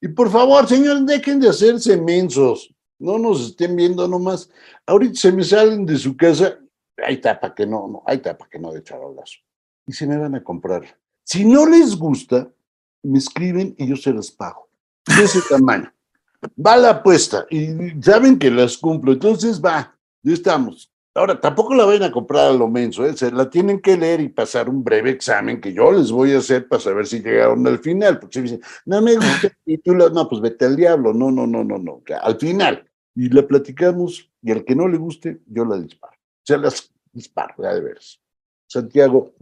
Y 0.00 0.08
por 0.08 0.30
favor, 0.30 0.66
señores, 0.66 1.04
dejen 1.06 1.40
de 1.40 1.48
hacerse 1.48 1.96
mensos. 1.96 2.74
No 2.98 3.18
nos 3.18 3.40
estén 3.48 3.76
viendo 3.76 4.06
nomás. 4.08 4.50
Ahorita 4.86 5.14
se 5.14 5.32
me 5.32 5.44
salen 5.44 5.84
de 5.86 5.96
su 5.98 6.16
casa. 6.16 6.58
Ahí 6.96 7.14
está, 7.14 7.38
para 7.38 7.54
que 7.54 7.66
no, 7.66 7.88
no, 7.88 8.02
ahí 8.06 8.16
está, 8.16 8.36
para 8.36 8.50
que 8.50 8.58
no 8.58 8.72
de 8.72 8.82
charolazo. 8.82 9.38
Y 9.86 9.92
se 9.92 10.06
me 10.06 10.16
van 10.16 10.34
a 10.34 10.44
comprar. 10.44 10.82
Si 11.24 11.44
no 11.44 11.66
les 11.66 11.96
gusta, 11.96 12.50
me 13.02 13.18
escriben 13.18 13.74
y 13.78 13.86
yo 13.86 13.96
se 13.96 14.12
las 14.12 14.30
pago. 14.30 14.68
De 15.06 15.24
ese 15.24 15.40
tamaño. 15.48 15.92
Va 16.64 16.76
la 16.76 16.90
apuesta. 16.90 17.46
Y 17.50 17.90
saben 18.02 18.38
que 18.38 18.50
las 18.50 18.76
cumplo. 18.76 19.12
Entonces 19.12 19.60
va, 19.62 19.96
ya 20.22 20.32
estamos. 20.32 20.90
Ahora, 21.12 21.40
tampoco 21.40 21.74
la 21.74 21.84
vayan 21.84 22.04
a 22.04 22.12
comprar 22.12 22.50
a 22.50 22.52
lo 22.52 22.68
menso, 22.68 23.04
¿eh? 23.04 23.14
la 23.32 23.50
tienen 23.50 23.80
que 23.80 23.96
leer 23.96 24.20
y 24.20 24.28
pasar 24.28 24.68
un 24.68 24.84
breve 24.84 25.10
examen 25.10 25.60
que 25.60 25.72
yo 25.72 25.90
les 25.90 26.12
voy 26.12 26.32
a 26.32 26.38
hacer 26.38 26.68
para 26.68 26.80
saber 26.80 27.06
si 27.06 27.20
llegaron 27.20 27.66
al 27.66 27.80
final. 27.80 28.20
Porque 28.20 28.34
si 28.34 28.42
dicen, 28.42 28.60
no 28.86 29.02
me 29.02 29.16
gusta 29.16 29.48
el 29.48 29.56
título, 29.64 30.08
no, 30.10 30.28
pues 30.28 30.40
vete 30.40 30.66
al 30.66 30.76
diablo. 30.76 31.12
No, 31.12 31.32
no, 31.32 31.48
no, 31.48 31.64
no, 31.64 31.78
no. 31.78 31.92
O 31.94 32.02
sea, 32.06 32.18
al 32.18 32.38
final. 32.38 32.86
Y 33.16 33.28
la 33.28 33.44
platicamos 33.44 34.30
y 34.40 34.52
al 34.52 34.64
que 34.64 34.76
no 34.76 34.86
le 34.86 34.98
guste, 34.98 35.40
yo 35.46 35.64
la 35.64 35.78
disparo. 35.78 36.16
Se 36.44 36.56
las 36.56 36.92
disparo, 37.12 37.54
ya 37.58 37.74
de 37.74 37.80
veras. 37.80 38.20
Santiago, 38.68 39.32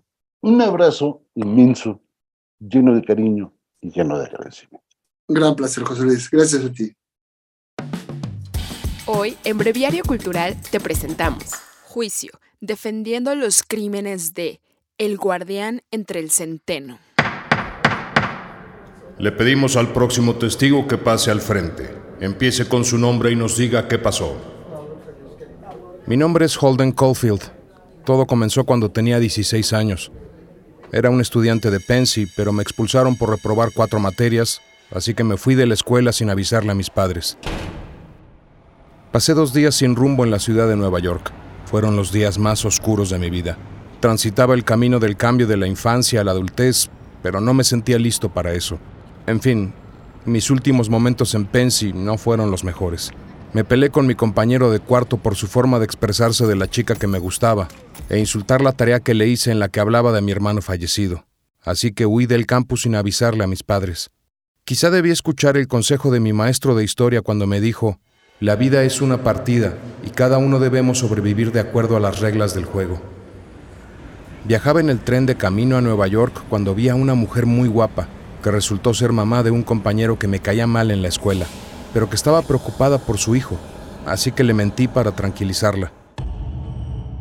un 0.40 0.62
abrazo 0.62 1.22
inmenso, 1.34 2.00
lleno 2.58 2.94
de 2.94 3.04
cariño 3.04 3.52
y 3.82 3.90
lleno 3.90 4.18
de 4.18 4.24
agradecimiento. 4.24 4.86
Gran 5.28 5.54
placer, 5.54 5.84
José 5.84 6.02
Luis. 6.02 6.30
Gracias 6.30 6.64
a 6.64 6.72
ti. 6.72 6.90
Hoy, 9.10 9.38
en 9.44 9.56
Breviario 9.56 10.04
Cultural, 10.04 10.54
te 10.70 10.80
presentamos 10.80 11.44
Juicio, 11.84 12.30
defendiendo 12.60 13.34
los 13.34 13.62
crímenes 13.62 14.34
de 14.34 14.60
El 14.98 15.16
guardián 15.16 15.80
entre 15.90 16.20
el 16.20 16.30
centeno. 16.30 16.98
Le 19.16 19.32
pedimos 19.32 19.78
al 19.78 19.94
próximo 19.94 20.34
testigo 20.34 20.86
que 20.86 20.98
pase 20.98 21.30
al 21.30 21.40
frente. 21.40 21.90
Empiece 22.20 22.68
con 22.68 22.84
su 22.84 22.98
nombre 22.98 23.32
y 23.32 23.34
nos 23.34 23.56
diga 23.56 23.88
qué 23.88 23.98
pasó. 23.98 24.36
Mi 26.06 26.18
nombre 26.18 26.44
es 26.44 26.62
Holden 26.62 26.92
Caulfield. 26.92 27.50
Todo 28.04 28.26
comenzó 28.26 28.64
cuando 28.64 28.90
tenía 28.90 29.18
16 29.18 29.72
años. 29.72 30.12
Era 30.92 31.08
un 31.08 31.22
estudiante 31.22 31.70
de 31.70 31.80
Pensy, 31.80 32.26
pero 32.36 32.52
me 32.52 32.62
expulsaron 32.62 33.16
por 33.16 33.30
reprobar 33.30 33.70
cuatro 33.72 34.00
materias, 34.00 34.60
así 34.90 35.14
que 35.14 35.24
me 35.24 35.38
fui 35.38 35.54
de 35.54 35.64
la 35.64 35.72
escuela 35.72 36.12
sin 36.12 36.28
avisarle 36.28 36.72
a 36.72 36.74
mis 36.74 36.90
padres. 36.90 37.38
Pasé 39.12 39.32
dos 39.32 39.54
días 39.54 39.74
sin 39.74 39.96
rumbo 39.96 40.24
en 40.24 40.30
la 40.30 40.38
ciudad 40.38 40.68
de 40.68 40.76
Nueva 40.76 40.98
York. 40.98 41.32
Fueron 41.64 41.96
los 41.96 42.12
días 42.12 42.38
más 42.38 42.66
oscuros 42.66 43.08
de 43.08 43.18
mi 43.18 43.30
vida. 43.30 43.56
Transitaba 44.00 44.52
el 44.52 44.64
camino 44.64 44.98
del 44.98 45.16
cambio 45.16 45.46
de 45.46 45.56
la 45.56 45.66
infancia 45.66 46.20
a 46.20 46.24
la 46.24 46.32
adultez, 46.32 46.90
pero 47.22 47.40
no 47.40 47.54
me 47.54 47.64
sentía 47.64 47.98
listo 47.98 48.28
para 48.28 48.52
eso. 48.52 48.78
En 49.26 49.40
fin, 49.40 49.72
mis 50.26 50.50
últimos 50.50 50.90
momentos 50.90 51.34
en 51.34 51.46
Pensy 51.46 51.94
no 51.94 52.18
fueron 52.18 52.50
los 52.50 52.64
mejores. 52.64 53.10
Me 53.54 53.64
peleé 53.64 53.88
con 53.88 54.06
mi 54.06 54.14
compañero 54.14 54.70
de 54.70 54.80
cuarto 54.80 55.16
por 55.16 55.36
su 55.36 55.46
forma 55.46 55.78
de 55.78 55.86
expresarse 55.86 56.46
de 56.46 56.56
la 56.56 56.68
chica 56.68 56.94
que 56.94 57.06
me 57.06 57.18
gustaba 57.18 57.66
e 58.10 58.18
insultar 58.18 58.60
la 58.60 58.72
tarea 58.72 59.00
que 59.00 59.14
le 59.14 59.26
hice 59.26 59.50
en 59.50 59.58
la 59.58 59.70
que 59.70 59.80
hablaba 59.80 60.12
de 60.12 60.20
mi 60.20 60.32
hermano 60.32 60.60
fallecido. 60.60 61.24
Así 61.62 61.92
que 61.92 62.04
huí 62.04 62.26
del 62.26 62.44
campus 62.44 62.82
sin 62.82 62.94
avisarle 62.94 63.42
a 63.42 63.46
mis 63.48 63.62
padres. 63.62 64.10
Quizá 64.66 64.90
debí 64.90 65.10
escuchar 65.10 65.56
el 65.56 65.66
consejo 65.66 66.10
de 66.10 66.20
mi 66.20 66.34
maestro 66.34 66.74
de 66.74 66.84
historia 66.84 67.22
cuando 67.22 67.46
me 67.46 67.58
dijo, 67.58 67.98
la 68.40 68.54
vida 68.54 68.84
es 68.84 69.00
una 69.00 69.24
partida 69.24 69.74
y 70.06 70.10
cada 70.10 70.38
uno 70.38 70.60
debemos 70.60 70.98
sobrevivir 70.98 71.50
de 71.50 71.58
acuerdo 71.58 71.96
a 71.96 72.00
las 72.00 72.20
reglas 72.20 72.54
del 72.54 72.66
juego. 72.66 73.00
Viajaba 74.44 74.78
en 74.78 74.90
el 74.90 75.00
tren 75.00 75.26
de 75.26 75.36
camino 75.36 75.76
a 75.76 75.80
Nueva 75.80 76.06
York 76.06 76.44
cuando 76.48 76.72
vi 76.72 76.88
a 76.88 76.94
una 76.94 77.14
mujer 77.14 77.46
muy 77.46 77.68
guapa, 77.68 78.06
que 78.42 78.52
resultó 78.52 78.94
ser 78.94 79.10
mamá 79.10 79.42
de 79.42 79.50
un 79.50 79.64
compañero 79.64 80.20
que 80.20 80.28
me 80.28 80.38
caía 80.38 80.68
mal 80.68 80.92
en 80.92 81.02
la 81.02 81.08
escuela, 81.08 81.46
pero 81.92 82.08
que 82.08 82.14
estaba 82.14 82.42
preocupada 82.42 82.98
por 82.98 83.18
su 83.18 83.34
hijo, 83.34 83.58
así 84.06 84.30
que 84.30 84.44
le 84.44 84.54
mentí 84.54 84.86
para 84.86 85.16
tranquilizarla. 85.16 85.90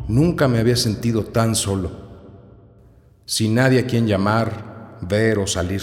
Nunca 0.06 0.46
me 0.46 0.60
había 0.60 0.76
sentido 0.76 1.24
tan 1.24 1.56
solo, 1.56 1.90
sin 3.26 3.56
nadie 3.56 3.80
a 3.80 3.86
quien 3.86 4.06
llamar, 4.06 4.96
ver 5.02 5.38
o 5.38 5.48
salir. 5.48 5.82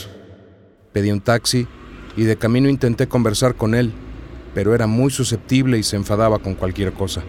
Pedí 0.93 1.11
un 1.11 1.19
taxi 1.19 1.67
y 2.15 2.23
de 2.23 2.37
camino 2.37 2.69
intenté 2.69 3.07
conversar 3.07 3.55
con 3.55 3.75
él, 3.75 3.93
pero 4.55 4.73
era 4.73 4.87
muy 4.87 5.11
susceptible 5.11 5.77
y 5.77 5.83
se 5.83 5.97
enfadaba 5.97 6.39
con 6.39 6.55
cualquier 6.55 6.93
cosa. 6.93 7.21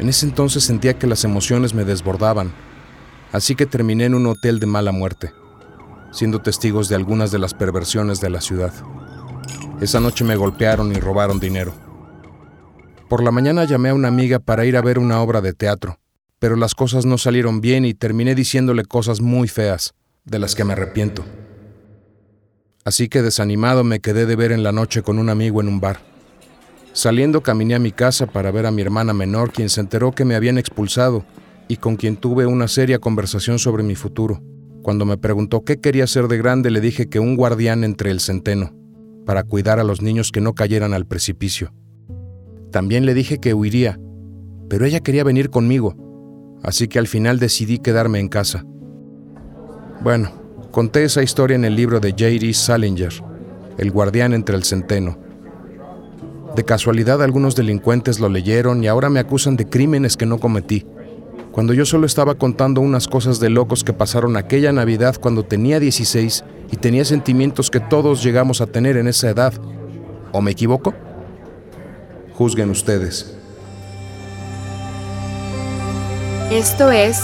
En 0.00 0.08
ese 0.08 0.26
entonces 0.26 0.64
sentía 0.64 0.98
que 0.98 1.06
las 1.06 1.24
emociones 1.24 1.72
me 1.74 1.84
desbordaban, 1.84 2.52
así 3.30 3.54
que 3.54 3.66
terminé 3.66 4.06
en 4.06 4.14
un 4.14 4.26
hotel 4.26 4.58
de 4.58 4.66
mala 4.66 4.90
muerte, 4.90 5.32
siendo 6.10 6.42
testigos 6.42 6.88
de 6.88 6.96
algunas 6.96 7.30
de 7.30 7.38
las 7.38 7.54
perversiones 7.54 8.20
de 8.20 8.30
la 8.30 8.40
ciudad. 8.40 8.72
Esa 9.80 10.00
noche 10.00 10.24
me 10.24 10.34
golpearon 10.34 10.90
y 10.90 10.96
robaron 10.96 11.38
dinero. 11.38 11.72
Por 13.08 13.22
la 13.22 13.30
mañana 13.30 13.64
llamé 13.64 13.90
a 13.90 13.94
una 13.94 14.08
amiga 14.08 14.40
para 14.40 14.64
ir 14.64 14.76
a 14.76 14.82
ver 14.82 14.98
una 14.98 15.20
obra 15.20 15.40
de 15.40 15.52
teatro, 15.52 16.00
pero 16.40 16.56
las 16.56 16.74
cosas 16.74 17.06
no 17.06 17.16
salieron 17.16 17.60
bien 17.60 17.84
y 17.84 17.94
terminé 17.94 18.34
diciéndole 18.34 18.84
cosas 18.84 19.20
muy 19.20 19.46
feas, 19.46 19.94
de 20.24 20.40
las 20.40 20.56
que 20.56 20.64
me 20.64 20.72
arrepiento. 20.72 21.24
Así 22.84 23.08
que 23.08 23.22
desanimado 23.22 23.84
me 23.84 24.00
quedé 24.00 24.26
de 24.26 24.34
ver 24.34 24.50
en 24.50 24.64
la 24.64 24.72
noche 24.72 25.02
con 25.02 25.20
un 25.20 25.28
amigo 25.28 25.60
en 25.60 25.68
un 25.68 25.80
bar. 25.80 26.13
Saliendo 26.94 27.42
caminé 27.42 27.74
a 27.74 27.80
mi 27.80 27.90
casa 27.90 28.26
para 28.26 28.52
ver 28.52 28.66
a 28.66 28.70
mi 28.70 28.80
hermana 28.80 29.12
menor, 29.12 29.50
quien 29.50 29.68
se 29.68 29.80
enteró 29.80 30.12
que 30.12 30.24
me 30.24 30.36
habían 30.36 30.58
expulsado 30.58 31.24
y 31.66 31.78
con 31.78 31.96
quien 31.96 32.16
tuve 32.16 32.46
una 32.46 32.68
seria 32.68 33.00
conversación 33.00 33.58
sobre 33.58 33.82
mi 33.82 33.96
futuro. 33.96 34.40
Cuando 34.80 35.04
me 35.04 35.18
preguntó 35.18 35.64
qué 35.64 35.80
quería 35.80 36.06
ser 36.06 36.28
de 36.28 36.38
grande, 36.38 36.70
le 36.70 36.80
dije 36.80 37.08
que 37.08 37.18
un 37.18 37.34
guardián 37.34 37.82
entre 37.82 38.12
el 38.12 38.20
centeno, 38.20 38.76
para 39.26 39.42
cuidar 39.42 39.80
a 39.80 39.84
los 39.84 40.02
niños 40.02 40.30
que 40.30 40.40
no 40.40 40.54
cayeran 40.54 40.94
al 40.94 41.04
precipicio. 41.04 41.74
También 42.70 43.06
le 43.06 43.14
dije 43.14 43.40
que 43.40 43.54
huiría, 43.54 43.98
pero 44.68 44.86
ella 44.86 45.00
quería 45.00 45.24
venir 45.24 45.50
conmigo, 45.50 45.96
así 46.62 46.86
que 46.86 47.00
al 47.00 47.08
final 47.08 47.40
decidí 47.40 47.80
quedarme 47.80 48.20
en 48.20 48.28
casa. 48.28 48.64
Bueno, 50.00 50.30
conté 50.70 51.02
esa 51.02 51.24
historia 51.24 51.56
en 51.56 51.64
el 51.64 51.74
libro 51.74 51.98
de 51.98 52.10
J.D. 52.12 52.54
Salinger, 52.54 53.14
El 53.78 53.90
guardián 53.90 54.32
entre 54.32 54.54
el 54.54 54.62
centeno. 54.62 55.23
De 56.54 56.64
casualidad 56.64 57.22
algunos 57.22 57.56
delincuentes 57.56 58.20
lo 58.20 58.28
leyeron 58.28 58.84
y 58.84 58.86
ahora 58.86 59.10
me 59.10 59.20
acusan 59.20 59.56
de 59.56 59.68
crímenes 59.68 60.16
que 60.16 60.26
no 60.26 60.38
cometí, 60.38 60.86
cuando 61.54 61.72
yo 61.72 61.86
solo 61.86 62.06
estaba 62.06 62.34
contando 62.34 62.80
unas 62.80 63.06
cosas 63.06 63.38
de 63.38 63.48
locos 63.48 63.84
que 63.84 63.92
pasaron 63.92 64.36
aquella 64.36 64.72
Navidad 64.72 65.16
cuando 65.20 65.44
tenía 65.44 65.78
16 65.78 66.44
y 66.72 66.76
tenía 66.76 67.04
sentimientos 67.04 67.70
que 67.70 67.78
todos 67.78 68.24
llegamos 68.24 68.60
a 68.60 68.66
tener 68.66 68.96
en 68.96 69.06
esa 69.06 69.30
edad. 69.30 69.54
¿O 70.32 70.40
me 70.40 70.50
equivoco? 70.50 70.94
Juzguen 72.34 72.70
ustedes. 72.70 73.36
Esto 76.50 76.90
es 76.90 77.20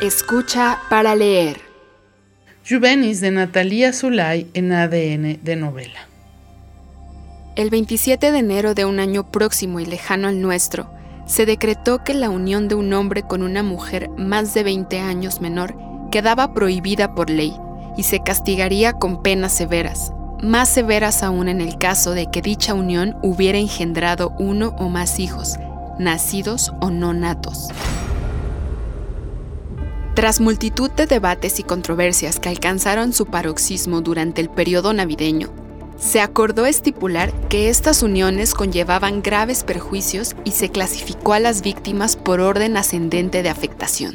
Escucha 0.00 0.78
para 0.88 1.16
leer. 1.16 1.56
Juvenis 2.68 3.20
de 3.20 3.30
Natalia 3.30 3.92
Zulay 3.92 4.48
en 4.54 4.72
ADN 4.72 5.40
de 5.42 5.56
novela. 5.56 6.05
El 7.56 7.70
27 7.70 8.32
de 8.32 8.38
enero 8.38 8.74
de 8.74 8.84
un 8.84 9.00
año 9.00 9.30
próximo 9.30 9.80
y 9.80 9.86
lejano 9.86 10.28
al 10.28 10.42
nuestro, 10.42 10.90
se 11.24 11.46
decretó 11.46 12.04
que 12.04 12.12
la 12.12 12.28
unión 12.28 12.68
de 12.68 12.74
un 12.74 12.92
hombre 12.92 13.22
con 13.22 13.42
una 13.42 13.62
mujer 13.62 14.10
más 14.10 14.52
de 14.52 14.62
20 14.62 15.00
años 15.00 15.40
menor 15.40 15.74
quedaba 16.10 16.52
prohibida 16.52 17.14
por 17.14 17.30
ley 17.30 17.56
y 17.96 18.02
se 18.02 18.22
castigaría 18.22 18.92
con 18.92 19.22
penas 19.22 19.54
severas, 19.54 20.12
más 20.42 20.68
severas 20.68 21.22
aún 21.22 21.48
en 21.48 21.62
el 21.62 21.78
caso 21.78 22.10
de 22.10 22.30
que 22.30 22.42
dicha 22.42 22.74
unión 22.74 23.16
hubiera 23.22 23.56
engendrado 23.56 24.34
uno 24.38 24.76
o 24.78 24.90
más 24.90 25.18
hijos, 25.18 25.56
nacidos 25.98 26.74
o 26.82 26.90
no 26.90 27.14
natos. 27.14 27.68
Tras 30.12 30.42
multitud 30.42 30.90
de 30.90 31.06
debates 31.06 31.58
y 31.58 31.62
controversias 31.62 32.38
que 32.38 32.50
alcanzaron 32.50 33.14
su 33.14 33.24
paroxismo 33.24 34.02
durante 34.02 34.42
el 34.42 34.50
periodo 34.50 34.92
navideño, 34.92 35.65
se 35.96 36.20
acordó 36.20 36.66
estipular 36.66 37.30
que 37.48 37.68
estas 37.68 38.02
uniones 38.02 38.54
conllevaban 38.54 39.22
graves 39.22 39.64
perjuicios 39.64 40.36
y 40.44 40.52
se 40.52 40.70
clasificó 40.70 41.32
a 41.32 41.40
las 41.40 41.62
víctimas 41.62 42.16
por 42.16 42.40
orden 42.40 42.76
ascendente 42.76 43.42
de 43.42 43.48
afectación. 43.48 44.12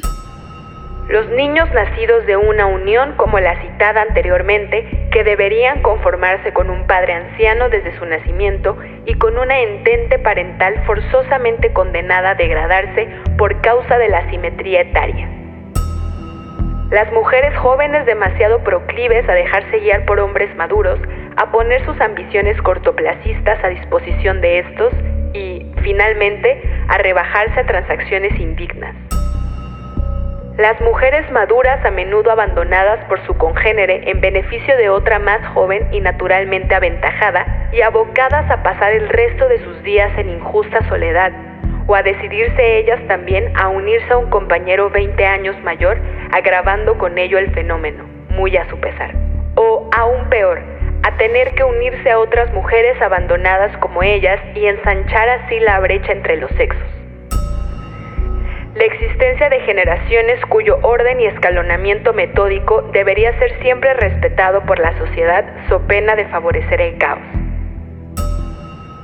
Los 1.08 1.28
niños 1.30 1.68
nacidos 1.74 2.24
de 2.26 2.36
una 2.36 2.66
unión 2.66 3.14
como 3.16 3.38
la 3.40 3.60
citada 3.60 4.02
anteriormente, 4.02 5.08
que 5.10 5.24
deberían 5.24 5.82
conformarse 5.82 6.52
con 6.54 6.70
un 6.70 6.86
padre 6.86 7.12
anciano 7.12 7.68
desde 7.68 7.98
su 7.98 8.06
nacimiento 8.06 8.78
y 9.04 9.14
con 9.14 9.36
una 9.36 9.60
entente 9.60 10.18
parental 10.20 10.82
forzosamente 10.86 11.72
condenada 11.72 12.30
a 12.30 12.34
degradarse 12.34 13.08
por 13.36 13.60
causa 13.60 13.98
de 13.98 14.08
la 14.08 14.30
simetría 14.30 14.82
etaria. 14.82 15.28
Las 16.90 17.10
mujeres 17.12 17.56
jóvenes 17.58 18.06
demasiado 18.06 18.62
proclives 18.64 19.28
a 19.28 19.32
dejarse 19.32 19.80
guiar 19.80 20.04
por 20.04 20.20
hombres 20.20 20.54
maduros, 20.56 20.98
a 21.36 21.50
poner 21.50 21.84
sus 21.84 22.00
ambiciones 22.00 22.60
cortoplacistas 22.62 23.62
a 23.64 23.68
disposición 23.68 24.40
de 24.40 24.60
estos 24.60 24.92
y, 25.34 25.66
finalmente, 25.82 26.62
a 26.88 26.98
rebajarse 26.98 27.60
a 27.60 27.66
transacciones 27.66 28.38
indignas. 28.38 28.94
Las 30.58 30.78
mujeres 30.82 31.30
maduras 31.30 31.82
a 31.84 31.90
menudo 31.90 32.30
abandonadas 32.30 33.02
por 33.06 33.24
su 33.26 33.34
congénere 33.38 34.10
en 34.10 34.20
beneficio 34.20 34.76
de 34.76 34.90
otra 34.90 35.18
más 35.18 35.40
joven 35.54 35.88
y 35.92 36.00
naturalmente 36.00 36.74
aventajada 36.74 37.70
y 37.72 37.80
abocadas 37.80 38.50
a 38.50 38.62
pasar 38.62 38.92
el 38.92 39.08
resto 39.08 39.48
de 39.48 39.64
sus 39.64 39.82
días 39.82 40.12
en 40.18 40.28
injusta 40.28 40.86
soledad 40.88 41.32
o 41.86 41.94
a 41.94 42.02
decidirse 42.02 42.78
ellas 42.78 43.00
también 43.08 43.50
a 43.56 43.68
unirse 43.68 44.12
a 44.12 44.18
un 44.18 44.30
compañero 44.30 44.90
20 44.90 45.24
años 45.24 45.56
mayor, 45.62 45.98
agravando 46.32 46.98
con 46.98 47.18
ello 47.18 47.38
el 47.38 47.50
fenómeno, 47.52 48.04
muy 48.28 48.56
a 48.56 48.68
su 48.68 48.78
pesar. 48.78 49.14
O 49.56 49.88
aún 49.96 50.28
peor, 50.28 50.60
a 51.02 51.16
tener 51.16 51.54
que 51.54 51.64
unirse 51.64 52.10
a 52.10 52.18
otras 52.18 52.52
mujeres 52.52 53.00
abandonadas 53.02 53.76
como 53.78 54.02
ellas 54.02 54.40
y 54.54 54.66
ensanchar 54.66 55.28
así 55.28 55.58
la 55.60 55.80
brecha 55.80 56.12
entre 56.12 56.36
los 56.36 56.50
sexos. 56.52 56.82
La 58.74 58.84
existencia 58.84 59.50
de 59.50 59.60
generaciones 59.60 60.40
cuyo 60.46 60.78
orden 60.82 61.20
y 61.20 61.26
escalonamiento 61.26 62.14
metódico 62.14 62.82
debería 62.92 63.38
ser 63.38 63.60
siempre 63.60 63.92
respetado 63.94 64.64
por 64.64 64.78
la 64.78 64.96
sociedad 64.98 65.44
so 65.68 65.80
pena 65.86 66.16
de 66.16 66.26
favorecer 66.28 66.80
el 66.80 66.96
caos. 66.96 67.20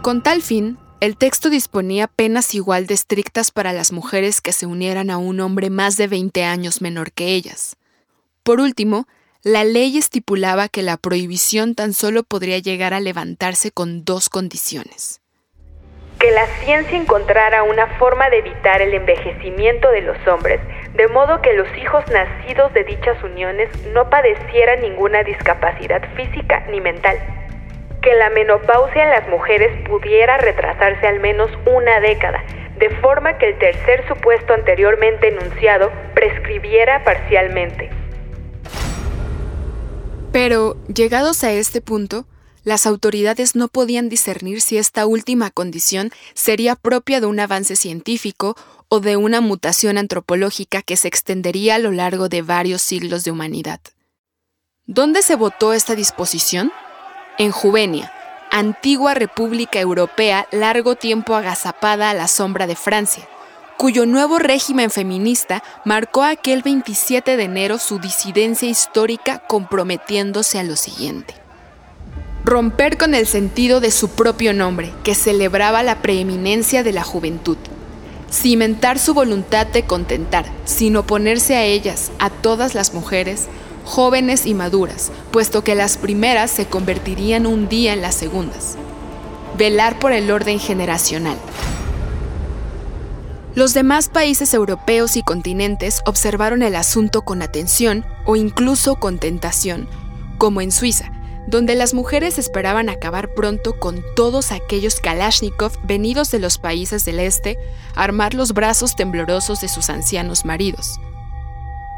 Con 0.00 0.22
tal 0.22 0.40
fin, 0.40 0.78
el 1.00 1.18
texto 1.18 1.50
disponía 1.50 2.06
penas 2.06 2.54
igual 2.54 2.86
de 2.86 2.94
estrictas 2.94 3.50
para 3.50 3.74
las 3.74 3.92
mujeres 3.92 4.40
que 4.40 4.52
se 4.52 4.64
unieran 4.64 5.10
a 5.10 5.18
un 5.18 5.38
hombre 5.40 5.68
más 5.68 5.96
de 5.98 6.06
20 6.06 6.44
años 6.44 6.80
menor 6.80 7.12
que 7.12 7.26
ellas. 7.26 7.76
Por 8.42 8.60
último, 8.60 9.06
la 9.48 9.64
ley 9.64 9.96
estipulaba 9.96 10.68
que 10.68 10.82
la 10.82 10.98
prohibición 10.98 11.74
tan 11.74 11.94
solo 11.94 12.22
podría 12.22 12.58
llegar 12.58 12.92
a 12.92 13.00
levantarse 13.00 13.70
con 13.70 14.04
dos 14.04 14.28
condiciones 14.28 15.22
que 16.18 16.30
la 16.32 16.46
ciencia 16.64 16.98
encontrara 16.98 17.62
una 17.62 17.86
forma 17.98 18.28
de 18.28 18.38
evitar 18.38 18.82
el 18.82 18.92
envejecimiento 18.92 19.88
de 19.92 20.02
los 20.02 20.16
hombres, 20.26 20.60
de 20.94 21.06
modo 21.06 21.40
que 21.42 21.52
los 21.52 21.68
hijos 21.76 22.04
nacidos 22.10 22.74
de 22.74 22.82
dichas 22.82 23.22
uniones 23.22 23.68
no 23.94 24.10
padecieran 24.10 24.80
ninguna 24.80 25.22
discapacidad 25.22 26.02
física 26.16 26.64
ni 26.70 26.80
mental, 26.80 27.16
que 28.02 28.14
la 28.14 28.30
menopausia 28.30 29.04
en 29.04 29.10
las 29.10 29.28
mujeres 29.28 29.70
pudiera 29.88 30.38
retrasarse 30.38 31.06
al 31.06 31.20
menos 31.20 31.50
una 31.66 32.00
década, 32.00 32.42
de 32.78 32.90
forma 32.96 33.38
que 33.38 33.50
el 33.50 33.58
tercer 33.58 34.04
supuesto 34.08 34.54
anteriormente 34.54 35.28
enunciado 35.28 35.92
prescribiera 36.14 37.04
parcialmente. 37.04 37.90
Pero, 40.32 40.76
llegados 40.92 41.42
a 41.42 41.52
este 41.52 41.80
punto, 41.80 42.26
las 42.64 42.86
autoridades 42.86 43.54
no 43.54 43.68
podían 43.68 44.08
discernir 44.08 44.60
si 44.60 44.76
esta 44.76 45.06
última 45.06 45.50
condición 45.50 46.10
sería 46.34 46.76
propia 46.76 47.20
de 47.20 47.26
un 47.26 47.40
avance 47.40 47.76
científico 47.76 48.56
o 48.88 49.00
de 49.00 49.16
una 49.16 49.40
mutación 49.40 49.96
antropológica 49.96 50.82
que 50.82 50.96
se 50.96 51.08
extendería 51.08 51.76
a 51.76 51.78
lo 51.78 51.92
largo 51.92 52.28
de 52.28 52.42
varios 52.42 52.82
siglos 52.82 53.24
de 53.24 53.30
humanidad. 53.30 53.80
¿Dónde 54.86 55.22
se 55.22 55.34
votó 55.34 55.72
esta 55.72 55.94
disposición? 55.94 56.72
En 57.38 57.50
Juvenia, 57.50 58.12
antigua 58.50 59.14
república 59.14 59.80
europea 59.80 60.46
largo 60.52 60.94
tiempo 60.96 61.36
agazapada 61.36 62.10
a 62.10 62.14
la 62.14 62.28
sombra 62.28 62.66
de 62.66 62.76
Francia, 62.76 63.28
cuyo 63.78 64.04
nuevo 64.04 64.38
régimen 64.38 64.90
feminista 64.90 65.62
marcó 65.86 66.24
aquel 66.24 66.62
27 66.62 67.36
de 67.36 67.44
enero 67.44 67.78
su 67.78 67.98
disidencia 67.98 68.68
histórica 68.68 69.38
comprometiéndose 69.46 70.58
a 70.58 70.64
lo 70.64 70.76
siguiente 70.76 71.34
romper 72.48 72.96
con 72.96 73.14
el 73.14 73.26
sentido 73.26 73.80
de 73.80 73.90
su 73.90 74.08
propio 74.08 74.54
nombre, 74.54 74.90
que 75.04 75.14
celebraba 75.14 75.82
la 75.82 76.00
preeminencia 76.00 76.82
de 76.82 76.92
la 76.92 77.02
juventud, 77.02 77.58
cimentar 78.30 78.98
su 78.98 79.12
voluntad 79.12 79.66
de 79.66 79.84
contentar, 79.84 80.46
sin 80.64 80.96
oponerse 80.96 81.56
a 81.56 81.64
ellas, 81.64 82.10
a 82.18 82.30
todas 82.30 82.74
las 82.74 82.94
mujeres, 82.94 83.48
jóvenes 83.84 84.46
y 84.46 84.54
maduras, 84.54 85.12
puesto 85.30 85.62
que 85.62 85.74
las 85.74 85.98
primeras 85.98 86.50
se 86.50 86.64
convertirían 86.64 87.46
un 87.46 87.68
día 87.68 87.92
en 87.92 88.00
las 88.00 88.14
segundas. 88.14 88.76
Velar 89.58 89.98
por 89.98 90.12
el 90.12 90.30
orden 90.30 90.58
generacional. 90.58 91.36
Los 93.58 93.74
demás 93.74 94.08
países 94.08 94.54
europeos 94.54 95.16
y 95.16 95.24
continentes 95.24 96.00
observaron 96.06 96.62
el 96.62 96.76
asunto 96.76 97.22
con 97.22 97.42
atención 97.42 98.06
o 98.24 98.36
incluso 98.36 98.94
con 99.00 99.18
tentación, 99.18 99.88
como 100.38 100.60
en 100.60 100.70
Suiza, 100.70 101.10
donde 101.48 101.74
las 101.74 101.92
mujeres 101.92 102.38
esperaban 102.38 102.88
acabar 102.88 103.34
pronto 103.34 103.76
con 103.80 104.04
todos 104.14 104.52
aquellos 104.52 105.00
Kalashnikov 105.00 105.72
venidos 105.82 106.30
de 106.30 106.38
los 106.38 106.58
países 106.58 107.04
del 107.04 107.18
este, 107.18 107.58
armar 107.96 108.32
los 108.32 108.52
brazos 108.52 108.94
temblorosos 108.94 109.60
de 109.60 109.66
sus 109.66 109.90
ancianos 109.90 110.44
maridos. 110.44 111.00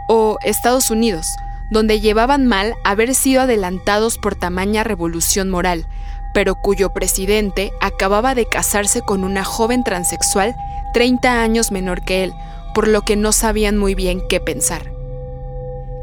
O 0.08 0.38
Estados 0.42 0.90
Unidos, 0.90 1.26
donde 1.70 2.00
llevaban 2.00 2.46
mal 2.46 2.72
haber 2.84 3.14
sido 3.14 3.42
adelantados 3.42 4.16
por 4.16 4.34
tamaña 4.34 4.82
revolución 4.82 5.50
moral, 5.50 5.86
pero 6.32 6.54
cuyo 6.54 6.94
presidente 6.94 7.70
acababa 7.82 8.34
de 8.34 8.46
casarse 8.48 9.02
con 9.02 9.24
una 9.24 9.44
joven 9.44 9.84
transexual 9.84 10.56
30 10.92 11.42
años 11.42 11.70
menor 11.70 12.02
que 12.02 12.24
él, 12.24 12.32
por 12.74 12.88
lo 12.88 13.02
que 13.02 13.16
no 13.16 13.32
sabían 13.32 13.76
muy 13.76 13.94
bien 13.94 14.22
qué 14.28 14.40
pensar. 14.40 14.92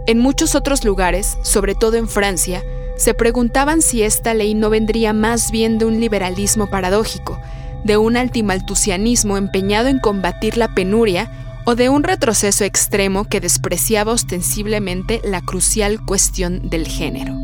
En 0.08 0.20
muchos 0.20 0.56
otros 0.56 0.86
lugares, 0.86 1.38
sobre 1.44 1.76
todo 1.76 1.98
en 1.98 2.08
Francia, 2.08 2.64
se 2.96 3.14
preguntaban 3.14 3.82
si 3.82 4.04
esta 4.04 4.34
ley 4.34 4.54
no 4.54 4.70
vendría 4.70 5.14
más 5.14 5.52
bien 5.52 5.78
de 5.78 5.86
un 5.86 6.00
liberalismo 6.00 6.68
paradójico, 6.68 7.40
de 7.84 7.98
un 7.98 8.18
altimaltusianismo 8.18 9.38
empeñado 9.38 9.88
en 9.88 10.00
combatir 10.00 10.58
la 10.58 10.74
penuria 10.74 11.30
o 11.66 11.76
de 11.76 11.90
un 11.90 12.04
retroceso 12.04 12.64
extremo 12.64 13.26
que 13.26 13.42
despreciaba 13.42 14.14
ostensiblemente 14.14 15.22
la 15.24 15.42
crucial 15.42 16.04
cuestión 16.06 16.70
del 16.70 16.88
género. 16.88 17.36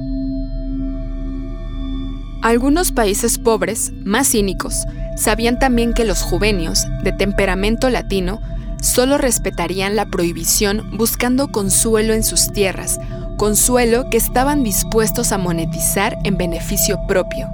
Algunos 2.43 2.91
países 2.91 3.37
pobres, 3.37 3.93
más 4.03 4.31
cínicos, 4.31 4.83
sabían 5.15 5.59
también 5.59 5.93
que 5.93 6.03
los 6.03 6.21
juvenios, 6.21 6.85
de 7.01 7.13
temperamento 7.13 7.89
latino, 7.89 8.41
solo 8.81 9.17
respetarían 9.17 9.95
la 9.95 10.07
prohibición 10.07 10.97
buscando 10.97 11.53
consuelo 11.53 12.13
en 12.13 12.21
sus 12.21 12.51
tierras, 12.51 12.99
consuelo 13.37 14.09
que 14.09 14.17
estaban 14.17 14.61
dispuestos 14.61 15.31
a 15.31 15.37
monetizar 15.37 16.17
en 16.25 16.35
beneficio 16.35 16.99
propio. 17.07 17.47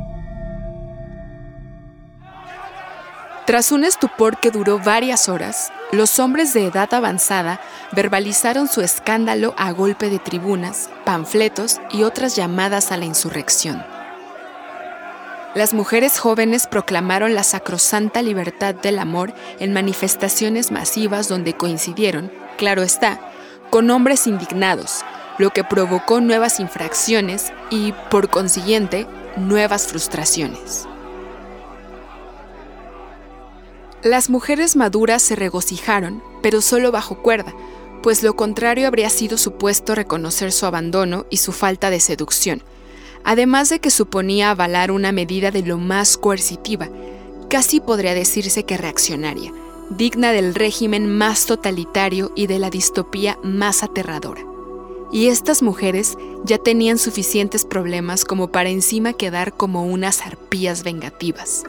Tras 3.45 3.71
un 3.71 3.83
estupor 3.83 4.39
que 4.39 4.49
duró 4.49 4.79
varias 4.79 5.29
horas, 5.29 5.71
los 5.91 6.17
hombres 6.17 6.51
de 6.55 6.65
edad 6.65 6.91
avanzada 6.95 7.61
verbalizaron 7.91 8.67
su 8.67 8.81
escándalo 8.81 9.53
a 9.55 9.71
golpe 9.71 10.09
de 10.09 10.17
tribunas, 10.17 10.89
panfletos 11.05 11.79
y 11.91 12.01
otras 12.01 12.35
llamadas 12.35 12.91
a 12.91 12.97
la 12.97 13.05
insurrección. 13.05 13.98
Las 15.55 15.73
mujeres 15.73 16.19
jóvenes 16.19 16.67
proclamaron 16.67 17.33
la 17.33 17.41
sacrosanta 17.41 18.21
libertad 18.21 18.75
del 18.75 18.99
amor 18.99 19.33
en 19.59 19.73
manifestaciones 19.73 20.71
masivas 20.71 21.27
donde 21.27 21.53
coincidieron, 21.53 22.31
claro 22.55 22.83
está, 22.83 23.19
con 23.71 23.89
hombres 23.89 24.27
indignados, 24.27 25.03
lo 25.39 25.49
que 25.49 25.63
provocó 25.63 26.21
nuevas 26.21 26.59
infracciones 26.59 27.51
y, 27.71 27.93
por 28.11 28.29
consiguiente, 28.29 29.07
nuevas 29.37 29.87
frustraciones. 29.87 30.87
Las 34.03 34.29
mujeres 34.29 34.75
maduras 34.75 35.23
se 35.23 35.35
regocijaron, 35.35 36.23
pero 36.43 36.61
solo 36.61 36.91
bajo 36.91 37.23
cuerda, 37.23 37.53
pues 38.03 38.21
lo 38.21 38.35
contrario 38.35 38.87
habría 38.87 39.09
sido 39.09 39.37
supuesto 39.37 39.95
reconocer 39.95 40.51
su 40.51 40.67
abandono 40.67 41.25
y 41.31 41.37
su 41.37 41.51
falta 41.53 41.89
de 41.89 41.99
seducción, 41.99 42.61
además 43.24 43.70
de 43.70 43.80
que 43.80 43.89
suponía 43.89 44.51
avalar 44.51 44.91
una 44.91 45.11
medida 45.11 45.51
de 45.51 45.63
lo 45.63 45.78
más 45.78 46.17
coercitiva, 46.17 46.89
casi 47.49 47.80
podría 47.80 48.13
decirse 48.13 48.63
que 48.63 48.78
reaccionaria, 48.78 49.51
digna 49.89 50.32
del 50.32 50.55
régimen 50.55 51.09
más 51.17 51.45
totalitario 51.45 52.32
y 52.36 52.47
de 52.47 52.59
la 52.59 52.70
distopía 52.70 53.38
más 53.43 53.84
aterradora. 53.84 54.43
Y 55.11 55.28
estas 55.28 55.63
mujeres 55.63 56.17
ya 56.45 56.59
tenían 56.59 56.99
suficientes 56.99 57.65
problemas 57.65 58.26
como 58.26 58.51
para 58.51 58.70
encima 58.70 59.13
quedar 59.13 59.53
como 59.53 59.86
unas 59.86 60.22
arpías 60.26 60.84
vengativas. 60.84 61.63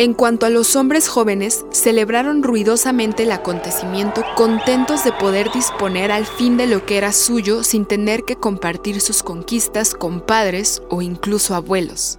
En 0.00 0.14
cuanto 0.14 0.46
a 0.46 0.48
los 0.48 0.76
hombres 0.76 1.08
jóvenes, 1.08 1.66
celebraron 1.72 2.42
ruidosamente 2.42 3.24
el 3.24 3.32
acontecimiento 3.32 4.24
contentos 4.34 5.04
de 5.04 5.12
poder 5.12 5.52
disponer 5.52 6.10
al 6.10 6.24
fin 6.24 6.56
de 6.56 6.66
lo 6.66 6.86
que 6.86 6.96
era 6.96 7.12
suyo 7.12 7.62
sin 7.62 7.84
tener 7.84 8.22
que 8.22 8.34
compartir 8.34 9.02
sus 9.02 9.22
conquistas 9.22 9.92
con 9.92 10.22
padres 10.22 10.80
o 10.88 11.02
incluso 11.02 11.54
abuelos. 11.54 12.18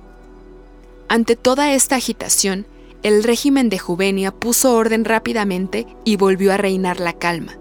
Ante 1.08 1.36
toda 1.36 1.74
esta 1.74 1.96
agitación, 1.96 2.68
el 3.02 3.24
régimen 3.24 3.70
de 3.70 3.80
Juvenia 3.80 4.30
puso 4.30 4.76
orden 4.76 5.04
rápidamente 5.04 5.88
y 6.06 6.18
volvió 6.18 6.54
a 6.54 6.58
reinar 6.58 7.00
la 7.00 7.14
calma. 7.14 7.58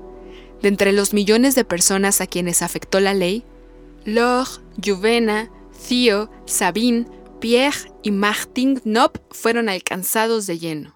De 0.60 0.68
entre 0.68 0.92
los 0.92 1.14
millones 1.14 1.54
de 1.54 1.64
personas 1.64 2.20
a 2.20 2.26
quienes 2.26 2.60
afectó 2.60 3.00
la 3.00 3.14
ley, 3.14 3.42
Laure, 4.04 4.50
Juvena, 4.84 5.48
Theo, 5.88 6.28
Sabine, 6.44 7.06
Pierre 7.40 7.90
y 8.02 8.10
Martin 8.10 8.76
Knop 8.80 9.16
fueron 9.30 9.70
alcanzados 9.70 10.46
de 10.46 10.58
lleno. 10.58 10.94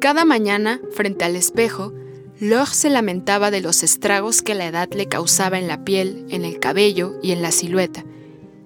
Cada 0.00 0.24
mañana, 0.24 0.80
frente 0.90 1.24
al 1.24 1.36
espejo, 1.36 1.92
Laure 2.40 2.72
se 2.72 2.90
lamentaba 2.90 3.52
de 3.52 3.60
los 3.60 3.84
estragos 3.84 4.42
que 4.42 4.56
la 4.56 4.66
edad 4.66 4.88
le 4.92 5.06
causaba 5.06 5.58
en 5.58 5.68
la 5.68 5.84
piel, 5.84 6.26
en 6.30 6.44
el 6.44 6.58
cabello 6.58 7.20
y 7.22 7.30
en 7.30 7.42
la 7.42 7.52
silueta, 7.52 8.04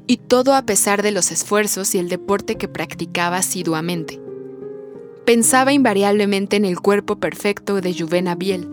y 0.06 0.16
todo 0.16 0.54
a 0.54 0.62
pesar 0.62 1.02
de 1.02 1.10
los 1.10 1.30
esfuerzos 1.30 1.94
y 1.94 1.98
el 1.98 2.08
deporte 2.08 2.56
que 2.56 2.68
practicaba 2.68 3.36
asiduamente. 3.36 4.20
Pensaba 5.26 5.72
invariablemente 5.72 6.56
en 6.56 6.64
el 6.64 6.80
cuerpo 6.80 7.16
perfecto 7.16 7.80
de 7.80 7.92
Juvena 7.92 8.34
Biel, 8.34 8.66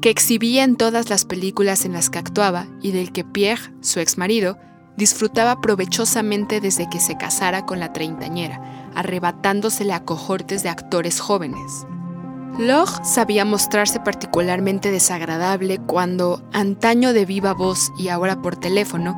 que 0.00 0.10
exhibía 0.10 0.64
en 0.64 0.76
todas 0.76 1.08
las 1.08 1.24
películas 1.24 1.84
en 1.84 1.92
las 1.92 2.10
que 2.10 2.18
actuaba 2.18 2.66
y 2.82 2.90
del 2.90 3.12
que 3.12 3.24
Pierre, 3.24 3.72
su 3.80 4.00
exmarido, 4.00 4.58
disfrutaba 4.98 5.60
provechosamente 5.60 6.60
desde 6.60 6.90
que 6.90 6.98
se 6.98 7.16
casara 7.16 7.64
con 7.64 7.78
la 7.78 7.92
treintañera, 7.92 8.90
arrebatándosele 8.96 9.92
a 9.92 10.04
cohortes 10.04 10.64
de 10.64 10.68
actores 10.68 11.20
jóvenes. 11.20 11.86
Log 12.58 12.88
sabía 13.06 13.44
mostrarse 13.44 14.00
particularmente 14.00 14.90
desagradable 14.90 15.78
cuando, 15.78 16.42
antaño 16.52 17.12
de 17.12 17.24
viva 17.24 17.54
voz 17.54 17.92
y 17.96 18.08
ahora 18.08 18.42
por 18.42 18.56
teléfono, 18.56 19.16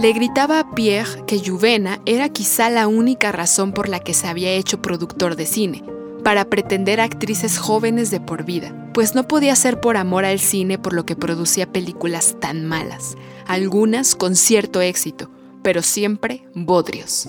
le 0.00 0.12
gritaba 0.12 0.58
a 0.58 0.70
Pierre 0.72 1.24
que 1.26 1.38
Juvena 1.38 2.00
era 2.06 2.28
quizá 2.28 2.68
la 2.68 2.88
única 2.88 3.30
razón 3.30 3.72
por 3.72 3.88
la 3.88 4.00
que 4.00 4.14
se 4.14 4.26
había 4.26 4.50
hecho 4.50 4.82
productor 4.82 5.36
de 5.36 5.46
cine, 5.46 5.84
para 6.24 6.44
pretender 6.44 7.00
actrices 7.00 7.56
jóvenes 7.56 8.10
de 8.10 8.18
por 8.18 8.44
vida, 8.44 8.74
pues 8.92 9.14
no 9.14 9.28
podía 9.28 9.54
ser 9.54 9.80
por 9.80 9.96
amor 9.96 10.24
al 10.24 10.40
cine 10.40 10.76
por 10.76 10.92
lo 10.92 11.06
que 11.06 11.14
producía 11.14 11.70
películas 11.70 12.36
tan 12.40 12.66
malas, 12.66 13.16
algunas 13.52 14.14
con 14.14 14.36
cierto 14.36 14.80
éxito, 14.80 15.30
pero 15.62 15.82
siempre 15.82 16.44
bodrios. 16.54 17.28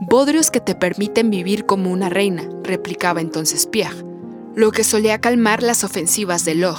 Bodrios 0.00 0.50
que 0.50 0.60
te 0.60 0.74
permiten 0.74 1.30
vivir 1.30 1.66
como 1.66 1.90
una 1.90 2.08
reina, 2.08 2.48
replicaba 2.62 3.20
entonces 3.20 3.66
Pierre, 3.66 4.04
lo 4.54 4.72
que 4.72 4.84
solía 4.84 5.20
calmar 5.20 5.62
las 5.62 5.84
ofensivas 5.84 6.44
de 6.44 6.54
Log, 6.54 6.78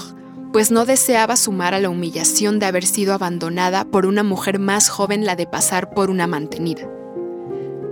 pues 0.51 0.71
no 0.71 0.85
deseaba 0.85 1.35
sumar 1.35 1.73
a 1.73 1.79
la 1.79 1.89
humillación 1.89 2.59
de 2.59 2.65
haber 2.65 2.85
sido 2.85 3.13
abandonada 3.13 3.85
por 3.85 4.05
una 4.05 4.23
mujer 4.23 4.57
más 4.57 4.89
joven 4.89 5.25
la 5.25 5.35
de 5.35 5.45
pasar 5.45 5.93
por 5.93 6.09
una 6.09 6.25
mantenida. 6.25 6.89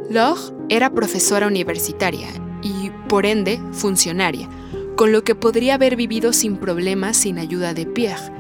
Log 0.10 0.38
era 0.70 0.90
profesora 0.90 1.48
universitaria 1.48 2.30
y, 2.64 2.90
por 3.08 3.26
ende, 3.26 3.62
funcionaria, 3.74 4.50
con 4.96 5.12
lo 5.12 5.24
que 5.24 5.36
podría 5.36 5.76
haber 5.76 5.96
vivido 5.96 6.34
sin 6.34 6.58
problemas 6.58 7.18
sin 7.18 7.38
ayuda 7.38 7.74
de 7.74 7.86
Pierre. 7.86 8.32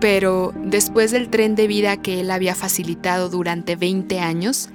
Pero, 0.00 0.52
después 0.64 1.10
del 1.10 1.28
tren 1.28 1.54
de 1.54 1.66
vida 1.66 1.96
que 1.96 2.20
él 2.20 2.30
había 2.30 2.54
facilitado 2.54 3.28
durante 3.28 3.74
20 3.76 4.20
años, 4.20 4.70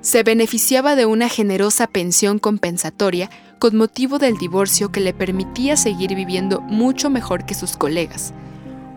se 0.00 0.22
beneficiaba 0.22 0.96
de 0.96 1.06
una 1.06 1.28
generosa 1.28 1.86
pensión 1.86 2.38
compensatoria 2.38 3.30
con 3.58 3.76
motivo 3.76 4.18
del 4.18 4.36
divorcio 4.36 4.90
que 4.92 5.00
le 5.00 5.12
permitía 5.12 5.76
seguir 5.76 6.14
viviendo 6.14 6.60
mucho 6.60 7.10
mejor 7.10 7.44
que 7.44 7.54
sus 7.54 7.76
colegas, 7.76 8.32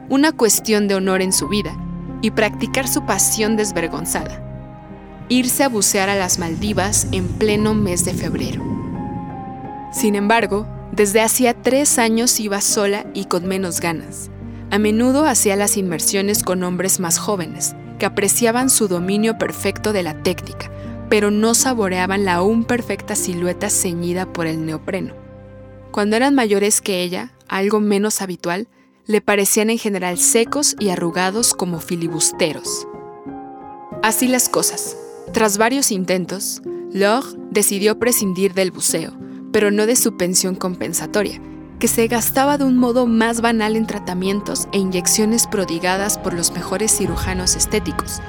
una 0.10 0.32
cuestión 0.32 0.88
de 0.88 0.96
honor 0.96 1.22
en 1.22 1.34
su 1.34 1.48
vida, 1.48 1.76
y 2.22 2.32
practicar 2.32 2.88
su 2.88 3.06
pasión 3.06 3.58
desvergonzada, 3.58 4.44
irse 5.28 5.64
a 5.64 5.70
bucear 5.70 6.10
a 6.10 6.16
las 6.16 6.38
Maldivas 6.38 7.08
en 7.12 7.28
pleno 7.28 7.74
mes 7.74 8.06
de 8.06 8.14
febrero. 8.14 8.64
Sin 9.92 10.16
embargo, 10.16 10.68
desde 10.92 11.22
hacía 11.22 11.54
tres 11.54 11.98
años 11.98 12.40
iba 12.40 12.62
sola 12.62 13.06
y 13.14 13.26
con 13.26 13.48
menos 13.48 13.80
ganas. 13.80 14.30
A 14.72 14.80
menudo 14.80 15.26
hacía 15.26 15.58
las 15.58 15.76
inmersiones 15.76 16.44
con 16.44 16.64
hombres 16.64 17.02
más 17.02 17.20
jóvenes, 17.20 17.76
que 18.00 18.06
apreciaban 18.06 18.70
su 18.70 18.88
dominio 18.88 19.38
perfecto 19.38 19.92
de 19.92 20.02
la 20.02 20.24
técnica, 20.24 20.72
pero 21.10 21.30
no 21.30 21.54
saboreaban 21.56 22.24
la 22.24 22.36
aún 22.36 22.64
perfecta 22.64 23.16
silueta 23.16 23.70
ceñida 23.70 24.32
por 24.32 24.48
el 24.48 24.66
neopreno. 24.66 25.14
Cuando 25.92 26.16
eran 26.16 26.36
mayores 26.36 26.80
que 26.80 27.04
ella, 27.04 27.34
algo 27.50 27.82
menos 27.82 28.22
habitual, 28.22 28.70
le 29.08 29.20
parecían 29.20 29.70
en 29.70 29.78
general 29.78 30.18
secos 30.18 30.78
y 30.80 30.88
arrugados 30.88 31.54
como 31.54 31.82
filibusteros. 31.82 32.88
Así 34.02 34.30
las 34.30 34.48
cosas. 34.48 34.96
Tras 35.34 35.58
varios 35.58 35.92
intentos, 35.92 36.62
Laure 36.94 37.28
decidió 37.52 38.00
prescindir 38.00 38.54
del 38.54 38.72
buceo, 38.72 39.12
pero 39.52 39.70
no 39.70 39.86
de 39.86 39.98
su 39.98 40.16
pensión 40.16 40.56
compensatoria, 40.56 41.42
que 41.82 41.88
se 41.88 42.06
gastaba 42.06 42.60
de 42.60 42.64
un 42.64 42.78
modo 42.78 43.08
más 43.08 43.42
banal 43.42 43.76
en 43.76 43.88
tratamientos 43.88 44.68
e 44.72 44.78
inyecciones 44.78 45.48
prodigadas 45.48 46.20
por 46.20 46.36
los 46.36 46.52
mejores 46.52 46.96
cirujanos 46.96 47.56
estéticos, 47.56 48.22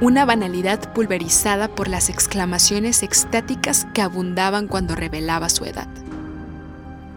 una 0.00 0.24
banalidad 0.24 0.92
pulverizada 0.92 1.66
por 1.74 1.88
las 1.88 2.08
exclamaciones 2.08 3.02
extáticas 3.02 3.88
que 3.94 4.00
abundaban 4.00 4.68
cuando 4.68 4.94
revelaba 4.94 5.48
su 5.48 5.64
edad. 5.64 5.88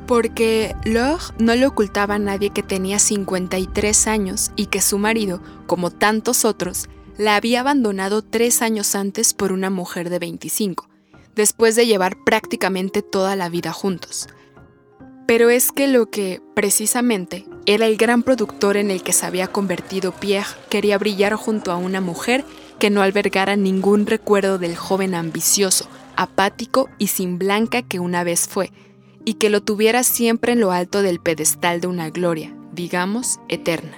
Porque 0.08 0.76
Laure 0.84 1.26
no 1.38 1.54
le 1.54 1.68
ocultaba 1.68 2.16
a 2.16 2.20
nadie 2.20 2.50
que 2.50 2.64
tenía 2.64 2.98
53 2.98 4.08
años 4.08 4.50
y 4.56 4.66
que 4.66 4.82
su 4.82 4.98
marido, 4.98 5.44
como 5.68 5.92
tantos 5.92 6.44
otros, 6.44 6.90
la 7.20 7.36
había 7.36 7.60
abandonado 7.60 8.24
tres 8.24 8.64
años 8.64 8.96
antes 8.96 9.36
por 9.36 9.52
una 9.52 9.70
mujer 9.70 10.10
de 10.10 10.18
25, 10.18 10.90
después 11.36 11.76
de 11.76 11.86
llevar 11.86 12.18
prácticamente 12.26 13.04
toda 13.04 13.36
la 13.36 13.48
vida 13.48 13.72
juntos. 13.72 14.28
Pero 15.26 15.50
es 15.50 15.72
que 15.72 15.88
lo 15.88 16.10
que, 16.10 16.42
precisamente, 16.54 17.46
era 17.66 17.86
el 17.86 17.98
gran 17.98 18.24
productor 18.24 18.76
en 18.78 18.92
el 18.92 19.02
que 19.04 19.14
se 19.14 19.26
había 19.26 19.48
convertido 19.48 20.12
Pierre 20.12 20.50
quería 20.70 20.98
brillar 20.98 21.34
junto 21.36 21.72
a 21.72 21.78
una 21.78 22.02
mujer 22.02 22.44
que 22.80 22.90
no 22.90 23.02
albergara 23.02 23.56
ningún 23.56 24.06
recuerdo 24.06 24.58
del 24.58 24.76
joven 24.76 25.16
ambicioso, 25.16 25.88
apático 26.18 26.90
y 26.98 27.08
sin 27.08 27.40
blanca 27.40 27.82
que 27.82 28.00
una 28.00 28.26
vez 28.26 28.48
fue, 28.48 28.72
y 29.24 29.36
que 29.36 29.50
lo 29.50 29.62
tuviera 29.62 30.04
siempre 30.04 30.54
en 30.54 30.60
lo 30.60 30.72
alto 30.72 31.02
del 31.02 31.20
pedestal 31.20 31.80
de 31.80 31.88
una 31.88 32.10
gloria, 32.10 32.54
digamos, 32.74 33.40
eterna. 33.48 33.98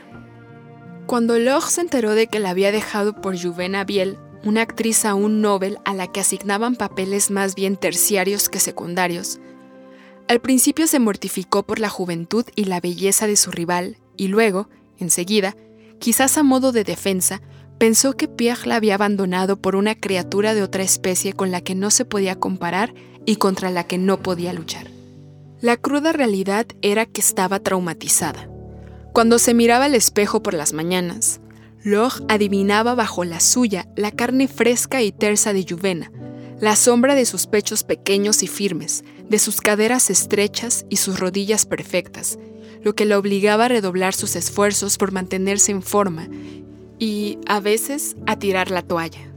Cuando 1.07 1.38
Loch 1.39 1.69
se 1.69 1.82
enteró 1.82 2.11
de 2.11 2.28
que 2.28 2.39
la 2.39 2.51
había 2.51 2.71
dejado 2.71 3.19
por 3.21 3.39
Juvena 3.39 3.84
Biel, 3.84 4.17
una 4.43 4.61
actriz 4.61 5.05
aún 5.05 5.41
Nobel 5.41 5.80
a 5.86 5.93
la 5.95 6.11
que 6.11 6.19
asignaban 6.19 6.76
papeles 6.76 7.32
más 7.32 7.55
bien 7.55 7.78
terciarios 7.78 8.49
que 8.49 8.59
secundarios, 8.59 9.39
al 10.28 10.41
principio 10.41 10.88
se 10.88 10.99
mortificó 10.99 11.63
por 11.63 11.80
la 11.80 11.89
juventud 11.89 12.45
y 12.55 12.65
la 12.65 12.82
belleza 12.82 13.28
de 13.28 13.36
su 13.36 13.51
rival, 13.51 13.97
y 14.17 14.28
luego, 14.28 14.69
enseguida, 14.97 15.55
quizás 15.99 16.38
a 16.38 16.43
modo 16.43 16.71
de 16.71 16.84
defensa, 16.84 17.41
pensó 17.78 18.13
que 18.13 18.28
Pierre 18.28 18.67
la 18.67 18.76
había 18.78 18.95
abandonado 18.95 19.57
por 19.57 19.76
una 19.76 19.95
criatura 19.95 20.53
de 20.53 20.63
otra 20.63 20.84
especie 20.84 21.34
con 21.34 21.51
la 21.51 21.61
que 21.61 21.76
no 21.76 21.91
se 21.91 22.05
podía 22.05 22.39
comparar 22.39 22.93
y 23.26 23.36
contra 23.36 23.69
la 23.69 23.86
que 23.86 23.97
no 23.97 24.21
podía 24.21 24.53
luchar. 24.53 24.88
La 25.61 25.78
cruda 25.78 26.11
realidad 26.11 26.65
era 26.82 27.05
que 27.05 27.21
estaba 27.21 27.59
traumatizada. 27.59 28.49
Cuando 29.13 29.39
se 29.39 29.53
miraba 29.53 29.86
al 29.86 29.95
espejo 29.95 30.43
por 30.43 30.53
las 30.53 30.73
mañanas, 30.73 31.39
Loch 31.84 32.21
adivinaba 32.28 32.95
bajo 32.95 33.23
la 33.23 33.39
suya 33.39 33.88
la 33.95 34.11
carne 34.11 34.47
fresca 34.47 35.01
y 35.01 35.11
tersa 35.11 35.53
de 35.53 35.65
Juvena, 35.67 36.11
la 36.59 36.76
sombra 36.76 37.15
de 37.15 37.26
sus 37.26 37.47
pechos 37.47 37.84
pequeños 37.84 38.43
y 38.43 38.47
firmes, 38.47 39.03
de 39.30 39.39
sus 39.39 39.61
caderas 39.61 40.09
estrechas 40.09 40.86
y 40.89 40.97
sus 40.97 41.19
rodillas 41.19 41.65
perfectas, 41.65 42.38
lo 42.84 42.93
que 42.93 43.05
la 43.05 43.17
obligaba 43.17 43.65
a 43.65 43.69
redoblar 43.69 44.13
sus 44.13 44.36
esfuerzos 44.36 44.97
por 44.97 45.11
mantenerse 45.11 45.71
en 45.71 45.82
forma 45.82 46.28
y, 46.99 47.39
a 47.47 47.59
veces, 47.59 48.15
a 48.28 48.38
tirar 48.38 48.71
la 48.71 48.82
toalla. 48.82 49.32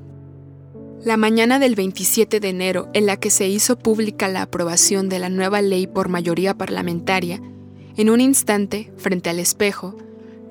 La 1.05 1.17
mañana 1.17 1.59
del 1.59 1.75
27 1.75 2.41
de 2.41 2.49
enero, 2.49 2.89
en 2.93 3.07
la 3.07 3.17
que 3.17 3.31
se 3.31 3.49
hizo 3.49 3.79
pública 3.79 4.29
la 4.29 4.43
aprobación 4.43 5.09
de 5.09 5.19
la 5.19 5.29
nueva 5.29 5.63
ley 5.63 5.87
por 5.87 6.09
mayoría 6.09 6.55
parlamentaria, 6.55 7.41
en 7.97 8.11
un 8.11 8.21
instante, 8.21 8.93
frente 8.97 9.31
al 9.31 9.39
espejo, 9.39 9.97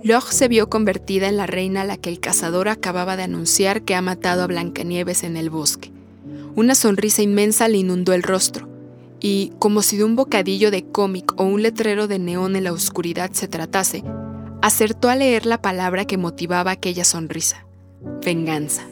Loch 0.04 0.32
se 0.32 0.48
vio 0.48 0.70
convertida 0.70 1.28
en 1.28 1.38
la 1.38 1.48
reina 1.48 1.82
a 1.82 1.86
la 1.86 1.98
que 1.98 2.10
el 2.10 2.20
cazador 2.20 2.70
acababa 2.70 3.18
de 3.18 3.24
anunciar 3.24 3.82
que 3.82 3.96
ha 3.96 4.02
matado 4.02 4.44
a 4.44 4.48
Blancanieves 4.48 5.24
en 5.24 5.38
el 5.38 5.50
bosque. 5.50 5.92
Una 6.56 6.76
sonrisa 6.76 7.22
inmensa 7.22 7.68
le 7.68 7.78
inundó 7.78 8.14
el 8.14 8.24
rostro, 8.24 8.70
y, 9.20 9.54
como 9.60 9.82
si 9.82 9.98
de 9.98 10.04
un 10.04 10.16
bocadillo 10.16 10.72
de 10.72 10.84
cómic 10.84 11.40
o 11.40 11.44
un 11.44 11.64
letrero 11.64 12.08
de 12.08 12.20
neón 12.20 12.56
en 12.56 12.66
la 12.66 12.74
oscuridad 12.74 13.32
se 13.32 13.48
tratase, 13.48 14.04
acertó 14.62 15.10
a 15.10 15.16
leer 15.16 15.46
la 15.46 15.62
palabra 15.62 16.06
que 16.06 16.18
motivaba 16.18 16.72
aquella 16.72 17.04
sonrisa, 17.04 17.66
venganza. 18.26 18.88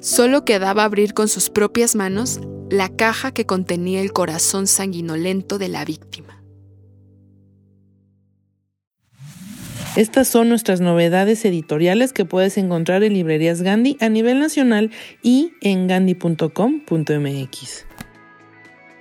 Solo 0.00 0.44
quedaba 0.44 0.84
abrir 0.84 1.14
con 1.14 1.28
sus 1.28 1.50
propias 1.50 1.96
manos 1.96 2.40
la 2.70 2.88
caja 2.88 3.32
que 3.32 3.46
contenía 3.46 4.00
el 4.00 4.12
corazón 4.12 4.66
sanguinolento 4.66 5.58
de 5.58 5.68
la 5.68 5.84
víctima. 5.84 6.42
Estas 9.96 10.28
son 10.28 10.48
nuestras 10.48 10.80
novedades 10.80 11.44
editoriales 11.44 12.12
que 12.12 12.24
puedes 12.24 12.56
encontrar 12.56 13.02
en 13.02 13.14
librerías 13.14 13.62
Gandhi 13.62 13.96
a 14.00 14.08
nivel 14.08 14.38
nacional 14.38 14.92
y 15.24 15.50
en 15.60 15.88
gandhi.com.mx. 15.88 17.87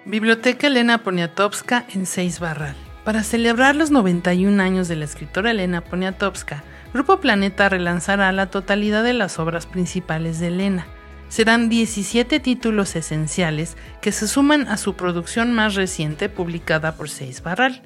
Biblioteca 0.07 0.67
Elena 0.67 0.99
Poniatowska 0.99 1.85
en 1.93 2.05
Seis 2.05 2.39
Barral. 2.39 2.77
Para 3.03 3.23
celebrar 3.23 3.75
los 3.75 3.91
91 3.91 4.63
años 4.63 4.87
de 4.87 4.95
la 4.95 5.03
escritora 5.03 5.51
Elena 5.51 5.81
Poniatowska, 5.81 6.63
Grupo 6.93 7.19
Planeta 7.19 7.67
relanzará 7.67 8.31
la 8.31 8.49
totalidad 8.49 9.03
de 9.03 9.11
las 9.11 9.37
obras 9.37 9.65
principales 9.65 10.39
de 10.39 10.47
Elena. 10.47 10.87
Serán 11.27 11.67
17 11.67 12.39
títulos 12.39 12.95
esenciales 12.95 13.75
que 13.99 14.13
se 14.13 14.29
suman 14.29 14.69
a 14.69 14.77
su 14.77 14.95
producción 14.95 15.51
más 15.51 15.75
reciente 15.75 16.29
publicada 16.29 16.95
por 16.95 17.09
Seis 17.09 17.43
Barral. 17.43 17.81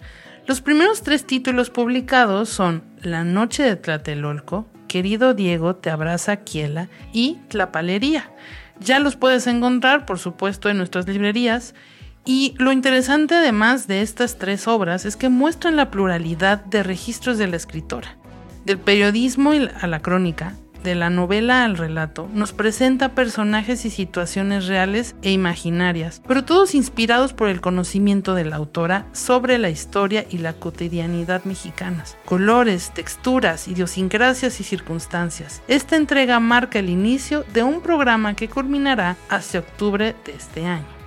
Los 0.46 0.62
primeros 0.62 1.02
tres 1.02 1.26
títulos 1.26 1.72
publicados 1.72 2.50
son 2.50 2.84
La 3.02 3.24
Noche 3.24 3.64
de 3.64 3.78
Tlatelolco, 3.78 4.68
Querido 4.88 5.34
Diego 5.34 5.76
te 5.76 5.90
abraza 5.90 6.36
Kiela 6.36 6.88
y 7.14 7.40
Tlapalería. 7.48 8.30
Ya 8.80 9.00
los 9.00 9.16
puedes 9.16 9.48
encontrar, 9.48 10.06
por 10.06 10.20
supuesto, 10.20 10.70
en 10.70 10.78
nuestras 10.78 11.08
librerías. 11.08 11.74
Y 12.26 12.54
lo 12.58 12.72
interesante 12.72 13.36
además 13.36 13.88
de 13.88 14.02
estas 14.02 14.38
tres 14.38 14.68
obras 14.68 15.06
es 15.06 15.16
que 15.16 15.30
muestran 15.30 15.76
la 15.76 15.90
pluralidad 15.90 16.64
de 16.66 16.84
registros 16.84 17.38
de 17.38 17.48
la 17.48 17.58
escritora 17.58 18.18
del 18.66 18.80
periodismo 18.80 19.52
a 19.52 19.88
la 19.88 20.02
crónica, 20.02 20.56
de 20.84 20.96
la 20.96 21.12
novela 21.12 21.64
al 21.64 21.78
relato, 21.78 22.28
nos 22.34 22.54
presenta 22.54 23.14
personajes 23.14 23.86
y 23.86 23.92
situaciones 23.92 24.66
reales 24.66 25.16
e 25.22 25.32
imaginarias, 25.32 26.24
pero 26.28 26.44
todos 26.44 26.74
inspirados 26.74 27.34
por 27.34 27.50
el 27.50 27.62
conocimiento 27.62 28.34
de 28.34 28.46
la 28.46 28.56
autora 28.56 29.06
sobre 29.12 29.60
la 29.60 29.70
historia 29.70 30.26
y 30.30 30.40
la 30.40 30.54
cotidianidad 30.54 31.44
mexicanas. 31.44 32.18
Colores, 32.26 32.92
texturas, 32.96 33.68
idiosincrasias 33.68 34.60
y 34.60 34.64
circunstancias. 34.64 35.62
Esta 35.68 35.98
entrega 35.98 36.40
marca 36.40 36.80
el 36.80 36.90
inicio 36.90 37.46
de 37.54 37.62
un 37.62 37.82
programa 37.82 38.36
que 38.36 38.50
culminará 38.50 39.18
hacia 39.30 39.60
octubre 39.60 40.16
de 40.26 40.32
este 40.32 40.66
año. 40.66 41.01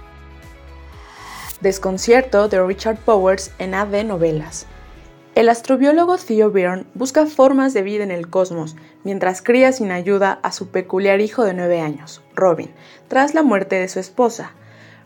Desconcierto 1.64 2.46
de 2.48 2.62
Richard 2.62 2.98
Powers 2.98 3.50
en 3.58 3.72
AD 3.72 4.04
Novelas. 4.04 4.66
El 5.34 5.48
astrobiólogo 5.48 6.18
Theo 6.18 6.50
Byrne 6.50 6.84
busca 6.92 7.24
formas 7.24 7.72
de 7.72 7.80
vida 7.80 8.04
en 8.04 8.10
el 8.10 8.28
cosmos 8.28 8.76
mientras 9.02 9.40
cría 9.40 9.72
sin 9.72 9.90
ayuda 9.90 10.40
a 10.42 10.52
su 10.52 10.68
peculiar 10.68 11.22
hijo 11.22 11.42
de 11.42 11.54
9 11.54 11.80
años, 11.80 12.20
Robin, 12.34 12.70
tras 13.08 13.32
la 13.32 13.42
muerte 13.42 13.76
de 13.76 13.88
su 13.88 13.98
esposa. 13.98 14.52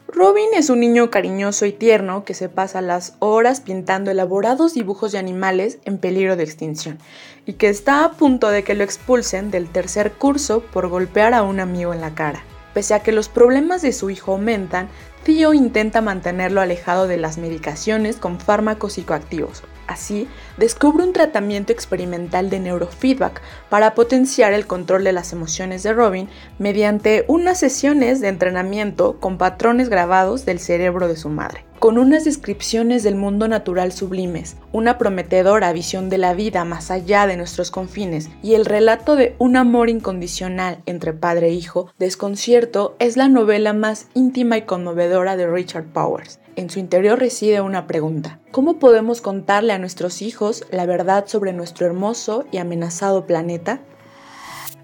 Robin 0.09 0.49
es 0.53 0.69
un 0.69 0.81
niño 0.81 1.11
cariñoso 1.11 1.65
y 1.65 1.71
tierno 1.71 2.25
que 2.25 2.35
se 2.35 2.49
pasa 2.49 2.81
las 2.81 3.15
horas 3.21 3.61
pintando 3.61 4.11
elaborados 4.11 4.75
dibujos 4.75 5.13
de 5.13 5.19
animales 5.19 5.79
en 5.85 5.99
peligro 5.99 6.35
de 6.35 6.43
extinción 6.43 6.99
y 7.47 7.53
que 7.53 7.69
está 7.69 8.05
a 8.05 8.11
punto 8.15 8.49
de 8.49 8.65
que 8.65 8.75
lo 8.75 8.83
expulsen 8.83 9.53
del 9.53 9.71
tercer 9.71 10.11
curso 10.11 10.65
por 10.73 10.89
golpear 10.89 11.35
a 11.35 11.45
un 11.45 11.61
amigo 11.61 11.95
en 11.95 12.01
la 12.01 12.17
cara. 12.17 12.43
Pese 12.75 12.95
a 12.95 13.01
que 13.01 13.13
los 13.13 13.29
problemas 13.29 13.83
de 13.83 13.93
su 13.93 14.11
hijo 14.11 14.33
aumentan, 14.33 14.89
Theo 15.25 15.55
intenta 15.55 16.01
mantenerlo 16.01 16.61
alejado 16.61 17.07
de 17.07 17.17
las 17.17 17.39
medicaciones 17.39 18.17
con 18.17 18.41
fármacos 18.41 18.95
psicoactivos. 18.95 19.63
Así, 19.89 20.29
descubre 20.59 21.03
un 21.03 21.15
tratamiento 21.15 21.73
experimental 21.73 22.51
de 22.51 22.61
neurofeedback 22.61 23.41
para 23.71 23.95
potenciar 23.95 24.53
el 24.53 24.67
control 24.67 25.03
de 25.03 25.13
las 25.13 25.33
emociones 25.33 25.83
de 25.83 25.95
Robin 25.95 26.29
mediante 26.59 27.25
unas 27.27 27.59
sesiones 27.59 28.21
de 28.21 28.29
entrenamiento 28.29 29.19
con 29.19 29.39
patrones 29.39 29.89
grabados 29.89 30.45
del 30.45 30.61
cerebro 30.61 31.09
de 31.09 31.17
su 31.17 31.31
madre 31.31 31.65
con 31.79 31.97
unas 31.97 32.25
descripciones 32.25 33.03
del 33.03 33.15
mundo 33.15 33.47
natural 33.47 33.93
sublimes, 33.93 34.57
una 34.73 34.99
prometedora 34.99 35.73
visión 35.73 36.09
de 36.09 36.19
la 36.19 36.35
vida 36.35 36.65
más 36.65 36.91
allá 36.91 37.27
de 37.27 37.37
nuestros 37.37 37.71
confines 37.71 38.29
y 38.43 38.55
el 38.55 38.65
relato 38.65 39.17
de 39.17 39.37
un 39.39 39.57
amor 39.57 39.89
incondicional 39.89 40.83
entre 40.87 41.13
padre 41.13 41.49
e 41.49 41.53
hijo, 41.53 41.93
Desconcierto 41.99 42.97
es 42.99 43.17
la 43.17 43.29
novela 43.29 43.73
más 43.73 44.09
íntima 44.15 44.57
y 44.59 44.63
conmovedora 44.63 45.37
de 45.37 45.47
Richard 45.49 45.85
Powers. 45.93 46.41
En 46.59 46.71
su 46.71 46.81
interior 46.81 47.21
reside 47.21 47.61
una 47.61 47.87
pregunta. 47.87 48.41
¿Cómo 48.51 48.81
podemos 48.81 49.21
contarle 49.21 49.73
a 49.73 49.79
nuestros 49.79 50.23
hijos 50.23 50.65
la 50.73 50.87
verdad 50.87 51.29
sobre 51.29 51.53
nuestro 51.53 51.87
hermoso 51.87 52.47
y 52.51 52.57
amenazado 52.59 53.27
planeta? 53.27 53.79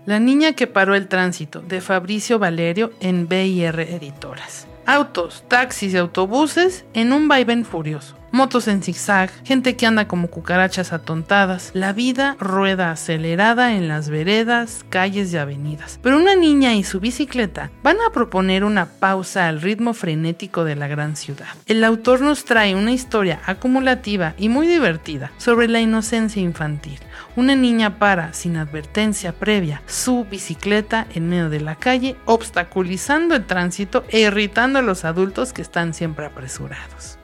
La 0.07 0.21
niña 0.21 0.53
que 0.53 0.69
paró 0.69 0.95
el 0.95 1.09
tránsito, 1.09 1.63
de 1.63 1.81
Fabricio 1.81 2.39
Valerio 2.39 2.93
en 3.01 3.27
BIR 3.27 3.81
Editoras. 3.81 4.69
Autos, 4.87 5.43
taxis 5.49 5.95
y 5.95 5.97
autobuses 5.97 6.85
en 6.95 7.13
un 7.13 7.27
vaivén 7.27 7.65
furioso 7.65 8.15
motos 8.35 8.69
en 8.69 8.83
zigzag, 8.83 9.31
gente 9.45 9.77
que 9.77 9.87
anda 9.87 10.09
como 10.09 10.29
cucarachas 10.29 10.93
atontadas, 10.93 11.71
la 11.73 11.93
vida 11.93 12.37
rueda 12.39 12.91
acelerada 12.91 13.75
en 13.75 13.89
las 13.89 14.11
veredas, 14.11 14.85
calles 14.91 15.33
y 15.33 15.39
avenidas. 15.39 15.99
Pero 16.03 16.19
una 16.19 16.35
niña 16.35 16.75
y 16.75 16.85
su 16.85 17.01
bicicleta 17.01 17.71
van 17.83 17.97
a 18.07 18.13
proponer 18.13 18.65
una 18.65 18.87
pausa 18.87 19.49
al 19.49 19.63
ritmo 19.63 19.95
frenético 19.95 20.65
de 20.65 20.77
la 20.77 20.89
gran 20.89 21.17
ciudad. 21.17 21.47
El 21.67 21.85
autor 21.85 22.21
nos 22.21 22.45
trae 22.45 22.75
una 22.75 22.93
historia 22.93 23.41
acumulativa 23.47 24.35
y 24.37 24.49
muy 24.49 24.67
divertida 24.67 25.31
sobre 25.39 25.69
la 25.69 25.81
inocencia 25.81 26.43
infantil. 26.43 26.99
Una 27.37 27.55
niña 27.55 27.99
para, 27.99 28.33
sin 28.33 28.57
advertencia 28.57 29.33
previa, 29.33 29.83
su 29.87 30.25
bicicleta 30.29 31.07
en 31.15 31.29
medio 31.29 31.51
de 31.51 31.61
la 31.61 31.77
calle, 31.77 32.17
obstaculizando 32.25 33.35
el 33.37 33.47
tránsito 33.47 34.05
e 34.09 34.21
irritando 34.21 34.81
a 34.81 34.83
los 34.83 35.05
adultos 35.05 35.53
que 35.53 35.63
están 35.63 35.95
siempre 35.95 36.27
apresurados. 36.27 37.19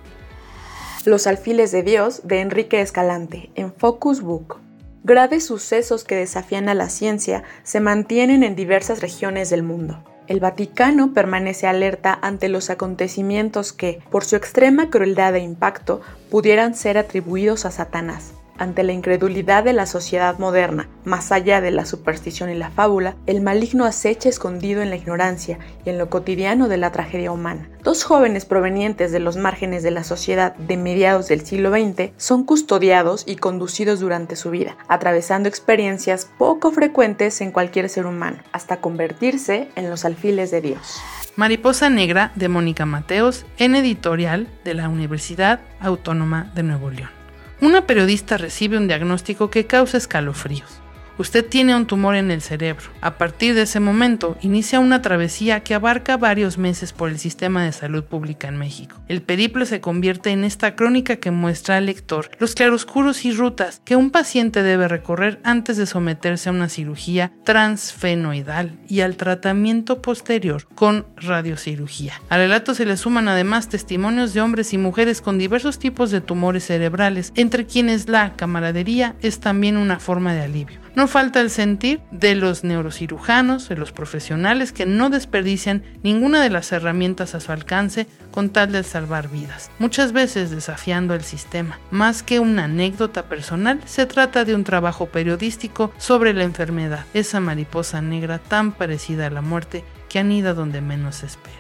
Los 1.06 1.26
alfiles 1.26 1.72
de 1.72 1.82
Dios 1.82 2.20
de 2.24 2.40
Enrique 2.40 2.82
Escalante 2.82 3.50
en 3.54 3.72
Focus 3.72 4.20
Book. 4.20 4.58
Graves 5.02 5.46
sucesos 5.46 6.04
que 6.04 6.14
desafían 6.14 6.68
a 6.68 6.74
la 6.74 6.90
ciencia 6.90 7.42
se 7.62 7.80
mantienen 7.80 8.42
en 8.42 8.54
diversas 8.54 9.00
regiones 9.00 9.48
del 9.48 9.62
mundo. 9.62 10.04
El 10.26 10.40
Vaticano 10.40 11.14
permanece 11.14 11.66
alerta 11.66 12.18
ante 12.20 12.50
los 12.50 12.68
acontecimientos 12.68 13.72
que, 13.72 14.02
por 14.10 14.24
su 14.24 14.36
extrema 14.36 14.90
crueldad 14.90 15.34
e 15.36 15.40
impacto, 15.40 16.02
pudieran 16.30 16.74
ser 16.74 16.98
atribuidos 16.98 17.64
a 17.64 17.70
Satanás 17.70 18.34
ante 18.60 18.84
la 18.84 18.92
incredulidad 18.92 19.64
de 19.64 19.72
la 19.72 19.86
sociedad 19.86 20.38
moderna, 20.38 20.88
más 21.04 21.32
allá 21.32 21.60
de 21.60 21.70
la 21.70 21.86
superstición 21.86 22.50
y 22.50 22.54
la 22.54 22.70
fábula, 22.70 23.16
el 23.26 23.40
maligno 23.40 23.86
acecha 23.86 24.28
escondido 24.28 24.82
en 24.82 24.90
la 24.90 24.96
ignorancia 24.96 25.58
y 25.84 25.90
en 25.90 25.98
lo 25.98 26.10
cotidiano 26.10 26.68
de 26.68 26.76
la 26.76 26.92
tragedia 26.92 27.32
humana. 27.32 27.68
Dos 27.82 28.04
jóvenes 28.04 28.44
provenientes 28.44 29.12
de 29.12 29.18
los 29.18 29.38
márgenes 29.38 29.82
de 29.82 29.90
la 29.90 30.04
sociedad 30.04 30.54
de 30.56 30.76
mediados 30.76 31.28
del 31.28 31.40
siglo 31.40 31.70
XX 31.70 32.10
son 32.18 32.44
custodiados 32.44 33.24
y 33.26 33.36
conducidos 33.36 33.98
durante 33.98 34.36
su 34.36 34.50
vida, 34.50 34.76
atravesando 34.88 35.48
experiencias 35.48 36.28
poco 36.36 36.70
frecuentes 36.70 37.40
en 37.40 37.52
cualquier 37.52 37.88
ser 37.88 38.04
humano, 38.04 38.36
hasta 38.52 38.82
convertirse 38.82 39.70
en 39.74 39.88
los 39.88 40.04
alfiles 40.04 40.50
de 40.50 40.60
Dios. 40.60 41.00
Mariposa 41.36 41.88
Negra 41.88 42.32
de 42.34 42.48
Mónica 42.48 42.84
Mateos 42.84 43.46
en 43.56 43.74
editorial 43.74 44.48
de 44.64 44.74
la 44.74 44.90
Universidad 44.90 45.60
Autónoma 45.80 46.52
de 46.54 46.62
Nuevo 46.62 46.90
León. 46.90 47.19
Una 47.60 47.86
periodista 47.86 48.38
recibe 48.38 48.78
un 48.78 48.88
diagnóstico 48.88 49.50
que 49.50 49.66
causa 49.66 49.98
escalofríos. 49.98 50.79
Usted 51.20 51.44
tiene 51.44 51.76
un 51.76 51.84
tumor 51.84 52.14
en 52.14 52.30
el 52.30 52.40
cerebro. 52.40 52.84
A 53.02 53.18
partir 53.18 53.54
de 53.54 53.60
ese 53.60 53.78
momento, 53.78 54.38
inicia 54.40 54.80
una 54.80 55.02
travesía 55.02 55.60
que 55.60 55.74
abarca 55.74 56.16
varios 56.16 56.56
meses 56.56 56.94
por 56.94 57.10
el 57.10 57.18
sistema 57.18 57.62
de 57.62 57.72
salud 57.72 58.04
pública 58.04 58.48
en 58.48 58.56
México. 58.56 58.96
El 59.06 59.20
periplo 59.20 59.66
se 59.66 59.82
convierte 59.82 60.30
en 60.30 60.44
esta 60.44 60.74
crónica 60.76 61.16
que 61.16 61.30
muestra 61.30 61.76
al 61.76 61.84
lector 61.84 62.30
los 62.38 62.54
claroscuros 62.54 63.26
y 63.26 63.32
rutas 63.32 63.82
que 63.84 63.96
un 63.96 64.10
paciente 64.10 64.62
debe 64.62 64.88
recorrer 64.88 65.40
antes 65.44 65.76
de 65.76 65.84
someterse 65.84 66.48
a 66.48 66.52
una 66.52 66.70
cirugía 66.70 67.32
transfenoidal 67.44 68.78
y 68.88 69.02
al 69.02 69.16
tratamiento 69.16 70.00
posterior 70.00 70.68
con 70.74 71.04
radiocirugía. 71.16 72.14
Al 72.30 72.40
relato 72.40 72.74
se 72.74 72.86
le 72.86 72.96
suman 72.96 73.28
además 73.28 73.68
testimonios 73.68 74.32
de 74.32 74.40
hombres 74.40 74.72
y 74.72 74.78
mujeres 74.78 75.20
con 75.20 75.36
diversos 75.36 75.78
tipos 75.78 76.10
de 76.10 76.22
tumores 76.22 76.64
cerebrales, 76.64 77.30
entre 77.34 77.66
quienes 77.66 78.08
la 78.08 78.36
camaradería 78.36 79.16
es 79.20 79.40
también 79.40 79.76
una 79.76 80.00
forma 80.00 80.32
de 80.32 80.44
alivio. 80.44 80.80
Falta 81.10 81.40
el 81.40 81.50
sentir 81.50 82.00
de 82.10 82.34
los 82.34 82.64
neurocirujanos, 82.64 83.68
de 83.68 83.76
los 83.76 83.92
profesionales 83.92 84.72
que 84.72 84.86
no 84.86 85.10
desperdician 85.10 85.82
ninguna 86.02 86.42
de 86.42 86.48
las 86.48 86.72
herramientas 86.72 87.34
a 87.34 87.40
su 87.40 87.52
alcance 87.52 88.06
con 88.30 88.48
tal 88.48 88.72
de 88.72 88.82
salvar 88.82 89.28
vidas, 89.28 89.70
muchas 89.78 90.12
veces 90.12 90.50
desafiando 90.50 91.14
el 91.14 91.22
sistema. 91.22 91.78
Más 91.90 92.22
que 92.22 92.40
una 92.40 92.64
anécdota 92.64 93.24
personal, 93.24 93.80
se 93.84 94.06
trata 94.06 94.44
de 94.44 94.54
un 94.54 94.64
trabajo 94.64 95.06
periodístico 95.06 95.92
sobre 95.98 96.32
la 96.32 96.44
enfermedad, 96.44 97.04
esa 97.12 97.40
mariposa 97.40 98.00
negra 98.00 98.38
tan 98.38 98.72
parecida 98.72 99.26
a 99.26 99.30
la 99.30 99.42
muerte 99.42 99.84
que 100.08 100.20
anida 100.20 100.54
donde 100.54 100.80
menos 100.80 101.16
se 101.16 101.26
espera. 101.26 101.56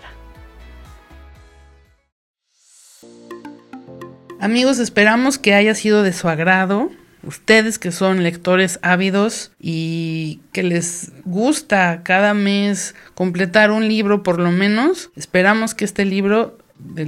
Amigos, 4.40 4.78
esperamos 4.78 5.38
que 5.38 5.54
haya 5.54 5.74
sido 5.74 6.02
de 6.02 6.14
su 6.14 6.28
agrado 6.28 6.90
ustedes 7.22 7.78
que 7.78 7.92
son 7.92 8.22
lectores 8.22 8.78
ávidos 8.82 9.52
y 9.60 10.40
que 10.52 10.62
les 10.62 11.12
gusta 11.24 12.02
cada 12.02 12.34
mes 12.34 12.94
completar 13.14 13.70
un 13.70 13.88
libro 13.88 14.22
por 14.22 14.38
lo 14.38 14.50
menos, 14.50 15.10
esperamos 15.16 15.74
que 15.74 15.84
este 15.84 16.04
libro 16.04 16.58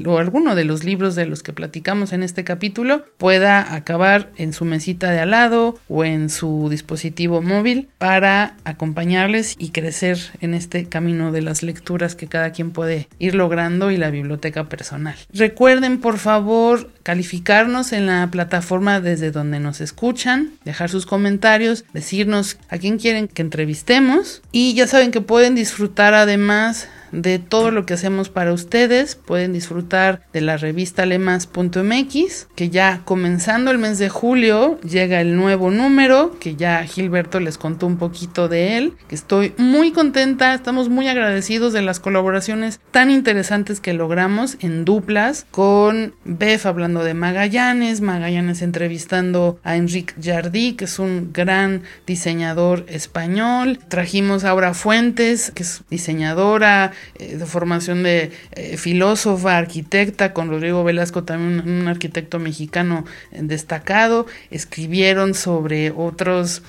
o 0.06 0.18
alguno 0.18 0.54
de 0.54 0.64
los 0.64 0.84
libros 0.84 1.14
de 1.14 1.26
los 1.26 1.42
que 1.42 1.52
platicamos 1.52 2.12
en 2.12 2.22
este 2.22 2.44
capítulo 2.44 3.04
pueda 3.18 3.74
acabar 3.74 4.30
en 4.36 4.52
su 4.52 4.64
mesita 4.64 5.10
de 5.10 5.20
al 5.20 5.30
lado 5.30 5.78
o 5.88 6.04
en 6.04 6.30
su 6.30 6.68
dispositivo 6.70 7.42
móvil 7.42 7.88
para 7.98 8.56
acompañarles 8.64 9.56
y 9.58 9.70
crecer 9.70 10.18
en 10.40 10.54
este 10.54 10.86
camino 10.86 11.32
de 11.32 11.42
las 11.42 11.62
lecturas 11.62 12.14
que 12.14 12.26
cada 12.26 12.52
quien 12.52 12.70
puede 12.70 13.08
ir 13.18 13.34
logrando 13.34 13.90
y 13.90 13.96
la 13.96 14.10
biblioteca 14.10 14.68
personal. 14.68 15.16
Recuerden 15.32 16.00
por 16.00 16.18
favor 16.18 16.90
calificarnos 17.02 17.92
en 17.92 18.06
la 18.06 18.28
plataforma 18.30 19.00
desde 19.00 19.30
donde 19.30 19.60
nos 19.60 19.80
escuchan, 19.80 20.50
dejar 20.64 20.90
sus 20.90 21.06
comentarios, 21.06 21.84
decirnos 21.92 22.58
a 22.68 22.78
quién 22.78 22.98
quieren 22.98 23.28
que 23.28 23.42
entrevistemos 23.42 24.42
y 24.52 24.74
ya 24.74 24.86
saben 24.86 25.10
que 25.10 25.20
pueden 25.20 25.54
disfrutar 25.54 26.14
además 26.14 26.88
de 27.12 27.38
todo 27.38 27.70
lo 27.70 27.86
que 27.86 27.94
hacemos 27.94 28.28
para 28.28 28.52
ustedes. 28.52 29.14
Pueden 29.14 29.52
disfrutar 29.52 30.22
de 30.32 30.40
la 30.40 30.56
revista 30.56 31.06
lemas.mx, 31.06 32.48
que 32.54 32.70
ya 32.70 33.02
comenzando 33.04 33.70
el 33.70 33.78
mes 33.78 33.98
de 33.98 34.08
julio 34.08 34.80
llega 34.80 35.20
el 35.20 35.36
nuevo 35.36 35.70
número, 35.70 36.36
que 36.40 36.56
ya 36.56 36.82
Gilberto 36.84 37.40
les 37.40 37.58
contó 37.58 37.86
un 37.86 37.98
poquito 37.98 38.48
de 38.48 38.78
él, 38.78 38.94
estoy 39.10 39.54
muy 39.58 39.92
contenta, 39.92 40.54
estamos 40.54 40.88
muy 40.88 41.08
agradecidos 41.08 41.72
de 41.72 41.82
las 41.82 42.00
colaboraciones 42.00 42.80
tan 42.90 43.10
interesantes 43.10 43.80
que 43.80 43.92
logramos 43.92 44.56
en 44.60 44.84
duplas 44.84 45.46
con 45.50 46.14
Bef 46.24 46.66
hablando 46.66 47.04
de 47.04 47.14
Magallanes, 47.14 48.00
Magallanes 48.00 48.62
entrevistando 48.62 49.60
a 49.62 49.76
Enrique 49.76 50.14
Jardí, 50.22 50.72
que 50.74 50.86
es 50.86 50.98
un 50.98 51.32
gran 51.32 51.82
diseñador 52.06 52.84
español. 52.88 53.78
Trajimos 53.88 54.44
a 54.44 54.50
Aura 54.50 54.74
Fuentes, 54.74 55.52
que 55.54 55.62
es 55.62 55.82
diseñadora, 55.90 56.92
eh, 57.18 57.36
de 57.36 57.46
formación 57.46 58.02
de 58.02 58.30
eh, 58.52 58.76
filósofa, 58.76 59.56
arquitecta, 59.56 60.32
con 60.32 60.48
Rodrigo 60.48 60.84
Velasco, 60.84 61.24
también 61.24 61.68
un, 61.68 61.88
arquitecto 61.88 62.38
mexicano 62.38 63.04
destacado, 63.32 64.26
escribieron 64.50 65.34
sobre 65.34 65.90
otros 65.90 66.62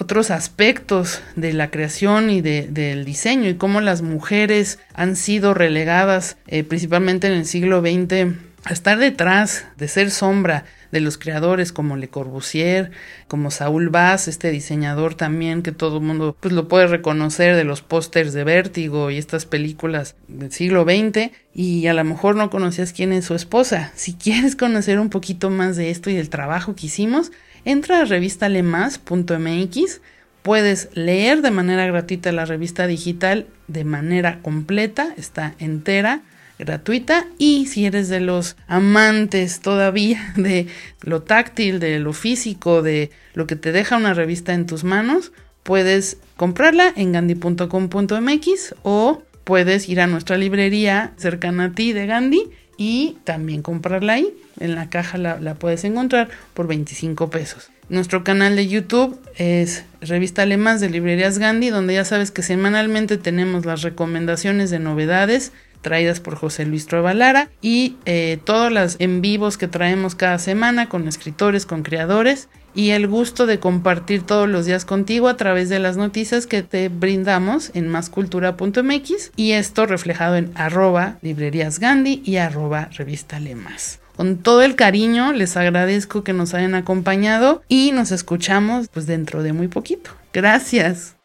otros 0.00 0.30
aspectos 0.30 1.20
de 1.36 1.52
la 1.52 1.70
creación 1.70 2.30
y 2.30 2.40
del 2.40 3.04
diseño 3.04 3.50
y 3.50 3.54
cómo 3.54 3.82
las 3.82 4.00
mujeres 4.00 4.78
han 4.94 5.14
sido 5.14 5.52
relegadas 5.52 6.38
eh, 6.46 6.64
principalmente 6.64 7.26
en 7.26 7.34
el 7.34 7.44
siglo 7.44 7.82
XX 7.82 8.34
a 8.64 8.72
estar 8.72 8.98
detrás, 8.98 9.66
de 9.76 9.88
ser 9.88 10.10
sombra, 10.10 10.64
de 10.92 11.00
los 11.00 11.18
creadores 11.18 11.72
como 11.72 11.96
Le 11.96 12.08
Corbusier, 12.08 12.90
como 13.28 13.50
Saúl 13.50 13.88
Bass, 13.88 14.28
este 14.28 14.50
diseñador 14.50 15.14
también 15.14 15.62
que 15.62 15.72
todo 15.72 15.98
el 15.98 16.04
mundo 16.04 16.36
pues 16.38 16.52
lo 16.52 16.68
puede 16.68 16.86
reconocer 16.86 17.56
de 17.56 17.64
los 17.64 17.82
pósters 17.82 18.32
de 18.32 18.44
Vértigo 18.44 19.10
y 19.10 19.18
estas 19.18 19.46
películas 19.46 20.14
del 20.28 20.52
siglo 20.52 20.84
XX 20.84 21.30
y 21.54 21.86
a 21.86 21.94
lo 21.94 22.04
mejor 22.04 22.36
no 22.36 22.50
conocías 22.50 22.92
quién 22.92 23.12
es 23.12 23.24
su 23.24 23.34
esposa. 23.34 23.92
Si 23.94 24.14
quieres 24.14 24.56
conocer 24.56 24.98
un 24.98 25.10
poquito 25.10 25.50
más 25.50 25.76
de 25.76 25.90
esto 25.90 26.10
y 26.10 26.14
del 26.14 26.30
trabajo 26.30 26.74
que 26.74 26.86
hicimos, 26.86 27.32
entra 27.64 28.00
a 28.00 28.04
revistalemas.mx 28.04 30.00
Puedes 30.42 30.88
leer 30.94 31.42
de 31.42 31.50
manera 31.50 31.86
gratuita 31.86 32.32
la 32.32 32.46
revista 32.46 32.86
digital 32.86 33.46
de 33.68 33.84
manera 33.84 34.40
completa, 34.40 35.12
está 35.18 35.54
entera 35.58 36.22
gratuita 36.60 37.26
y 37.38 37.66
si 37.66 37.86
eres 37.86 38.08
de 38.08 38.20
los 38.20 38.56
amantes 38.68 39.60
todavía 39.60 40.32
de 40.36 40.68
lo 41.02 41.22
táctil, 41.22 41.80
de 41.80 41.98
lo 41.98 42.12
físico, 42.12 42.82
de 42.82 43.10
lo 43.34 43.46
que 43.46 43.56
te 43.56 43.72
deja 43.72 43.96
una 43.96 44.14
revista 44.14 44.54
en 44.54 44.66
tus 44.66 44.84
manos, 44.84 45.32
puedes 45.62 46.18
comprarla 46.36 46.92
en 46.94 47.12
gandhi.com.mx 47.12 48.74
o 48.82 49.22
puedes 49.44 49.88
ir 49.88 50.00
a 50.00 50.06
nuestra 50.06 50.36
librería 50.36 51.12
cercana 51.16 51.64
a 51.64 51.72
ti 51.72 51.92
de 51.92 52.06
Gandhi 52.06 52.50
y 52.76 53.18
también 53.24 53.62
comprarla 53.62 54.14
ahí. 54.14 54.32
En 54.58 54.74
la 54.74 54.88
caja 54.88 55.18
la, 55.18 55.54
puedes 55.54 55.84
encontrar 55.84 56.28
por 56.54 56.66
25 56.66 57.28
pesos. 57.28 57.70
Nuestro 57.88 58.24
canal 58.24 58.56
de 58.56 58.68
YouTube 58.68 59.18
es 59.36 59.84
Revista 60.00 60.42
Alemas 60.42 60.80
de 60.80 60.88
Librerías 60.88 61.38
Gandhi, 61.38 61.70
donde 61.70 61.94
ya 61.94 62.04
sabes 62.04 62.30
que 62.30 62.42
semanalmente 62.42 63.18
tenemos 63.18 63.66
las 63.66 63.82
recomendaciones 63.82 64.70
de 64.70 64.78
novedades 64.78 65.52
traídas 65.80 66.20
por 66.20 66.36
José 66.36 66.66
Luis 66.66 66.86
Trueba 66.86 67.14
y 67.60 67.96
eh, 68.04 68.38
todos 68.44 68.72
los 68.72 68.96
en 68.98 69.20
vivos 69.20 69.58
que 69.58 69.68
traemos 69.68 70.14
cada 70.14 70.38
semana 70.38 70.88
con 70.88 71.08
escritores, 71.08 71.66
con 71.66 71.82
creadores 71.82 72.48
y 72.74 72.90
el 72.90 73.08
gusto 73.08 73.46
de 73.46 73.58
compartir 73.58 74.22
todos 74.22 74.48
los 74.48 74.66
días 74.66 74.84
contigo 74.84 75.28
a 75.28 75.36
través 75.36 75.68
de 75.68 75.78
las 75.78 75.96
noticias 75.96 76.46
que 76.46 76.62
te 76.62 76.88
brindamos 76.88 77.70
en 77.74 77.88
mascultura.mx 77.88 79.32
y 79.36 79.52
esto 79.52 79.86
reflejado 79.86 80.36
en 80.36 80.52
arroba 80.54 81.18
librerías 81.22 81.78
Gandhi 81.80 82.22
y 82.24 82.36
arroba 82.36 82.88
revista 82.92 83.40
Lemas. 83.40 84.00
Con 84.16 84.38
todo 84.38 84.62
el 84.62 84.76
cariño 84.76 85.32
les 85.32 85.56
agradezco 85.56 86.22
que 86.22 86.32
nos 86.32 86.54
hayan 86.54 86.74
acompañado 86.74 87.62
y 87.68 87.92
nos 87.92 88.12
escuchamos 88.12 88.88
pues 88.88 89.06
dentro 89.06 89.42
de 89.42 89.52
muy 89.52 89.68
poquito. 89.68 90.10
Gracias. 90.32 91.19